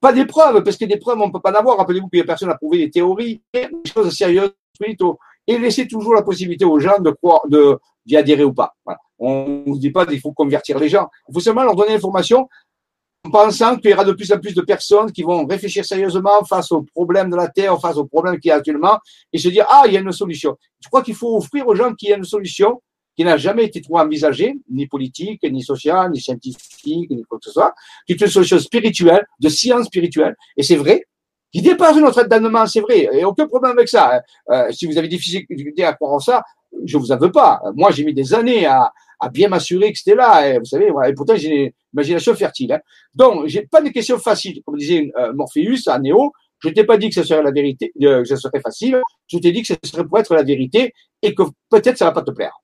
[0.02, 1.78] Pas des preuves, parce que des preuves, on peut pas en avoir.
[1.78, 4.52] Rappelez-vous a personne à prouver des théories, des choses sérieuses.
[5.48, 8.74] Et laissez toujours la possibilité aux gens de croire, de, d'y adhérer ou pas.
[9.18, 11.08] On ne dit pas qu'il faut convertir les gens.
[11.30, 12.50] Il faut seulement leur donner l'information
[13.30, 16.72] pensant qu'il y aura de plus en plus de personnes qui vont réfléchir sérieusement face
[16.72, 19.00] aux problèmes de la Terre, face aux problèmes qu'il y a actuellement,
[19.32, 20.58] et se dire, ah, il y a une solution.
[20.80, 22.82] Je crois qu'il faut offrir aux gens qu'il y a une solution
[23.16, 27.46] qui n'a jamais été trop envisagée, ni politique, ni sociale, ni scientifique, ni quoi que
[27.46, 27.74] ce soit,
[28.06, 30.36] qui est une solution spirituelle, de science spirituelle.
[30.56, 31.04] Et c'est vrai,
[31.52, 34.22] qui dépasse notre étonnement, c'est vrai, et aucun problème avec ça.
[34.52, 36.44] Euh, si vous avez des difficultés à croire en ça,
[36.86, 37.62] je vous en veux pas.
[37.76, 40.48] Moi, j'ai mis des années à, à bien m'assurer que c'était là.
[40.48, 41.10] Et vous savez, voilà.
[41.10, 42.74] Et pourtant, j'ai une imagination fertile.
[42.74, 42.80] Hein.
[43.14, 44.62] Donc, j'ai pas de questions faciles.
[44.66, 47.92] Comme disait euh, Morpheus à Néo, je t'ai pas dit que ce serait la vérité,
[48.02, 49.02] euh, que ce serait facile.
[49.28, 52.12] Je t'ai dit que ce serait pour être la vérité et que peut-être ça va
[52.12, 52.56] pas te plaire.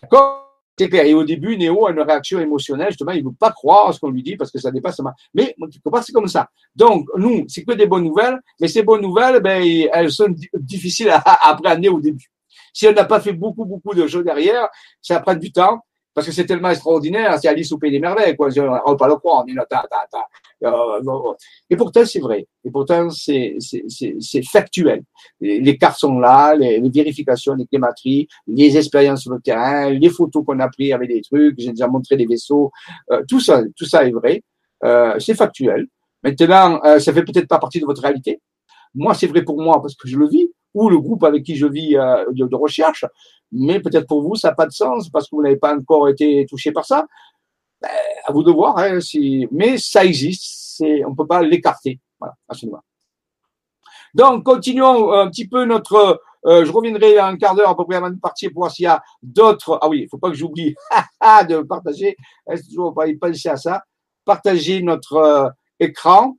[0.00, 0.48] D'accord?
[0.78, 1.04] C'est clair.
[1.04, 2.88] Et au début, Néo a une réaction émotionnelle.
[2.88, 5.12] Justement, il veut pas croire ce qu'on lui dit parce que ça dépasse ma.
[5.34, 5.54] Mais
[6.02, 6.48] c'est comme ça.
[6.74, 8.40] Donc, nous, c'est que des bonnes nouvelles.
[8.58, 12.31] Mais ces bonnes nouvelles, ben, elles sont difficiles à, à appréhender au début.
[12.72, 14.68] Si on n'a pas fait beaucoup, beaucoup de choses derrière,
[15.00, 15.80] ça prend du temps
[16.14, 18.48] parce que c'est tellement extraordinaire, c'est Alice au pays des merveilles, quoi.
[18.58, 20.26] On ne pas le croire, on dit, ta, ta, ta.
[20.64, 21.00] Euh,
[21.70, 22.46] et pourtant, c'est vrai.
[22.64, 23.56] Et pourtant, c'est,
[24.50, 25.02] factuel.
[25.40, 30.44] Les, cartes sont là, les, vérifications, les clématries, les expériences sur le terrain, les photos
[30.44, 32.70] qu'on a prises avec des trucs, j'ai déjà montré des vaisseaux,
[33.10, 34.42] euh, tout ça, tout ça est vrai.
[34.84, 35.86] Euh, c'est factuel.
[36.22, 38.40] Maintenant, euh, ça fait peut-être pas partie de votre réalité.
[38.94, 41.56] Moi, c'est vrai pour moi parce que je le vis ou le groupe avec qui
[41.56, 43.04] je vis euh, de, recherche,
[43.50, 46.08] mais peut-être pour vous, ça n'a pas de sens parce que vous n'avez pas encore
[46.08, 47.06] été touché par ça.
[47.80, 47.90] Ben,
[48.24, 49.48] à vous de voir, hein, si...
[49.50, 52.00] mais ça existe, c'est, on ne peut pas l'écarter.
[52.18, 52.82] Voilà, absolument.
[54.14, 56.20] Donc, continuons un petit peu notre.
[56.44, 58.84] Euh, je reviendrai un quart d'heure à peu près avant de partir pour voir s'il
[58.84, 59.78] y a d'autres.
[59.80, 60.74] Ah oui, il ne faut pas que j'oublie
[61.48, 62.16] de partager.
[62.50, 63.84] Est-ce toujours pas penser à ça
[64.24, 65.48] Partager notre euh,
[65.80, 66.36] écran.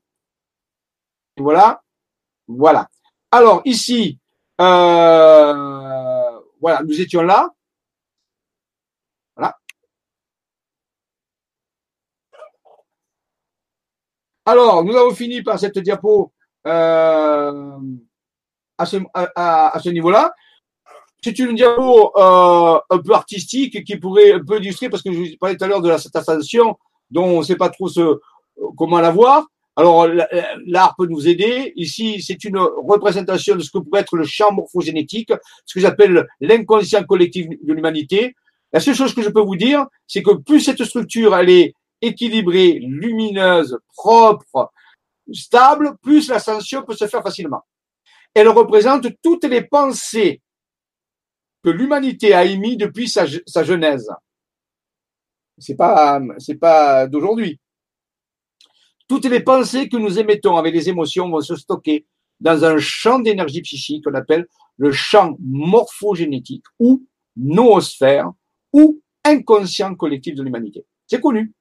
[1.37, 1.81] Voilà,
[2.47, 2.87] voilà.
[3.31, 4.19] Alors ici,
[4.63, 7.49] euh, voilà, nous étions là.
[9.35, 9.57] Voilà.
[14.45, 16.31] Alors, nous avons fini par cette diapo
[16.67, 17.77] euh,
[18.77, 20.33] à ce, niveau-là.
[21.21, 25.17] C'est une diapo euh, un peu artistique qui pourrait un peu illustrer, parce que je
[25.17, 26.77] vous parlais tout à l'heure de la, ascension
[27.09, 28.19] dont on ne sait pas trop ce,
[28.77, 29.45] comment la voir.
[29.75, 30.07] Alors,
[30.65, 31.73] l'art peut nous aider.
[31.75, 35.33] Ici, c'est une représentation de ce que pourrait être le champ morphogénétique,
[35.65, 38.35] ce que j'appelle l'inconscient collectif de l'humanité.
[38.71, 42.79] La seule chose que je peux vous dire, c'est que plus cette structure, est équilibrée,
[42.81, 44.71] lumineuse, propre,
[45.31, 47.61] stable, plus l'ascension peut se faire facilement.
[48.33, 50.41] Elle représente toutes les pensées
[51.63, 54.11] que l'humanité a émises depuis sa, sa genèse.
[55.57, 57.59] C'est pas, c'est pas d'aujourd'hui.
[59.13, 62.07] Toutes les pensées que nous émettons avec les émotions vont se stocker
[62.39, 68.31] dans un champ d'énergie psychique qu'on appelle le champ morphogénétique ou noosphère
[68.73, 70.87] ou inconscient collectif de l'humanité.
[71.05, 71.53] C'est connu.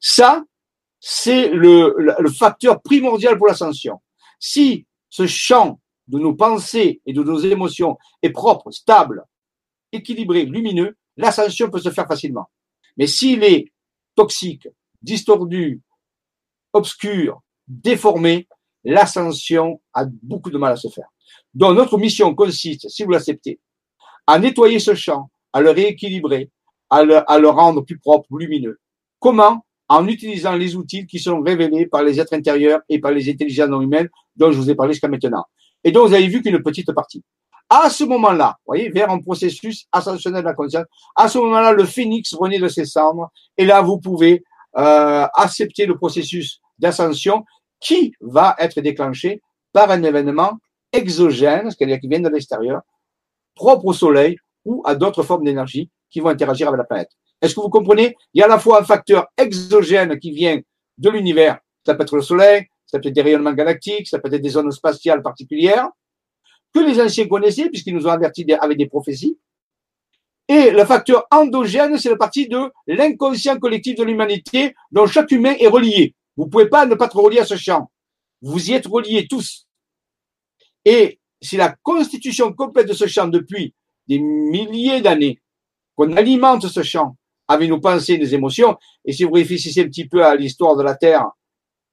[0.00, 0.44] Ça,
[1.00, 1.96] c'est le,
[2.28, 4.02] facteur primordial pour l'ascension.
[4.38, 9.24] Si ce champ de nos pensées et de nos émotions est propre, stable,
[9.92, 12.50] équilibré, lumineux, l'ascension peut se faire facilement.
[12.98, 13.72] Mais s'il est
[14.14, 14.68] toxique,
[15.00, 15.80] distordu,
[16.76, 18.48] obscur, déformé,
[18.84, 21.08] l'ascension a beaucoup de mal à se faire.
[21.54, 23.58] Donc notre mission consiste, si vous l'acceptez,
[24.26, 26.50] à nettoyer ce champ, à le rééquilibrer,
[26.90, 28.78] à le, rendre plus propre, lumineux.
[29.18, 29.64] Comment?
[29.88, 33.68] En utilisant les outils qui sont révélés par les êtres intérieurs et par les intelligences
[33.68, 35.44] non humaines dont je vous ai parlé jusqu'à maintenant.
[35.84, 37.22] Et donc vous avez vu qu'une petite partie.
[37.68, 40.84] À ce moment-là, voyez, vers un processus ascensionnel de la conscience,
[41.16, 44.44] à ce moment-là, le phénix renaît de ses cendres, et là, vous pouvez
[44.76, 47.44] euh, accepter le processus d'ascension
[47.80, 49.40] qui va être déclenché
[49.72, 50.58] par un événement
[50.92, 52.82] exogène, c'est-à-dire qui vient de l'extérieur,
[53.54, 57.10] propre au Soleil ou à d'autres formes d'énergie qui vont interagir avec la planète.
[57.42, 58.16] Est-ce que vous comprenez?
[58.32, 60.60] Il y a à la fois un facteur exogène qui vient
[60.98, 64.32] de l'univers, ça peut être le Soleil, ça peut être des rayonnements galactiques, ça peut
[64.32, 65.88] être des zones spatiales particulières,
[66.72, 69.38] que les anciens connaissaient puisqu'ils nous ont avertis avec des prophéties.
[70.48, 75.54] Et le facteur endogène, c'est la partie de l'inconscient collectif de l'humanité dont chaque humain
[75.58, 76.14] est relié.
[76.36, 77.90] Vous pouvez pas ne pas être relié à ce champ.
[78.42, 79.66] Vous y êtes reliés tous.
[80.84, 83.74] Et c'est la constitution complète de ce champ depuis
[84.06, 85.40] des milliers d'années
[85.96, 87.16] qu'on alimente ce champ
[87.48, 88.76] avec nos pensées et nos émotions.
[89.04, 91.30] Et si vous réfléchissez un petit peu à l'histoire de la Terre,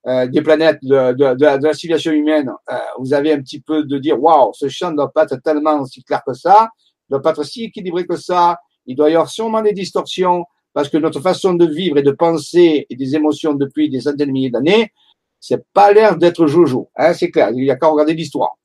[0.05, 3.83] euh, des planètes, de, de, de, la civilisation humaine, euh, vous avez un petit peu
[3.83, 6.69] de dire, waouh, ce champ ne doit pas être tellement si clair que ça,
[7.09, 10.43] ne doit pas être si équilibré que ça, il doit y avoir sûrement des distorsions,
[10.73, 14.27] parce que notre façon de vivre et de penser et des émotions depuis des centaines
[14.27, 14.91] de milliers d'années,
[15.39, 18.57] c'est pas l'air d'être jojo, hein, c'est clair, il y a qu'à regarder l'histoire.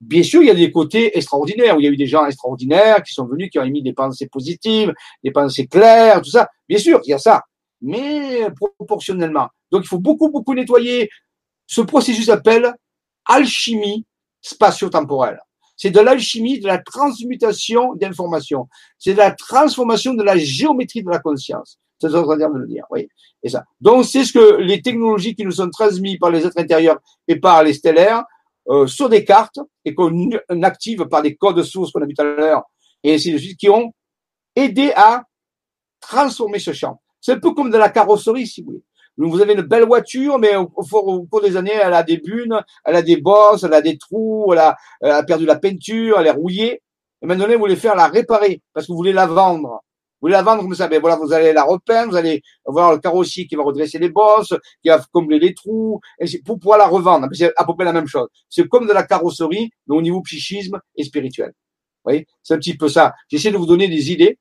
[0.00, 2.24] Bien sûr, il y a des côtés extraordinaires, où il y a eu des gens
[2.26, 4.92] extraordinaires qui sont venus, qui ont émis des pensées positives,
[5.24, 6.48] des pensées claires, tout ça.
[6.68, 7.42] Bien sûr, il y a ça.
[7.80, 8.46] Mais
[8.76, 9.48] proportionnellement.
[9.72, 11.10] Donc, il faut beaucoup, beaucoup nettoyer.
[11.66, 12.72] Ce processus s'appelle
[13.24, 14.06] alchimie
[14.40, 15.40] spatio-temporelle.
[15.78, 18.68] C'est de l'alchimie, de la transmutation d'informations.
[18.98, 21.78] C'est de la transformation de la géométrie de la conscience.
[22.00, 23.08] C'est ça dire de le dire, oui.
[23.42, 23.64] Et ça.
[23.80, 27.36] Donc, c'est ce que les technologies qui nous sont transmises par les êtres intérieurs et
[27.36, 28.24] par les stellaires
[28.68, 30.30] euh, sur des cartes et qu'on
[30.62, 32.64] active par des codes sources qu'on a vu tout à l'heure
[33.04, 33.92] et ainsi de suite, qui ont
[34.54, 35.24] aidé à
[36.00, 37.00] transformer ce champ.
[37.20, 38.82] C'est un peu comme de la carrosserie, si vous voulez.
[39.18, 42.94] Vous avez une belle voiture, mais au, cours des années, elle a des bunes, elle
[42.94, 44.58] a des bosses, elle a des trous, elle
[45.10, 46.82] a, perdu la peinture, elle est rouillée.
[47.20, 49.82] Et maintenant, vous voulez faire la réparer parce que vous voulez la vendre.
[50.20, 52.92] Vous voulez la vendre comme ça, ben voilà, vous allez la repeindre, vous allez avoir
[52.92, 56.78] le carrossier qui va redresser les bosses, qui va combler les trous, et pour pouvoir
[56.78, 57.26] la revendre.
[57.32, 58.28] C'est à peu près la même chose.
[58.48, 61.48] C'est comme de la carrosserie, mais au niveau psychisme et spirituel.
[62.04, 63.14] Vous voyez, c'est un petit peu ça.
[63.28, 64.38] J'essaie de vous donner des idées.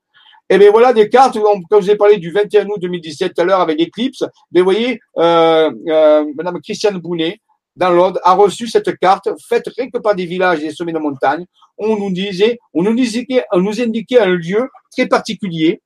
[0.49, 3.41] Et bien voilà des cartes, comme je vous ai parlé du 21 août 2017 tout
[3.41, 7.41] à l'heure avec Eclipse, mais vous voyez, euh, euh, Madame Christiane Bounet,
[7.76, 10.94] dans l'ordre, a reçu cette carte faite rien que par des villages et des sommets
[10.94, 11.45] de montagne.
[11.78, 15.82] On nous disait, on nous indiquait, on nous indiquait un lieu très particulier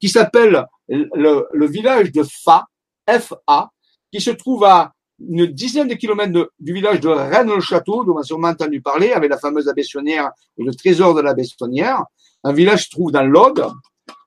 [0.00, 2.66] qui s'appelle le, village de Fa,
[3.08, 3.70] F-A,
[4.12, 8.22] qui se trouve à une dizaine de kilomètres du village de Rennes-le-Château, dont on a
[8.22, 12.04] sûrement entendu parler, avec la fameuse abbessonnière et le trésor de l'abbessonnière.
[12.42, 13.66] Un village se trouve dans l'Aude,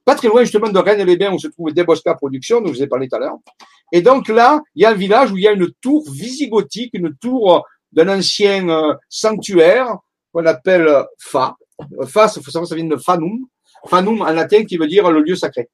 [0.05, 2.87] pas très loin justement de Rennes-les-Bains où se trouve Debosca Productions, dont je vous ai
[2.87, 3.37] parlé tout à l'heure.
[3.91, 6.91] Et donc là, il y a un village où il y a une tour visigothique,
[6.93, 9.97] une tour d'un ancien euh, sanctuaire
[10.31, 11.55] qu'on appelle Fa.
[12.07, 13.45] Fa, il faut savoir, ça vient de Fanum.
[13.87, 15.69] Fanum en latin qui veut dire le lieu sacré.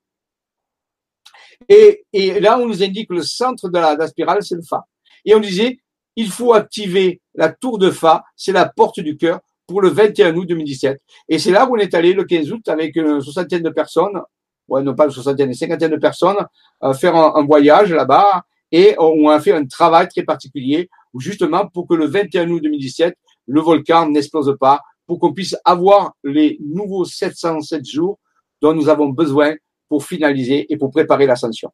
[1.68, 4.62] Et, et là, on nous indique le centre de la, de la spirale, c'est le
[4.62, 4.86] Fa.
[5.26, 5.80] Et on disait,
[6.16, 9.40] il faut activer la tour de Fa, c'est la porte du cœur,
[9.70, 11.00] pour le 21 août 2017.
[11.30, 14.20] Et c'est là où on est allé le 15 août avec une soixantaine de personnes,
[14.68, 16.38] ouais, non pas une soixantaine, une cinquantaine de personnes,
[16.84, 18.42] euh, faire un, voyage là-bas
[18.72, 20.90] et on a fait un travail très particulier
[21.20, 23.16] justement pour que le 21 août 2017,
[23.46, 28.20] le volcan n'explose pas, pour qu'on puisse avoir les nouveaux 707 jours
[28.62, 29.54] dont nous avons besoin
[29.88, 31.72] pour finaliser et pour préparer l'ascension.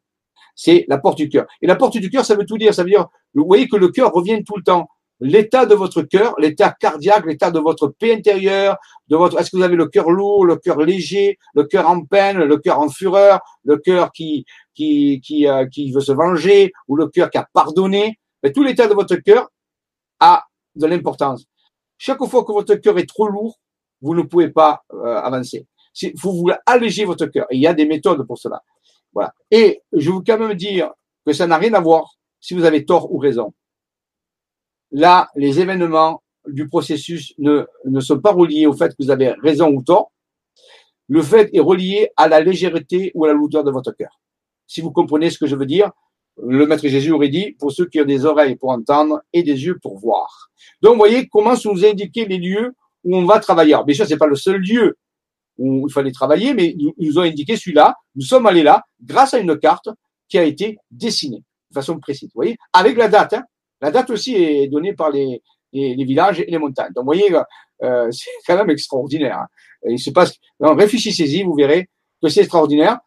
[0.54, 1.46] C'est la porte du cœur.
[1.62, 2.74] Et la porte du cœur, ça veut tout dire.
[2.74, 4.88] Ça veut dire, vous voyez que le cœur revient tout le temps
[5.20, 8.78] l'état de votre cœur, l'état cardiaque, l'état de votre paix intérieure,
[9.08, 12.04] de votre, est-ce que vous avez le cœur lourd, le cœur léger, le cœur en
[12.04, 16.72] peine, le cœur en fureur, le cœur qui, qui, qui, euh, qui veut se venger,
[16.88, 18.20] ou le cœur qui a pardonné?
[18.44, 19.50] Mais tout l'état de votre cœur
[20.20, 20.44] a
[20.76, 21.46] de l'importance.
[21.98, 23.60] chaque fois que votre cœur est trop lourd,
[24.02, 25.66] vous ne pouvez pas euh, avancer.
[26.20, 27.48] Faut vous alléger votre cœur.
[27.52, 28.62] Il y a des méthodes pour cela.
[29.14, 29.34] Voilà.
[29.50, 30.92] Et je veux quand même dire
[31.26, 33.54] que ça n'a rien à voir si vous avez tort ou raison.
[34.92, 37.66] Là, les événements du processus ne,
[38.00, 40.12] sont pas reliés au fait que vous avez raison ou tort.
[41.08, 44.20] Le fait est relié à la légèreté ou à la lourdeur de votre cœur.
[44.68, 45.92] Si vous comprenez ce que je veux dire,
[46.42, 49.66] le Maître Jésus aurait dit, pour ceux qui ont des oreilles pour entendre et des
[49.66, 50.50] yeux pour voir.
[50.82, 53.74] Donc, vous voyez comment nous indiquer les lieux où on va travailler.
[53.74, 54.98] Alors, bien sûr, c'est pas le seul lieu
[55.58, 57.96] où il fallait travailler, mais ils nous ont indiqué celui-là.
[58.16, 59.90] Nous sommes allés là grâce à une carte
[60.28, 62.30] qui a été dessinée de façon précise.
[62.30, 63.34] Vous voyez, avec la date.
[63.34, 63.44] Hein.
[63.82, 65.42] La date aussi est donnée par les,
[65.72, 66.94] villages et les montagnes.
[66.94, 67.34] Donc, vous voyez,
[67.84, 69.40] euh, c'est quand même extraordinaire.
[69.40, 69.48] Hein.
[69.90, 70.34] Il se passe.
[70.60, 71.90] réfléchissez-y, vous verrez
[72.22, 73.00] que c'est extraordinaire.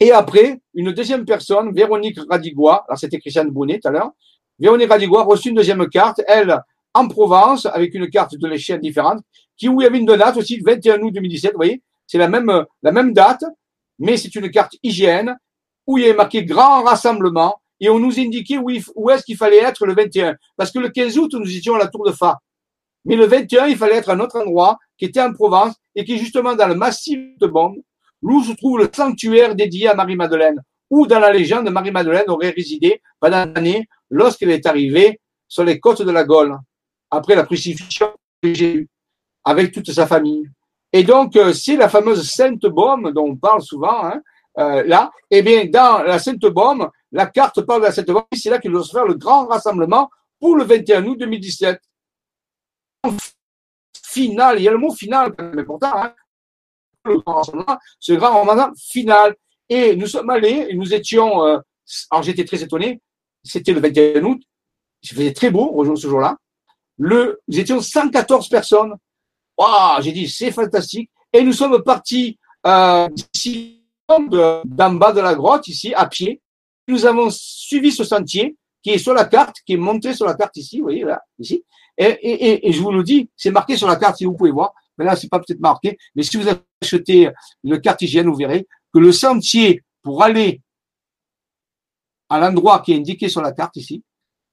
[0.00, 4.10] Et après, une deuxième personne, Véronique Radigois, alors c'était Christiane Bonnet tout à l'heure,
[4.58, 6.60] Véronique Radigois reçu une deuxième carte, elle,
[6.92, 9.20] en Provence, avec une carte de l'échelle différente,
[9.56, 12.28] qui, où il y avait une date aussi, 21 août 2017, vous voyez, c'est la
[12.28, 13.44] même, la même date,
[13.98, 15.36] mais c'est une carte hygiène,
[15.86, 18.70] où il avait marqué grand rassemblement, et on nous indiquait où,
[19.10, 20.36] est-ce qu'il fallait être le 21.
[20.56, 22.38] Parce que le 15 août, nous étions à la Tour de Fa.
[23.04, 26.04] Mais le 21, il fallait être à un autre endroit, qui était en Provence, et
[26.04, 27.74] qui est justement dans le massif de Bonn,
[28.22, 33.02] où se trouve le sanctuaire dédié à Marie-Madeleine, où dans la légende, Marie-Madeleine aurait résidé
[33.18, 36.56] pendant l'année lorsqu'elle est arrivée sur les côtes de la Gaule,
[37.10, 38.12] après la crucifixion
[38.44, 38.88] de Jésus,
[39.44, 40.48] avec toute sa famille.
[40.92, 44.20] Et donc, euh, c'est la fameuse Sainte Baume dont on parle souvent, hein,
[44.58, 45.10] euh, là.
[45.30, 48.58] Eh bien, dans la Sainte Baume, la carte parle de la Sainte Baume, c'est là
[48.58, 50.10] qu'il doit se faire le grand rassemblement
[50.40, 51.80] pour le 21 août 2017.
[54.04, 56.14] Final, il y a le mot final, mais pourtant, hein,
[57.04, 59.34] le grand rassemblement, ce grand rassemblement final.
[59.68, 61.58] Et nous sommes allés, et nous étions, euh,
[62.10, 63.00] alors j'étais très étonné,
[63.42, 64.42] c'était le 21 août,
[65.02, 66.36] il faisait très beau ce jour-là.
[66.98, 68.94] Nous étions 114 personnes.
[69.56, 71.10] Waouh, j'ai dit, c'est fantastique.
[71.32, 73.81] Et nous sommes partis euh, d'ici,
[74.20, 76.40] d'en bas de la grotte, ici, à pied.
[76.88, 80.34] Nous avons suivi ce sentier qui est sur la carte, qui est monté sur la
[80.34, 81.64] carte ici, vous voyez, là, ici.
[81.96, 84.50] Et, et, et je vous le dis, c'est marqué sur la carte, si vous pouvez
[84.50, 84.72] voir.
[84.98, 85.98] Mais là, c'est pas peut-être marqué.
[86.14, 86.46] Mais si vous
[86.80, 87.30] achetez
[87.64, 90.60] une carte vous verrez que le sentier pour aller
[92.28, 94.02] à l'endroit qui est indiqué sur la carte ici,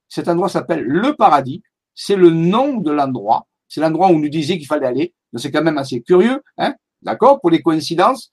[0.07, 1.61] cet endroit s'appelle le paradis.
[1.94, 3.48] C'est le nom de l'endroit.
[3.68, 5.14] C'est l'endroit où on nous disait qu'il fallait aller.
[5.36, 8.31] C'est quand même assez curieux, hein D'accord Pour les coïncidences.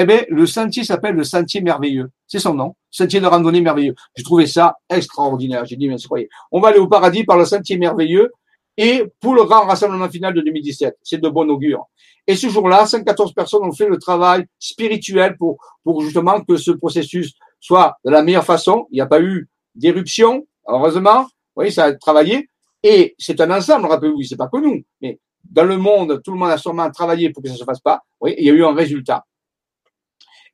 [0.00, 2.08] Eh bien, le sentier s'appelle le sentier merveilleux.
[2.28, 2.76] C'est son nom.
[2.88, 3.96] Sentier de randonnée merveilleux.
[4.14, 5.64] J'ai trouvé ça extraordinaire.
[5.64, 8.30] J'ai dit, mais croyez, on va aller au paradis par le sentier merveilleux
[8.76, 10.98] et pour le grand rassemblement final de 2017.
[11.02, 11.86] C'est de bon augure.
[12.28, 16.70] Et ce jour-là, 114 personnes ont fait le travail spirituel pour, pour justement que ce
[16.70, 18.86] processus soit de la meilleure façon.
[18.92, 21.22] Il n'y a pas eu d'éruption, heureusement.
[21.22, 22.48] Vous voyez, ça a travaillé.
[22.84, 24.80] Et c'est un ensemble, rappelez-vous, c'est pas que nous.
[25.02, 25.18] Mais
[25.50, 28.00] dans le monde, tout le monde a sûrement travaillé pour que ça se fasse pas.
[28.20, 29.24] Oui, il y a eu un résultat.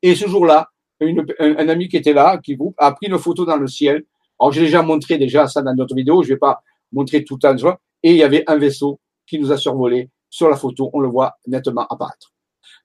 [0.04, 0.68] Et ce jour-là,
[1.00, 4.04] un, ami qui était là, qui a pris une photo dans le ciel.
[4.38, 6.22] Alors, j'ai déjà montré déjà ça dans notre vidéo.
[6.22, 6.60] Je vais pas
[6.92, 7.78] montrer tout le temps.
[8.02, 11.08] Et il y avait un vaisseau qui nous a survolé sur la photo, on le
[11.08, 12.34] voit nettement apparaître.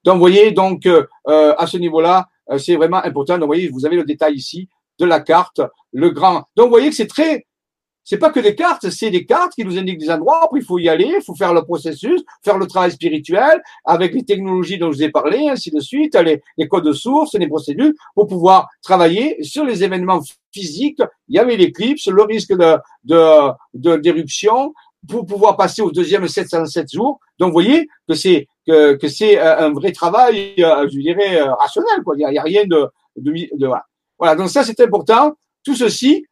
[0.06, 3.34] Donc, vous voyez, donc, euh, euh, à ce niveau-là, euh, c'est vraiment important.
[3.34, 5.60] Donc, vous voyez, vous avez le détail ici de la carte,
[5.92, 6.46] le grand.
[6.56, 7.48] Donc, vous voyez que c'est très,
[8.10, 10.64] c'est pas que des cartes, c'est des cartes qui nous indiquent des endroits où il
[10.64, 14.80] faut y aller, il faut faire le processus, faire le travail spirituel avec les technologies
[14.80, 17.92] dont je vous ai parlé, ainsi de suite, les, les codes de source, les procédures
[18.16, 20.22] pour pouvoir travailler sur les événements
[20.52, 21.04] physiques.
[21.28, 24.74] Il y avait l'éclipse, le risque de, de, d'éruption,
[25.08, 27.20] pour pouvoir passer au deuxième 707 jours.
[27.38, 31.42] Donc, vous voyez que c'est que, que c'est euh, un vrai travail, euh, je dirais,
[31.42, 32.02] euh, rationnel.
[32.04, 32.16] Quoi.
[32.18, 32.88] Il n'y a, rien de,
[33.18, 33.70] de, de
[34.18, 34.36] voilà.
[34.36, 35.34] Donc ça, c'est important.
[35.64, 36.26] Tout ceci,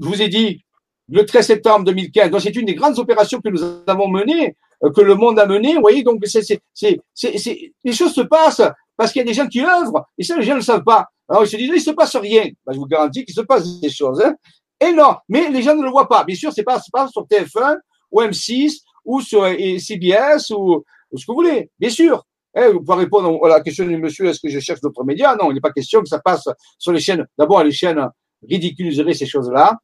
[0.00, 0.64] je vous ai dit,
[1.10, 2.30] le 13 septembre 2015.
[2.30, 4.56] Donc, c'est une des grandes opérations que nous avons menées,
[4.94, 5.74] que le monde a menées.
[5.74, 8.62] Vous voyez, donc c'est, c'est, c'est, c'est, les choses se passent
[8.96, 10.84] parce qu'il y a des gens qui œuvrent et ça, les gens ne le savent
[10.84, 11.06] pas.
[11.28, 12.44] Alors, ils se disent, il se passe rien.
[12.66, 14.20] Ben, je vous garantis qu'il se passe des choses.
[14.20, 14.34] Hein.
[14.80, 16.24] Et non, mais les gens ne le voient pas.
[16.24, 17.76] Bien sûr, c'est pas, pas sur TF1
[18.10, 20.84] ou M6 ou sur CBS ou,
[21.14, 22.24] ce que vous voulez, bien sûr.
[22.56, 25.36] Eh, vous pouvez répondre à la question du monsieur, est-ce que je cherche d'autres médias?
[25.36, 27.24] Non, il n'est pas question que ça passe sur les chaînes.
[27.38, 28.08] D'abord, les chaînes
[28.48, 29.78] ridiculiseraient ces choses-là.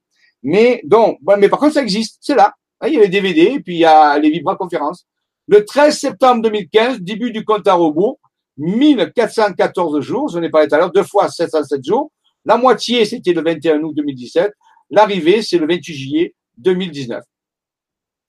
[0.46, 2.54] Mais donc, mais par contre, ça existe, c'est là.
[2.86, 5.06] Il y a les DVD, et puis il y a les vibra-conférences.
[5.48, 8.18] Le 13 septembre 2015, début du compte à rebours,
[8.58, 12.10] 1414 jours, je n'ai parlé tout à l'heure, deux fois 707 jours.
[12.44, 14.52] La moitié, c'était le 21 août 2017.
[14.90, 17.22] L'arrivée, c'est le 28 juillet 2019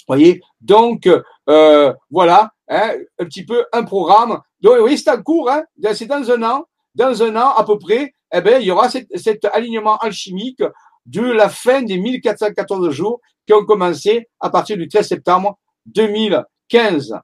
[0.08, 0.42] voyez?
[0.62, 1.08] Donc,
[1.50, 4.40] euh, voilà, hein, un petit peu un programme.
[4.62, 5.64] Donc, oui, c'est en cours, hein,
[5.94, 6.66] c'est dans un an.
[6.96, 10.64] Dans un an, à peu près, eh ben, il y aura cet alignement alchimique
[11.08, 15.58] de la fin des 1414 jours qui ont commencé à partir du 13 septembre
[15.88, 17.16] 2015.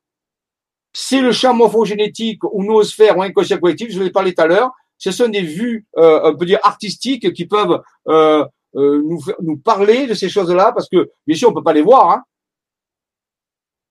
[0.93, 4.47] C'est le champ morphogénétique ou noosphère ou inconscient collectif, je vous ai parlé tout à
[4.47, 4.71] l'heure.
[4.97, 8.45] Ce sont des vues, euh, on peut dire, artistiques qui peuvent euh,
[8.75, 11.81] euh, nous, nous parler de ces choses-là parce que, bien sûr, on peut pas les
[11.81, 12.11] voir.
[12.11, 12.23] Hein.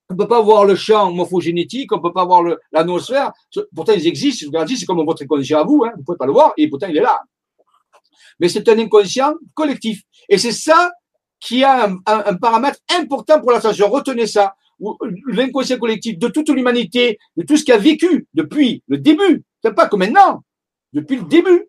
[0.08, 3.32] On peut pas voir le champ morphogénétique, on peut pas voir la noosphère.
[3.74, 4.40] Pourtant, ils existent.
[4.42, 5.84] Je vous garantis, c'est comme votre inconscient à vous.
[5.84, 5.92] Hein.
[5.96, 7.20] Vous pouvez pas le voir et pourtant, il est là.
[8.40, 10.02] Mais c'est un inconscient collectif.
[10.28, 10.90] Et c'est ça
[11.40, 13.88] qui a un, un, un paramètre important pour l'ascension.
[13.88, 14.54] Retenez ça
[15.26, 19.74] l'inconscient collectif de toute l'humanité, de tout ce qui a vécu depuis le début, c'est
[19.74, 20.42] pas que maintenant,
[20.92, 21.68] depuis le début.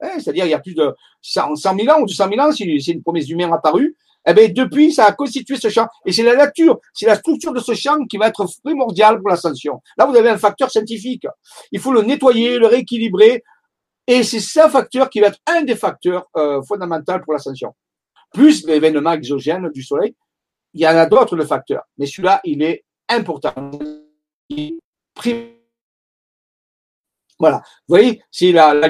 [0.00, 2.80] Hein, c'est-à-dire, il y a plus de 100, 000 ans ou 200 000 ans, si
[2.82, 3.96] c'est une promesse humaine apparue,
[4.28, 5.86] eh bien, depuis, ça a constitué ce champ.
[6.04, 9.30] Et c'est la nature, c'est la structure de ce champ qui va être primordiale pour
[9.30, 9.80] l'ascension.
[9.96, 11.26] Là, vous avez un facteur scientifique.
[11.70, 13.44] Il faut le nettoyer, le rééquilibrer.
[14.06, 17.74] Et c'est ce facteur qui va être un des facteurs euh, fondamentaux pour l'ascension.
[18.32, 20.14] Plus l'événement exogène du Soleil,
[20.74, 21.82] il y en a d'autres, le facteur.
[21.98, 23.54] Mais celui-là, il est important.
[27.38, 27.58] Voilà.
[27.58, 28.88] Vous voyez, c'est la, la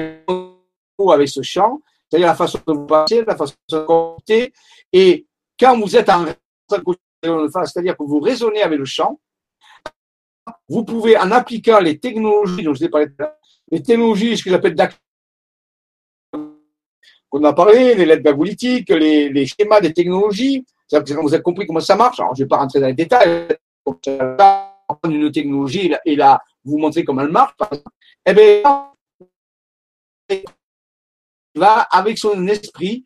[1.09, 4.53] avec ce champ, c'est-à-dire la façon de vous passer, la façon de compter.
[4.91, 5.27] Et
[5.59, 6.25] quand vous êtes en
[7.23, 9.19] c'est-à-dire que vous raisonnez avec le champ,
[10.69, 13.07] vous pouvez, en appliquant les technologies dont je vous ai parlé,
[13.71, 14.75] les technologies, ce que j'appelle
[17.29, 21.79] qu'on a parlé, les lettres bagolithiques, les, les schémas des technologies, vous avez compris comment
[21.79, 22.19] ça marche.
[22.19, 23.47] Alors, je ne vais pas rentrer dans les détails.
[25.05, 27.55] Une technologie et là, vous montrer comment elle marche.
[28.25, 28.91] Eh bien,
[30.29, 30.43] il
[31.55, 33.05] va, avec son esprit,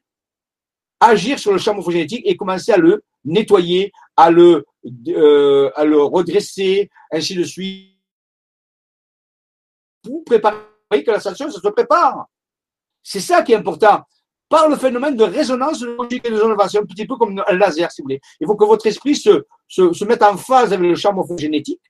[1.00, 4.66] agir sur le champ morphogénétique et commencer à le nettoyer, à le,
[5.08, 7.98] euh, à le redresser, ainsi de suite.
[10.04, 12.28] Vous préparez que la sanction, se prépare.
[13.04, 14.04] C'est ça qui est important
[14.52, 16.38] par le phénomène de résonance logique et de
[16.68, 18.22] C'est un petit peu comme un laser, si vous voulez.
[18.42, 21.82] Il faut que votre esprit se, se, se mette en phase avec le champ morphogénétique.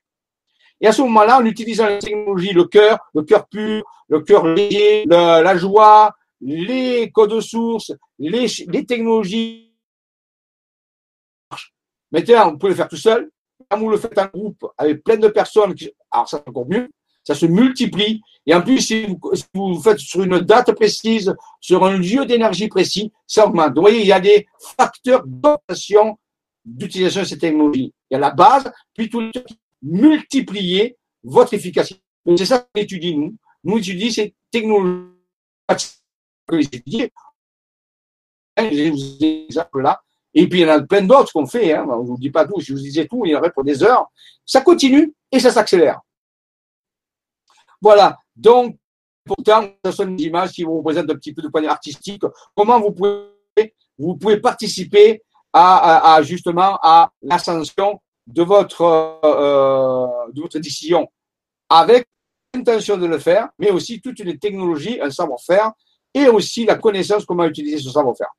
[0.80, 4.46] Et à ce moment-là, en utilisant les technologies, le cœur, le cœur pur, le cœur
[4.46, 9.74] léger, la joie, les codes sources, les, les technologies.
[12.12, 13.32] Maintenant, vous pouvez le faire tout seul.
[13.70, 15.74] Quand vous le faites en groupe avec plein de personnes,
[16.12, 16.90] alors ça encore mieux,
[17.24, 18.22] ça se multiplie.
[18.46, 19.06] Et en plus, si
[19.54, 23.76] vous, faites sur une date précise, sur un lieu d'énergie précis, ça augmente.
[23.76, 26.18] vous voyez, il y a des facteurs d'augmentation
[26.66, 27.94] d'utilisation de ces technologies.
[28.10, 29.32] Il y a la base, puis tout le
[29.82, 32.02] multiplier votre efficacité.
[32.38, 33.36] C'est ça qu'on étudie, nous.
[33.64, 35.12] Nous étudions ces technologies
[39.76, 40.02] là.
[40.34, 41.74] Et puis, il y en a plein d'autres qu'on fait.
[41.74, 41.86] Hein.
[41.90, 42.60] Je ne vous dis pas tout.
[42.60, 44.10] Si je vous disais tout, il y en aurait pour des heures.
[44.46, 46.02] Ça continue et ça s'accélère.
[47.82, 48.18] Voilà.
[48.36, 48.78] Donc,
[49.26, 52.24] pourtant, ce sont des images qui vous représentent un petit peu de point artistique.
[52.56, 60.60] Comment vous pouvez, vous pouvez participer à, justement à l'ascension de votre, euh, de votre
[60.60, 61.12] décision?
[61.70, 62.08] Avec
[62.54, 65.72] l'intention de le faire, mais aussi toute une technologie, un savoir-faire
[66.14, 68.32] et aussi la connaissance comment utiliser ce savoir-faire.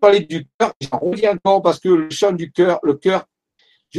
[0.00, 3.26] Parler du cœur, j'en reviens encore parce que le chant du cœur, le cœur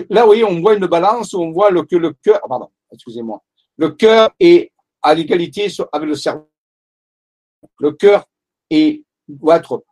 [0.09, 2.69] Là, vous voyez, on voit une balance où on voit que le cœur, ah, pardon,
[2.91, 3.41] excusez-moi,
[3.77, 6.49] le cœur est à l'égalité avec le cerveau.
[7.79, 8.25] Le cœur
[8.69, 9.83] est, doit être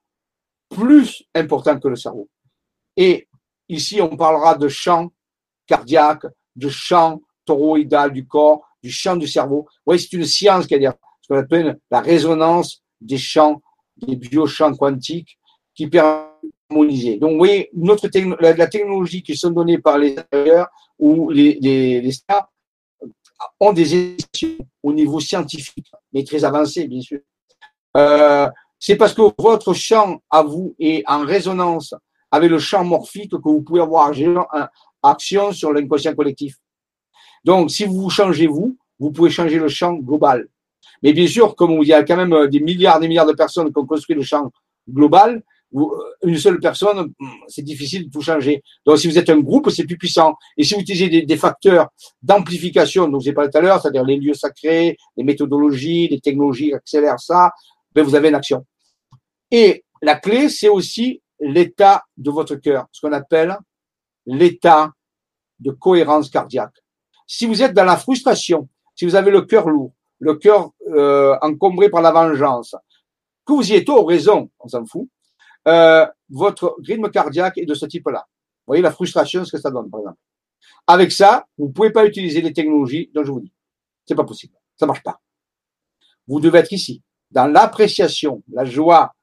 [0.69, 2.27] plus important que le cerveau.
[2.97, 3.27] Et
[3.69, 5.11] ici, on parlera de champ
[5.65, 6.25] cardiaque,
[6.55, 9.67] de champ toroïdal du corps, du champ du cerveau.
[9.85, 13.61] Voyez, c'est une science a ce qu'on appelle la résonance des champs,
[13.97, 15.39] des biochamps quantiques
[15.73, 16.27] qui permet
[16.69, 18.09] donc, vous voyez, notre
[18.39, 20.67] la, technologie qui sont données par les intérieurs
[20.97, 22.49] ou les, les, stars
[23.59, 27.19] ont des études au niveau scientifique, mais très avancé, bien sûr.
[27.97, 28.49] Euh,
[28.79, 31.93] c'est parce que votre champ à vous est en résonance
[32.31, 34.11] avec le champ morphique que vous pouvez avoir
[35.03, 36.55] action sur l'inconscient collectif.
[37.43, 40.47] Donc, si vous changez vous, vous pouvez changer le champ global.
[41.01, 43.33] Mais bien sûr, comme il y a quand même des milliards et des milliards de
[43.33, 44.51] personnes qui ont construit le champ
[44.89, 45.41] global, euh,
[46.23, 48.61] une seule personne, hmm, c'est difficile de tout changer.
[48.85, 50.35] Donc, si vous êtes un groupe, c'est plus puissant.
[50.57, 51.89] Et si vous utilisez des, facteurs
[52.21, 56.73] d'amplification, dont j'ai parlé tout à l'heure, c'est-à-dire les lieux sacrés, les méthodologies, les technologies
[56.73, 57.51] accélèrent ça,
[57.93, 58.65] ben vous avez une action.
[59.51, 63.57] Et la clé, c'est aussi l'état de votre cœur, ce qu'on appelle
[64.25, 64.91] l'état
[65.59, 66.75] de cohérence cardiaque.
[67.25, 71.35] Si vous êtes dans la frustration, si vous avez le cœur lourd, le cœur euh,
[71.41, 72.75] encombré par la vengeance,
[73.45, 75.09] que vous y êtes au raison, on s'en fout,
[75.67, 78.25] euh, votre rythme cardiaque est de ce type-là.
[78.27, 80.17] Vous voyez la frustration, ce que ça donne, par exemple.
[80.87, 83.53] Avec ça, vous ne pouvez pas utiliser les technologies dont je vous dis.
[84.05, 84.53] C'est pas possible.
[84.75, 85.21] Ça marche pas.
[86.27, 89.13] Vous devez être ici, dans l'appréciation, la joie,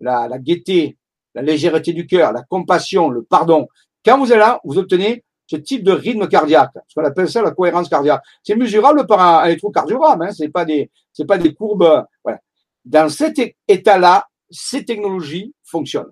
[0.00, 0.96] la, la gaieté,
[1.34, 3.66] la légèreté du cœur, la compassion, le pardon.
[4.04, 7.42] Quand vous êtes là, vous obtenez ce type de rythme cardiaque, ce qu'on appelle ça
[7.42, 8.22] la cohérence cardiaque.
[8.42, 12.04] C'est mesurable par un, électrocardiogramme, hein, c'est pas des, c'est pas des courbes.
[12.22, 12.40] Voilà.
[12.84, 16.10] Dans cet état-là, ces technologies fonctionnent.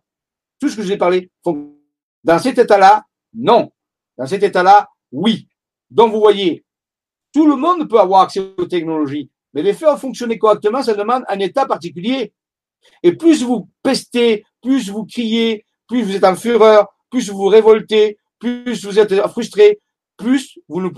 [0.59, 1.77] Tout ce que je vous ai parlé fonctionne.
[2.25, 3.05] Dans cet état-là,
[3.35, 3.71] non.
[4.17, 5.49] Dans cet état-là, oui.
[5.91, 6.65] Donc vous voyez,
[7.33, 11.25] tout le monde peut avoir accès aux technologies, mais les faire fonctionner correctement, ça demande
[11.29, 12.33] un état particulier.
[13.03, 17.49] Et plus vous pestez, plus vous criez, plus vous êtes en fureur, plus vous vous
[17.49, 19.81] révoltez, plus vous êtes frustré,
[20.17, 20.93] plus vous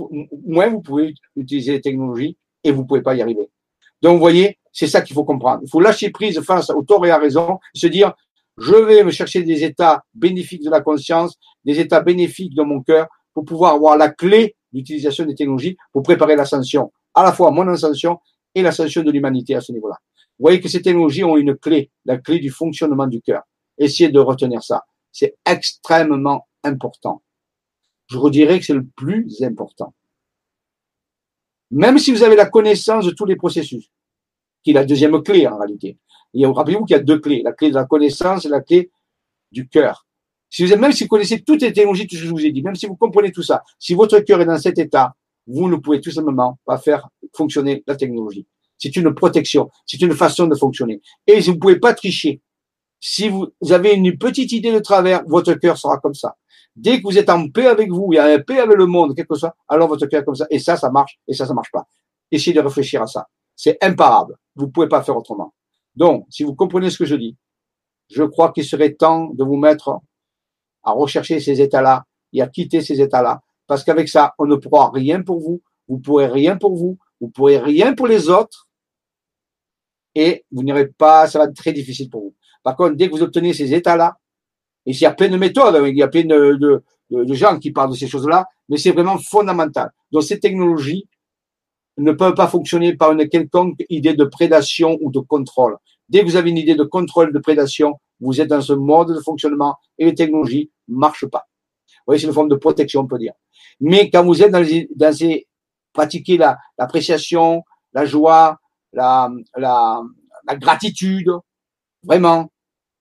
[0.46, 3.50] moins vous pouvez utiliser les technologies et vous ne pouvez pas y arriver.
[4.02, 5.62] Donc, vous voyez, c'est ça qu'il faut comprendre.
[5.62, 8.12] Il faut lâcher prise face au tort et à raison, se dire,
[8.58, 12.82] je vais me chercher des états bénéfiques de la conscience, des états bénéfiques de mon
[12.82, 17.52] cœur, pour pouvoir avoir la clé d'utilisation des technologies pour préparer l'ascension, à la fois
[17.52, 18.18] mon ascension
[18.54, 19.96] et l'ascension de l'humanité à ce niveau-là.
[20.38, 23.42] Vous voyez que ces technologies ont une clé, la clé du fonctionnement du cœur.
[23.78, 24.82] Essayez de retenir ça.
[25.12, 27.22] C'est extrêmement important.
[28.08, 29.94] Je redirais que c'est le plus important.
[31.70, 33.90] Même si vous avez la connaissance de tous les processus,
[34.64, 35.98] qui est la deuxième clé en réalité.
[36.34, 38.90] Rappelez-vous qu'il y a deux clés, la clé de la connaissance et la clé
[39.52, 40.06] du cœur.
[40.50, 42.50] Si vous même si vous connaissez toutes les technologies, tout ce que je vous ai
[42.50, 45.14] dit, même si vous comprenez tout ça, si votre cœur est dans cet état,
[45.46, 48.46] vous ne pouvez tout simplement pas faire fonctionner la technologie.
[48.78, 51.00] C'est une protection, c'est une façon de fonctionner.
[51.26, 52.40] Et vous ne pouvez pas tricher.
[53.00, 56.36] Si vous avez une petite idée de travers, votre cœur sera comme ça.
[56.74, 58.86] Dès que vous êtes en paix avec vous, il y a un paix avec le
[58.86, 60.46] monde, quelque chose, alors votre cœur est comme ça.
[60.50, 61.86] Et ça, ça marche, et ça, ça marche pas.
[62.30, 63.28] Essayez de réfléchir à ça.
[63.56, 64.36] C'est imparable.
[64.56, 65.54] Vous ne pouvez pas faire autrement.
[65.94, 67.36] Donc, si vous comprenez ce que je dis,
[68.10, 70.00] je crois qu'il serait temps de vous mettre
[70.82, 73.40] à rechercher ces états-là et à quitter ces états-là.
[73.66, 77.28] Parce qu'avec ça, on ne pourra rien pour vous, vous pourrez rien pour vous, vous
[77.30, 78.68] pourrez rien pour les autres,
[80.14, 82.34] et vous n'irez pas, ça va être très difficile pour vous.
[82.62, 84.18] Par contre, dès que vous obtenez ces états-là,
[84.86, 87.34] et il y a plein de méthodes, hein, il y a plein de, de, de
[87.34, 89.90] gens qui parlent de ces choses-là, mais c'est vraiment fondamental.
[90.12, 91.08] Donc ces technologies
[91.96, 95.76] ne peuvent pas fonctionner par une quelconque idée de prédation ou de contrôle.
[96.08, 99.14] Dès que vous avez une idée de contrôle, de prédation, vous êtes dans ce mode
[99.14, 101.46] de fonctionnement et les technologies ne marchent pas.
[101.88, 103.32] Vous voyez, c'est une forme de protection, on peut dire.
[103.80, 105.46] Mais quand vous êtes dans, les, dans ces,
[105.92, 107.62] pratiquer la, l'appréciation,
[107.92, 108.58] la joie,
[108.92, 110.02] la, la,
[110.46, 111.30] la gratitude,
[112.02, 112.50] vraiment,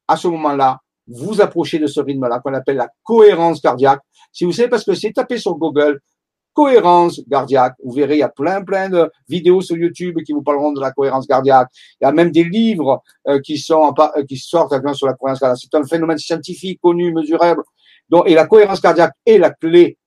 [0.07, 4.01] à ce moment-là, vous approchez de ce rythme-là qu'on appelle la cohérence cardiaque.
[4.31, 5.99] Si vous savez parce que c'est tapé sur Google,
[6.53, 7.75] cohérence cardiaque.
[7.83, 10.79] Vous verrez, il y a plein, plein de vidéos sur YouTube qui vous parleront de
[10.79, 11.69] la cohérence cardiaque.
[11.99, 15.39] Il y a même des livres euh, qui sont euh, qui sortent sur la cohérence
[15.39, 15.59] cardiaque.
[15.61, 17.63] C'est un phénomène scientifique connu, mesurable.
[18.09, 19.97] Donc, et la cohérence cardiaque est la clé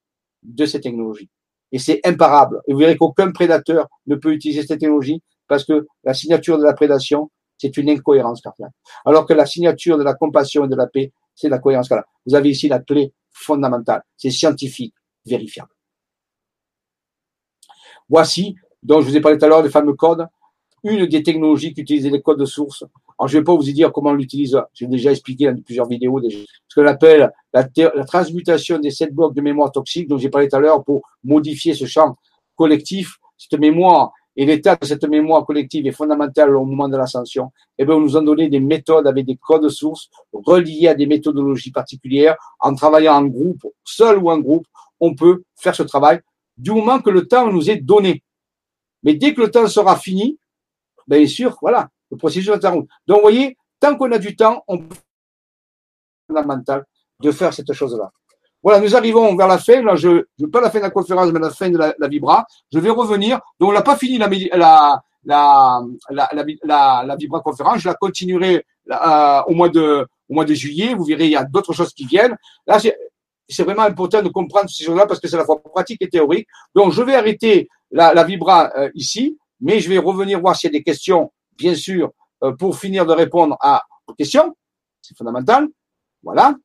[0.42, 1.28] de cette technologie.
[1.72, 2.60] Et c'est imparable.
[2.66, 6.64] Et vous verrez qu'aucun prédateur ne peut utiliser cette technologie parce que la signature de
[6.64, 8.72] la prédation, c'est une incohérence cardiaque.
[9.04, 12.06] Alors que la signature de la compassion et de la paix, c'est la cohérence cardiaque.
[12.26, 14.02] Vous avez ici la clé fondamentale.
[14.16, 14.94] C'est scientifique,
[15.24, 15.75] vérifiable.
[18.08, 20.26] Voici, dont je vous ai parlé tout à l'heure, les fameux codes,
[20.84, 22.84] une des technologies qui utilise les codes de source.
[23.18, 24.60] Alors, je ne vais pas vous y dire comment on l'utilise.
[24.74, 26.20] J'ai déjà expliqué dans plusieurs vidéos.
[26.68, 30.48] Ce qu'on appelle la, la, transmutation des sept blocs de mémoire toxique dont j'ai parlé
[30.48, 32.16] tout à l'heure pour modifier ce champ
[32.54, 37.52] collectif, cette mémoire et l'état de cette mémoire collective est fondamental au moment de l'ascension,
[37.78, 41.06] eh bien, on nous a donné des méthodes avec des codes sources reliés à des
[41.06, 42.36] méthodologies particulières.
[42.60, 44.66] En travaillant en groupe, seul ou en groupe,
[45.00, 46.20] on peut faire ce travail
[46.56, 48.22] du moment que le temps nous est donné.
[49.02, 50.38] Mais dès que le temps sera fini,
[51.06, 54.62] bien sûr, voilà, le processus va être Donc, vous voyez, tant qu'on a du temps,
[54.66, 54.96] on peut
[56.28, 56.84] fondamental
[57.20, 58.10] de faire cette chose-là.
[58.62, 59.80] Voilà, nous arrivons vers la fin.
[59.82, 62.08] Là, je, je pas la fin de la conférence, mais la fin de la, la
[62.08, 62.44] Vibra.
[62.72, 63.40] Je vais revenir.
[63.60, 65.80] Donc, on n'a pas fini la, la, la,
[66.10, 66.28] la,
[66.64, 67.78] la, la, Vibra conférence.
[67.78, 70.94] Je la continuerai euh, au mois de, au mois de juillet.
[70.94, 72.36] Vous verrez, il y a d'autres choses qui viennent.
[72.66, 72.78] Là,
[73.48, 76.48] c'est vraiment important de comprendre ces choses-là parce que c'est la fois pratique et théorique.
[76.74, 80.72] Donc, je vais arrêter la, la Vibra euh, ici, mais je vais revenir voir s'il
[80.72, 82.12] y a des questions, bien sûr,
[82.42, 84.54] euh, pour finir de répondre à vos questions.
[85.00, 85.68] C'est fondamental.
[86.22, 86.56] Voilà.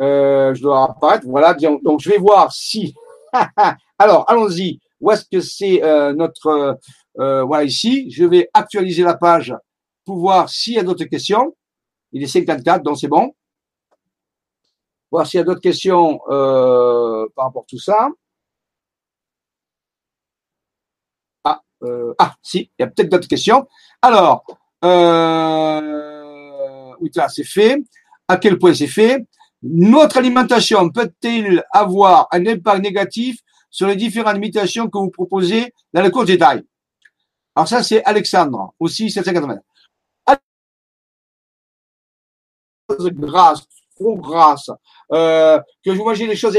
[0.00, 1.26] Euh, je dois apparaître.
[1.26, 1.54] Voilà.
[1.54, 2.94] Donc, je vais voir si.
[3.98, 4.78] Alors, allons-y.
[5.00, 6.78] Où est-ce que c'est euh, notre.
[7.16, 8.10] voilà, ici.
[8.10, 9.54] Je vais actualiser la page
[10.04, 11.54] pour voir s'il y a d'autres questions.
[12.12, 13.32] Il est 54, donc c'est bon
[15.12, 18.08] voir s'il y a d'autres questions euh, par rapport à tout ça.
[21.44, 23.68] Ah, euh, ah si, il y a peut-être d'autres questions.
[24.00, 24.44] Alors,
[24.84, 25.82] euh,
[27.00, 27.76] oui, là, c'est fait.
[28.26, 29.26] À quel point c'est fait?
[29.62, 33.38] Notre alimentation peut-elle avoir un impact négatif
[33.70, 36.64] sur les différentes limitations que vous proposez dans le cours détail?
[37.54, 39.58] Alors ça, c'est Alexandre, aussi 780.
[42.90, 43.10] choses
[44.02, 44.70] trop grasses,
[45.12, 46.56] euh, que vous mangez des choses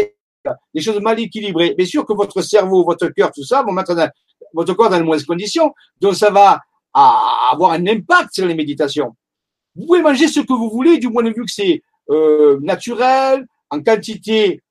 [0.74, 3.95] des choses mal équilibrées, bien sûr que votre cerveau, votre cœur, tout ça vont mettre
[4.53, 5.74] votre corps dans de mauvaises conditions.
[6.02, 6.60] Donc ça va
[6.94, 9.15] avoir un impact sur les méditations.
[9.76, 13.45] Vous pouvez manger ce que vous voulez du point de vue que c'est euh, naturel,
[13.70, 14.61] en quantité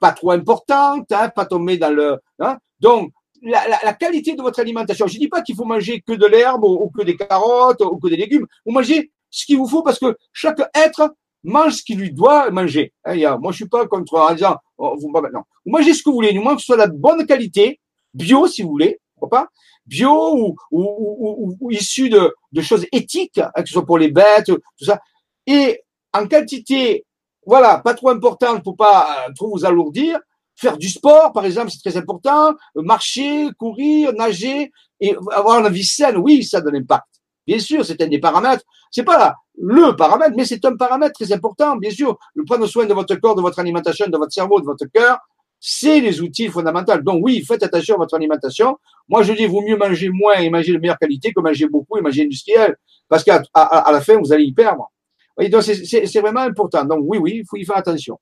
[0.00, 2.18] pas trop importante, hein, pas tomber dans le.
[2.38, 2.58] Hein.
[2.80, 3.12] Donc
[3.42, 5.06] la, qualité de votre alimentation.
[5.06, 8.08] Je dis pas qu'il faut manger que de l'herbe ou, que des carottes ou que
[8.08, 8.46] des légumes.
[8.66, 12.50] Vous mangez ce qu'il vous faut parce que chaque être mange ce qu'il lui doit
[12.50, 12.92] manger.
[13.04, 15.42] Hein, y a, moi, je suis pas contre en disant, oh, vous, non.
[15.66, 17.80] mangez ce que vous voulez, du moins que ce soit la bonne qualité,
[18.14, 19.48] bio si vous voulez, pourquoi pas,
[19.86, 24.46] bio ou, ou, issu de, de, choses éthiques, hein, que ce soit pour les bêtes,
[24.46, 25.00] tout ça,
[25.46, 25.80] et
[26.12, 27.04] en quantité,
[27.46, 30.20] voilà, pas trop importante pour pas euh, trop vous alourdir,
[30.60, 32.54] Faire du sport, par exemple, c'est très important.
[32.74, 37.06] Marcher, courir, nager et avoir une vie saine, oui, ça a de l'impact.
[37.50, 38.62] Bien sûr, c'est un des paramètres.
[38.92, 41.74] C'est pas le paramètre, mais c'est un paramètre très important.
[41.74, 44.66] Bien sûr, le prendre soin de votre corps, de votre alimentation, de votre cerveau, de
[44.66, 45.18] votre cœur,
[45.58, 46.96] c'est les outils fondamentaux.
[46.98, 48.78] Donc oui, faites attention à votre alimentation.
[49.08, 51.98] Moi, je dis, vaut mieux manger moins et manger de meilleure qualité que manger beaucoup
[51.98, 52.76] et manger industriel.
[53.08, 54.88] Parce qu'à la fin, vous allez y perdre.
[55.36, 56.84] donc c'est vraiment important.
[56.84, 58.16] Donc oui, oui, il faut y faire attention.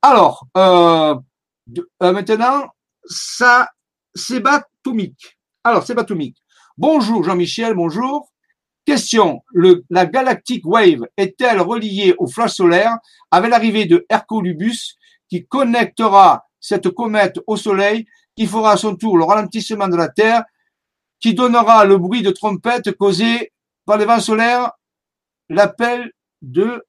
[0.00, 1.16] Alors, euh,
[2.02, 2.64] euh, maintenant,
[3.04, 3.68] ça,
[4.14, 5.36] c'est batomique.
[5.62, 6.38] Alors, c'est batomique.
[6.78, 8.30] Bonjour Jean-Michel, bonjour.
[8.84, 9.40] Question,
[9.88, 12.98] la Galactic Wave est-elle reliée au flash solaire
[13.30, 14.98] avec l'arrivée de Hercolubus
[15.30, 18.04] qui connectera cette comète au Soleil,
[18.36, 20.44] qui fera à son tour le ralentissement de la Terre,
[21.18, 23.54] qui donnera le bruit de trompette causé
[23.86, 24.72] par les vents solaires,
[25.48, 26.12] l'appel
[26.42, 26.84] de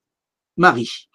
[0.58, 1.08] Marie.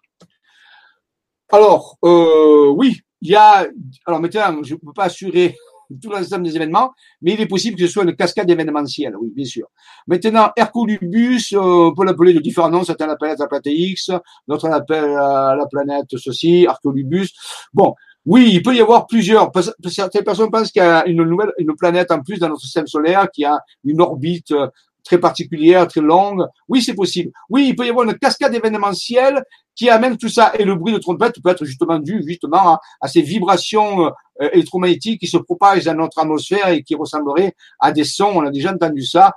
[1.50, 3.66] Alors, euh, oui, il y a.
[4.06, 5.58] Alors maintenant, je ne peux pas assurer
[6.00, 9.30] tout l'ensemble des événements, mais il est possible que ce soit une cascade événementielle, oui,
[9.34, 9.66] bien sûr.
[10.06, 14.10] Maintenant, Herculubus, euh, on peut l'appeler de différents noms, certains l'appellent la planète X,
[14.46, 17.30] d'autres l'appellent euh, la planète ceci, Herculubus.
[17.72, 17.94] Bon,
[18.24, 19.50] oui, il peut y avoir plusieurs.
[19.88, 22.86] Certaines personnes pensent qu'il y a une nouvelle, une planète en plus dans notre système
[22.86, 24.68] solaire qui a une orbite euh,
[25.04, 26.44] très particulière, très longue.
[26.68, 27.30] Oui, c'est possible.
[27.48, 29.42] Oui, il peut y avoir une cascade événementielle
[29.74, 30.52] qui amène tout ça.
[30.58, 35.20] Et le bruit de trompette peut être justement dû justement à, ces vibrations euh, électromagnétiques
[35.20, 38.32] qui se propagent dans notre atmosphère et qui ressembleraient à des sons.
[38.34, 39.32] On a déjà entendu ça.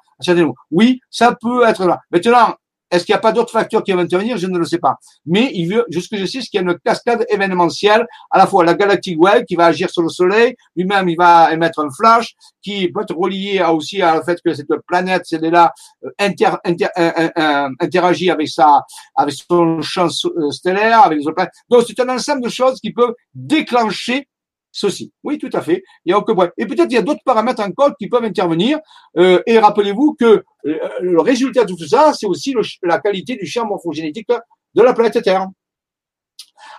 [0.71, 1.99] Oui, ça peut être là.
[2.11, 2.55] Maintenant,
[2.95, 4.37] est-ce qu'il n'y a pas d'autres facteurs qui vont intervenir?
[4.37, 4.97] Je ne le sais pas.
[5.25, 6.07] Mais il veut, je sais,
[6.39, 9.89] qu'il y a une cascade événementielle, à la fois la Galactic Wave qui va agir
[9.89, 14.15] sur le Soleil, lui-même il va émettre un flash qui peut être relié aussi à
[14.15, 15.73] le fait que cette planète, celle-là,
[16.03, 18.81] euh, inter, euh, interagit avec sa,
[19.15, 21.53] avec son champ euh, stellaire, avec les autres planètes.
[21.69, 24.27] Donc c'est un ensemble de choses qui peuvent déclencher
[24.75, 25.13] ceci.
[25.23, 25.83] Oui, tout à fait.
[26.03, 26.33] Il y a aucun.
[26.57, 28.77] Et peut-être il y a d'autres paramètres encore qui peuvent intervenir.
[29.17, 32.53] Euh, et rappelez-vous que euh, le résultat de tout ça, c'est aussi
[32.83, 34.27] la qualité du champ morphogénétique
[34.73, 35.47] de la planète Terre.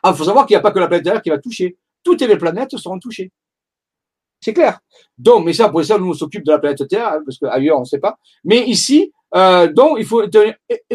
[0.05, 1.79] Il faut savoir qu'il n'y a pas que la planète Terre qui va toucher.
[2.05, 3.33] Toutes les planètes seront touchées.
[4.41, 4.79] C'est clair.
[5.17, 7.79] Donc, mais ça, pour ça, nous on s'occupe de la planète Terre, hein, parce qu'ailleurs,
[7.79, 8.19] on ne sait pas.
[8.45, 10.23] Mais ici, euh, donc, il faut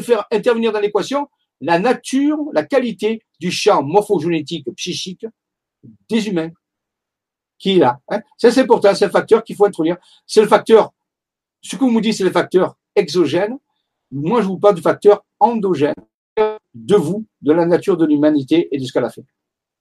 [0.02, 1.28] faire intervenir dans l'équation
[1.62, 5.26] la nature, la qualité du champ morphogénétique psychique
[6.10, 6.50] des humains
[7.62, 8.00] qui est là.
[8.10, 8.22] Hein.
[8.38, 9.98] Ça, c'est important, c'est le facteur qu'il faut introduire.
[10.26, 10.92] C'est le facteur,
[11.62, 13.58] ce que vous me dites, c'est le facteur exogène.
[14.12, 15.94] Moi, je vous parle du facteur endogène
[16.74, 19.24] de vous, de la nature de l'humanité et de ce qu'elle a fait.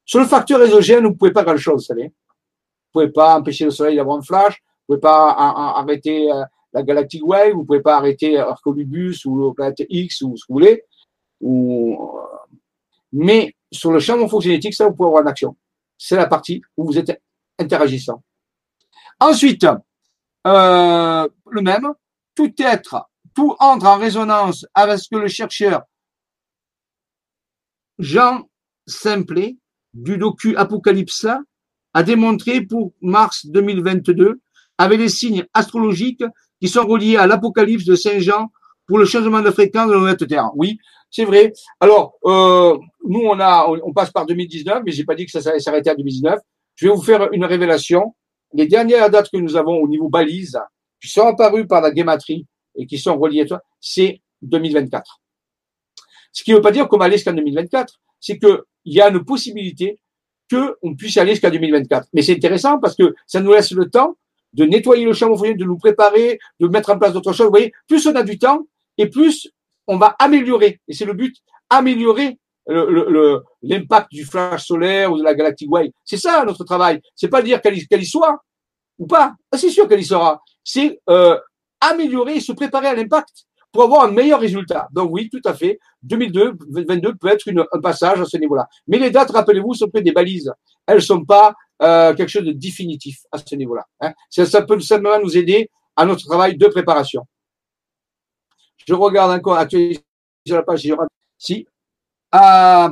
[0.05, 2.12] Sur le facteur exogène, vous ne pouvez pas grand-chose, vous savez.
[2.93, 5.31] Vous ne pouvez pas empêcher le soleil d'avoir un flash, vous ne pouvez pas
[5.77, 6.43] arrêter euh,
[6.74, 10.44] la Galactic Wave, vous ne pouvez pas arrêter Arcolubus ou la planète X ou ce
[10.44, 10.82] que vous voulez.
[11.40, 11.94] Ou...
[11.94, 12.57] Euh,
[13.12, 15.57] mais sur le champ morphogénétique, ça, vous pouvez avoir une action.
[15.97, 17.20] C'est la partie où vous êtes
[17.60, 18.22] interagissant.
[19.20, 19.66] Ensuite,
[20.46, 21.92] euh, le même,
[22.34, 25.82] tout être, tout entre en résonance avec ce que le chercheur
[27.98, 28.48] Jean
[28.86, 29.58] Simplet
[29.92, 31.26] du docu Apocalypse
[31.92, 34.40] a démontré pour mars 2022
[34.78, 36.24] avec les signes astrologiques
[36.60, 38.50] qui sont reliés à l'Apocalypse de Saint Jean
[38.86, 40.50] pour le changement de fréquence de la Terre.
[40.54, 40.78] Oui,
[41.10, 41.52] c'est vrai.
[41.78, 45.50] Alors, euh, nous, on a, on passe par 2019, mais j'ai pas dit que ça
[45.50, 46.38] allait s'arrêter à 2019.
[46.81, 48.15] Je vais vous faire une révélation.
[48.55, 50.59] Les dernières dates que nous avons au niveau balise,
[51.01, 55.20] qui sont apparues par la guématrie et qui sont reliées à toi, c'est 2024.
[56.32, 59.11] Ce qui ne veut pas dire qu'on va aller jusqu'en 2024, c'est qu'il y a
[59.11, 60.01] une possibilité
[60.51, 62.09] qu'on puisse aller jusqu'à 2024.
[62.15, 64.16] Mais c'est intéressant parce que ça nous laisse le temps
[64.55, 67.47] de nettoyer le champ morphogénique, de nous préparer, de mettre en place d'autres choses.
[67.47, 68.66] Vous voyez, plus on a du temps
[68.97, 69.51] et plus
[69.86, 70.81] on va améliorer.
[70.89, 71.36] Et c'est le but,
[71.69, 72.39] améliorer
[73.62, 75.90] l'impact du flash solaire ou de la Galactic Wave.
[76.04, 77.00] C'est ça notre travail.
[77.14, 78.40] C'est pas dire qu'elle y soit
[78.98, 79.34] ou pas.
[79.50, 80.40] Ah, c'est sûr qu'elle y sera.
[80.62, 81.38] C'est euh,
[81.80, 83.46] améliorer et se préparer à l'impact.
[83.72, 84.88] pour avoir un meilleur résultat.
[84.92, 88.66] Donc oui, tout à fait, 2022 peut être une, un passage à ce niveau-là.
[88.88, 90.52] Mais les dates, rappelez-vous, sont que des balises.
[90.86, 93.86] Elles sont pas euh, quelque chose de définitif à ce niveau-là.
[94.00, 94.12] Hein.
[94.28, 97.24] Ça, ça peut simplement nous aider à notre travail de préparation.
[98.86, 100.00] Je regarde encore actuellement
[100.46, 100.88] sur la page.
[101.38, 101.66] Si.
[102.34, 102.88] Euh,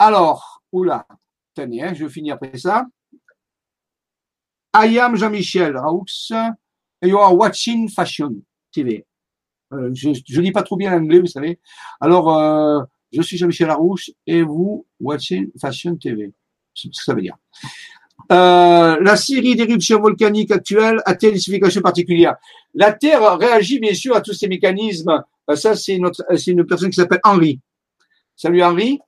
[0.00, 1.06] alors, oula,
[1.54, 2.86] tenez, hein, je finir après ça.
[4.74, 6.06] I am Jean-Michel Raoux
[7.02, 8.34] et you are watching Fashion
[8.72, 9.04] TV.
[9.74, 11.60] Euh, je ne lis pas trop bien l'anglais, vous savez.
[12.00, 12.80] Alors, euh,
[13.12, 16.32] je suis Jean-Michel Larouche et vous watching Fashion TV.
[16.74, 17.36] C'est ce que ça veut dire.
[18.32, 22.36] Euh, la série d'éruptions volcaniques actuelles a-t-elle une particulière?
[22.74, 25.22] La Terre réagit bien sûr à tous ces mécanismes.
[25.50, 27.60] Euh, ça, c'est notre, c'est une personne qui s'appelle Henri.
[28.34, 28.98] Salut Henri.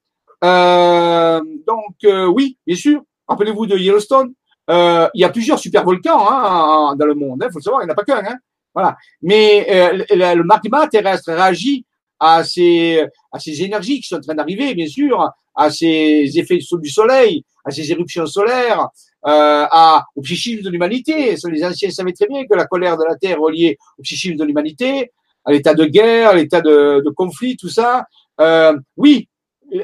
[0.44, 1.96] Euh, donc
[2.34, 3.02] oui, bien sûr.
[3.28, 4.32] Rappelez-vous de Yellowstone.
[4.68, 7.38] il y a plusieurs super volcans hein, dans le monde.
[7.40, 8.22] Il hein, faut le savoir, il n'y en a pas qu'un.
[8.24, 8.36] Hein.
[8.74, 8.96] Voilà.
[9.20, 11.84] Mais le, le magma terrestre réagit
[12.18, 16.58] à ces, à ces énergies qui sont en train d'arriver, bien sûr, à ces effets
[16.58, 18.88] du soleil, à ces éruptions solaires,
[19.26, 21.36] euh, à, au psychisme de l'humanité.
[21.50, 24.36] Les anciens savaient très bien que la colère de la Terre est reliée au psychisme
[24.36, 25.12] de l'humanité,
[25.44, 28.06] à l'état de guerre, à l'état de, de, conflit, tout ça.
[28.40, 29.28] Euh, oui,
[29.74, 29.82] euh,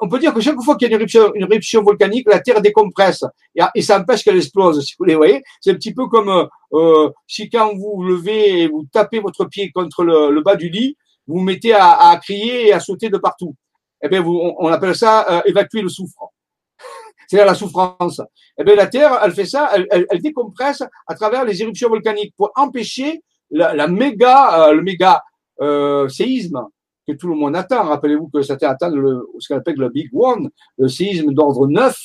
[0.00, 3.24] on peut dire que chaque fois qu'il y a une éruption, volcanique, la Terre décompresse
[3.74, 5.14] et, ça empêche qu'elle explose, si vous voulez.
[5.14, 9.44] voyez, c'est un petit peu comme euh, si quand vous levez et vous tapez votre
[9.46, 10.96] pied contre le, bas du lit,
[11.26, 13.54] vous vous mettez à, crier et à sauter de partout.
[14.02, 16.30] Eh bien, on, appelle ça euh, évacuer le souffre
[17.28, 18.22] c'est la souffrance.
[18.56, 22.52] Eh bien, la Terre, elle fait ça, elle, décompresse à travers les éruptions volcaniques pour
[22.54, 25.22] empêcher la, la méga, euh, le méga
[25.60, 26.68] euh, séisme
[27.08, 27.84] que tout le monde attend.
[27.84, 31.96] Rappelez-vous que ça atteint le, ce qu'on appelle le Big One, le séisme d'ordre 9,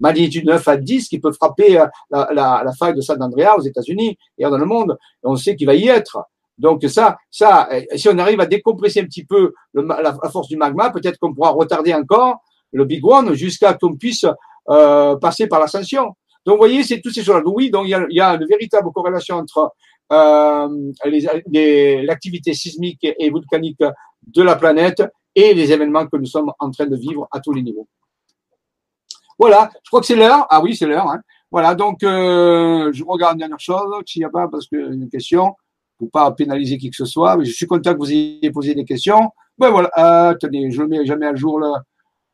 [0.00, 2.28] magnitude 9 à 10, qui peut frapper euh, la,
[2.64, 4.98] la, faille de San Andreas aux États-Unis et dans le monde.
[5.22, 6.18] On sait qu'il va y être.
[6.58, 10.56] Donc ça, ça, si on arrive à décompresser un petit peu le, la, force du
[10.56, 12.38] magma, peut-être qu'on pourra retarder encore
[12.72, 14.26] le Big One jusqu'à qu'on puisse
[14.68, 16.06] euh, passer par l'ascension.
[16.44, 17.42] Donc, vous voyez, c'est toutes ces choses-là.
[17.46, 19.72] Oui, donc il y a, une véritable corrélation entre
[20.12, 20.68] euh,
[22.02, 23.82] l'activité sismique et volcanique
[24.28, 25.02] de la planète
[25.34, 27.88] et les événements que nous sommes en train de vivre à tous les niveaux.
[29.38, 30.46] Voilà, je crois que c'est l'heure.
[30.50, 31.08] Ah oui, c'est l'heure.
[31.08, 31.20] Hein.
[31.50, 35.08] Voilà, donc euh, je regarde une dernière chose, s'il n'y a pas, parce que une
[35.08, 35.54] question,
[35.96, 37.36] pour pas pénaliser qui que ce soit.
[37.36, 39.30] Mais je suis content que vous ayez posé des questions.
[39.56, 41.70] Ben voilà, euh, attendez, je ne mets jamais à jour le,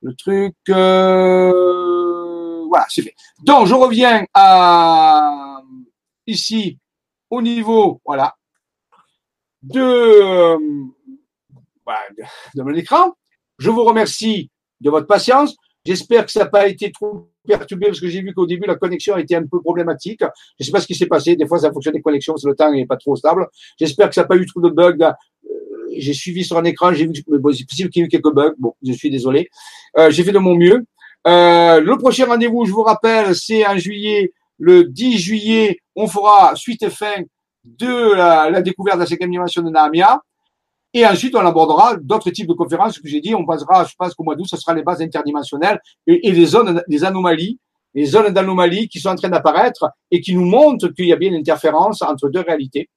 [0.03, 0.55] le truc.
[0.69, 3.15] Euh, voilà, c'est fait.
[3.45, 5.61] Donc, je reviens à
[6.27, 6.79] ici
[7.31, 8.35] au niveau, voilà,
[9.63, 10.57] de,
[12.55, 13.15] de, mon écran.
[13.59, 14.51] Je vous remercie
[14.81, 15.57] de votre patience.
[15.85, 18.77] J'espère que ça n'a pas été trop perturbé parce que j'ai vu qu'au début la
[18.77, 20.21] connexion était un peu problématique.
[20.21, 20.27] Je
[20.61, 21.37] ne sais pas ce qui s'est passé.
[21.37, 23.47] Des fois, ça fonctionne des connexions, le temps n'est pas trop stable.
[23.79, 24.97] J'espère que ça n'a pas eu trop de bugs.
[25.01, 25.15] Euh,
[25.97, 27.19] j'ai suivi sur un écran, j'ai vu que
[27.53, 28.55] c'est possible qu'il y ait eu quelques bugs.
[28.59, 29.51] Bon, je suis désolé.
[29.99, 30.85] Euh, j'ai fait de mon mieux.
[31.27, 36.55] Euh, le prochain rendez-vous, je vous rappelle, c'est en juillet, le 10 juillet, on fera
[36.57, 37.15] suite et fin
[37.65, 40.21] de la, la découverte de la cinquième dimension de Nahamiya.
[40.97, 42.95] Et ensuite, on abordera d'autres types de conférences.
[42.95, 45.03] Ce que j'ai dit, on passera, je pense qu'au mois d'août, ce sera les bases
[45.03, 47.59] interdimensionnelles et, les zones, les anomalies,
[47.95, 51.17] les zones d'anomalie qui sont en train d'apparaître et qui nous montrent qu'il y a
[51.17, 52.89] bien une interférence entre deux réalités.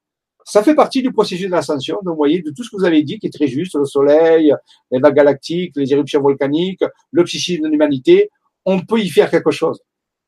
[0.45, 1.95] Ça fait partie du processus de l'ascension.
[2.03, 3.86] Donc, vous voyez, de tout ce que vous avez dit, qui est très juste, le
[3.86, 4.53] Soleil,
[4.91, 8.30] les vagues galactiques, les éruptions volcaniques, le psychisme de l'humanité,
[8.64, 9.82] on peut y faire quelque chose.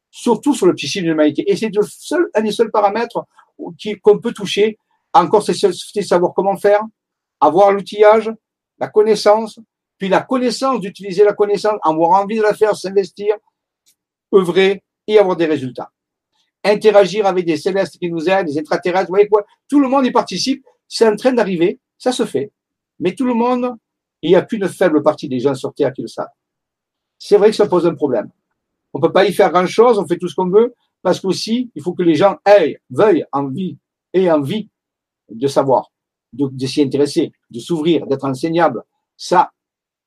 [0.10, 1.50] Surtout sur le psychisme de l'humanité.
[1.50, 3.26] Et c'est seul, un des seuls paramètres
[4.02, 4.78] qu'on peut toucher.
[5.14, 6.82] Encore, c'est savoir comment faire,
[7.40, 8.32] avoir l'outillage,
[8.80, 9.60] la connaissance,
[9.98, 13.36] puis la connaissance, d'utiliser la connaissance, avoir envie de la faire, s'investir,
[14.34, 15.92] œuvrer et avoir des résultats
[16.64, 20.06] interagir avec des célestes qui nous aident, des extraterrestres, vous voyez quoi Tout le monde
[20.06, 22.52] y participe, c'est en train d'arriver, ça se fait.
[23.00, 23.76] Mais tout le monde,
[24.22, 26.28] il n'y a qu'une faible partie des gens sur Terre qui le savent.
[27.18, 28.30] C'est vrai que ça pose un problème.
[28.94, 31.82] On peut pas y faire grand-chose, on fait tout ce qu'on veut, parce qu'aussi, il
[31.82, 33.78] faut que les gens aient, veuillent, envie,
[34.14, 34.70] aient envie
[35.30, 35.92] de savoir,
[36.34, 38.84] de, s'y intéresser, de s'ouvrir, d'être enseignable.
[39.18, 39.52] Ça,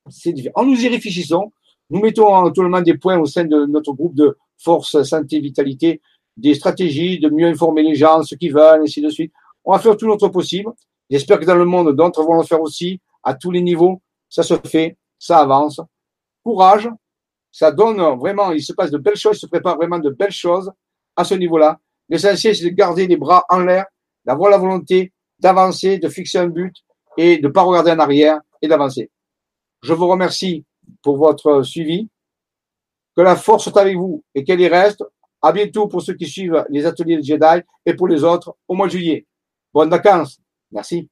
[0.09, 0.63] c'est différent.
[0.63, 1.53] En nous y réfléchissons,
[1.91, 5.41] nous mettons tout le monde des points au sein de notre groupe de force, santé,
[5.41, 6.01] vitalité,
[6.37, 9.33] des stratégies, de mieux informer les gens, ceux qui veulent, ainsi de suite.
[9.65, 10.71] On va faire tout notre possible.
[11.11, 14.01] J'espère que dans le monde, d'autres vont le faire aussi, à tous les niveaux.
[14.29, 15.81] Ça se fait, ça avance.
[16.43, 16.89] Courage,
[17.51, 20.33] ça donne vraiment, il se passe de belles choses, il se prépare vraiment de belles
[20.33, 20.73] choses
[21.15, 21.79] à ce niveau-là.
[22.09, 23.85] L'essentiel, c'est de garder les bras en l'air,
[24.25, 25.13] d'avoir la volonté
[25.43, 26.75] d'avancer, de fixer un but
[27.19, 29.11] et de ne pas regarder en arrière et d'avancer.
[29.83, 30.65] Je vous remercie
[31.03, 32.09] pour votre suivi.
[33.15, 35.05] Que la force soit avec vous et qu'elle y reste.
[35.43, 38.75] À bientôt pour ceux qui suivent les ateliers de Jedi et pour les autres au
[38.75, 39.27] mois de juillet.
[39.75, 40.39] Bonnes vacances.
[40.71, 41.11] Merci.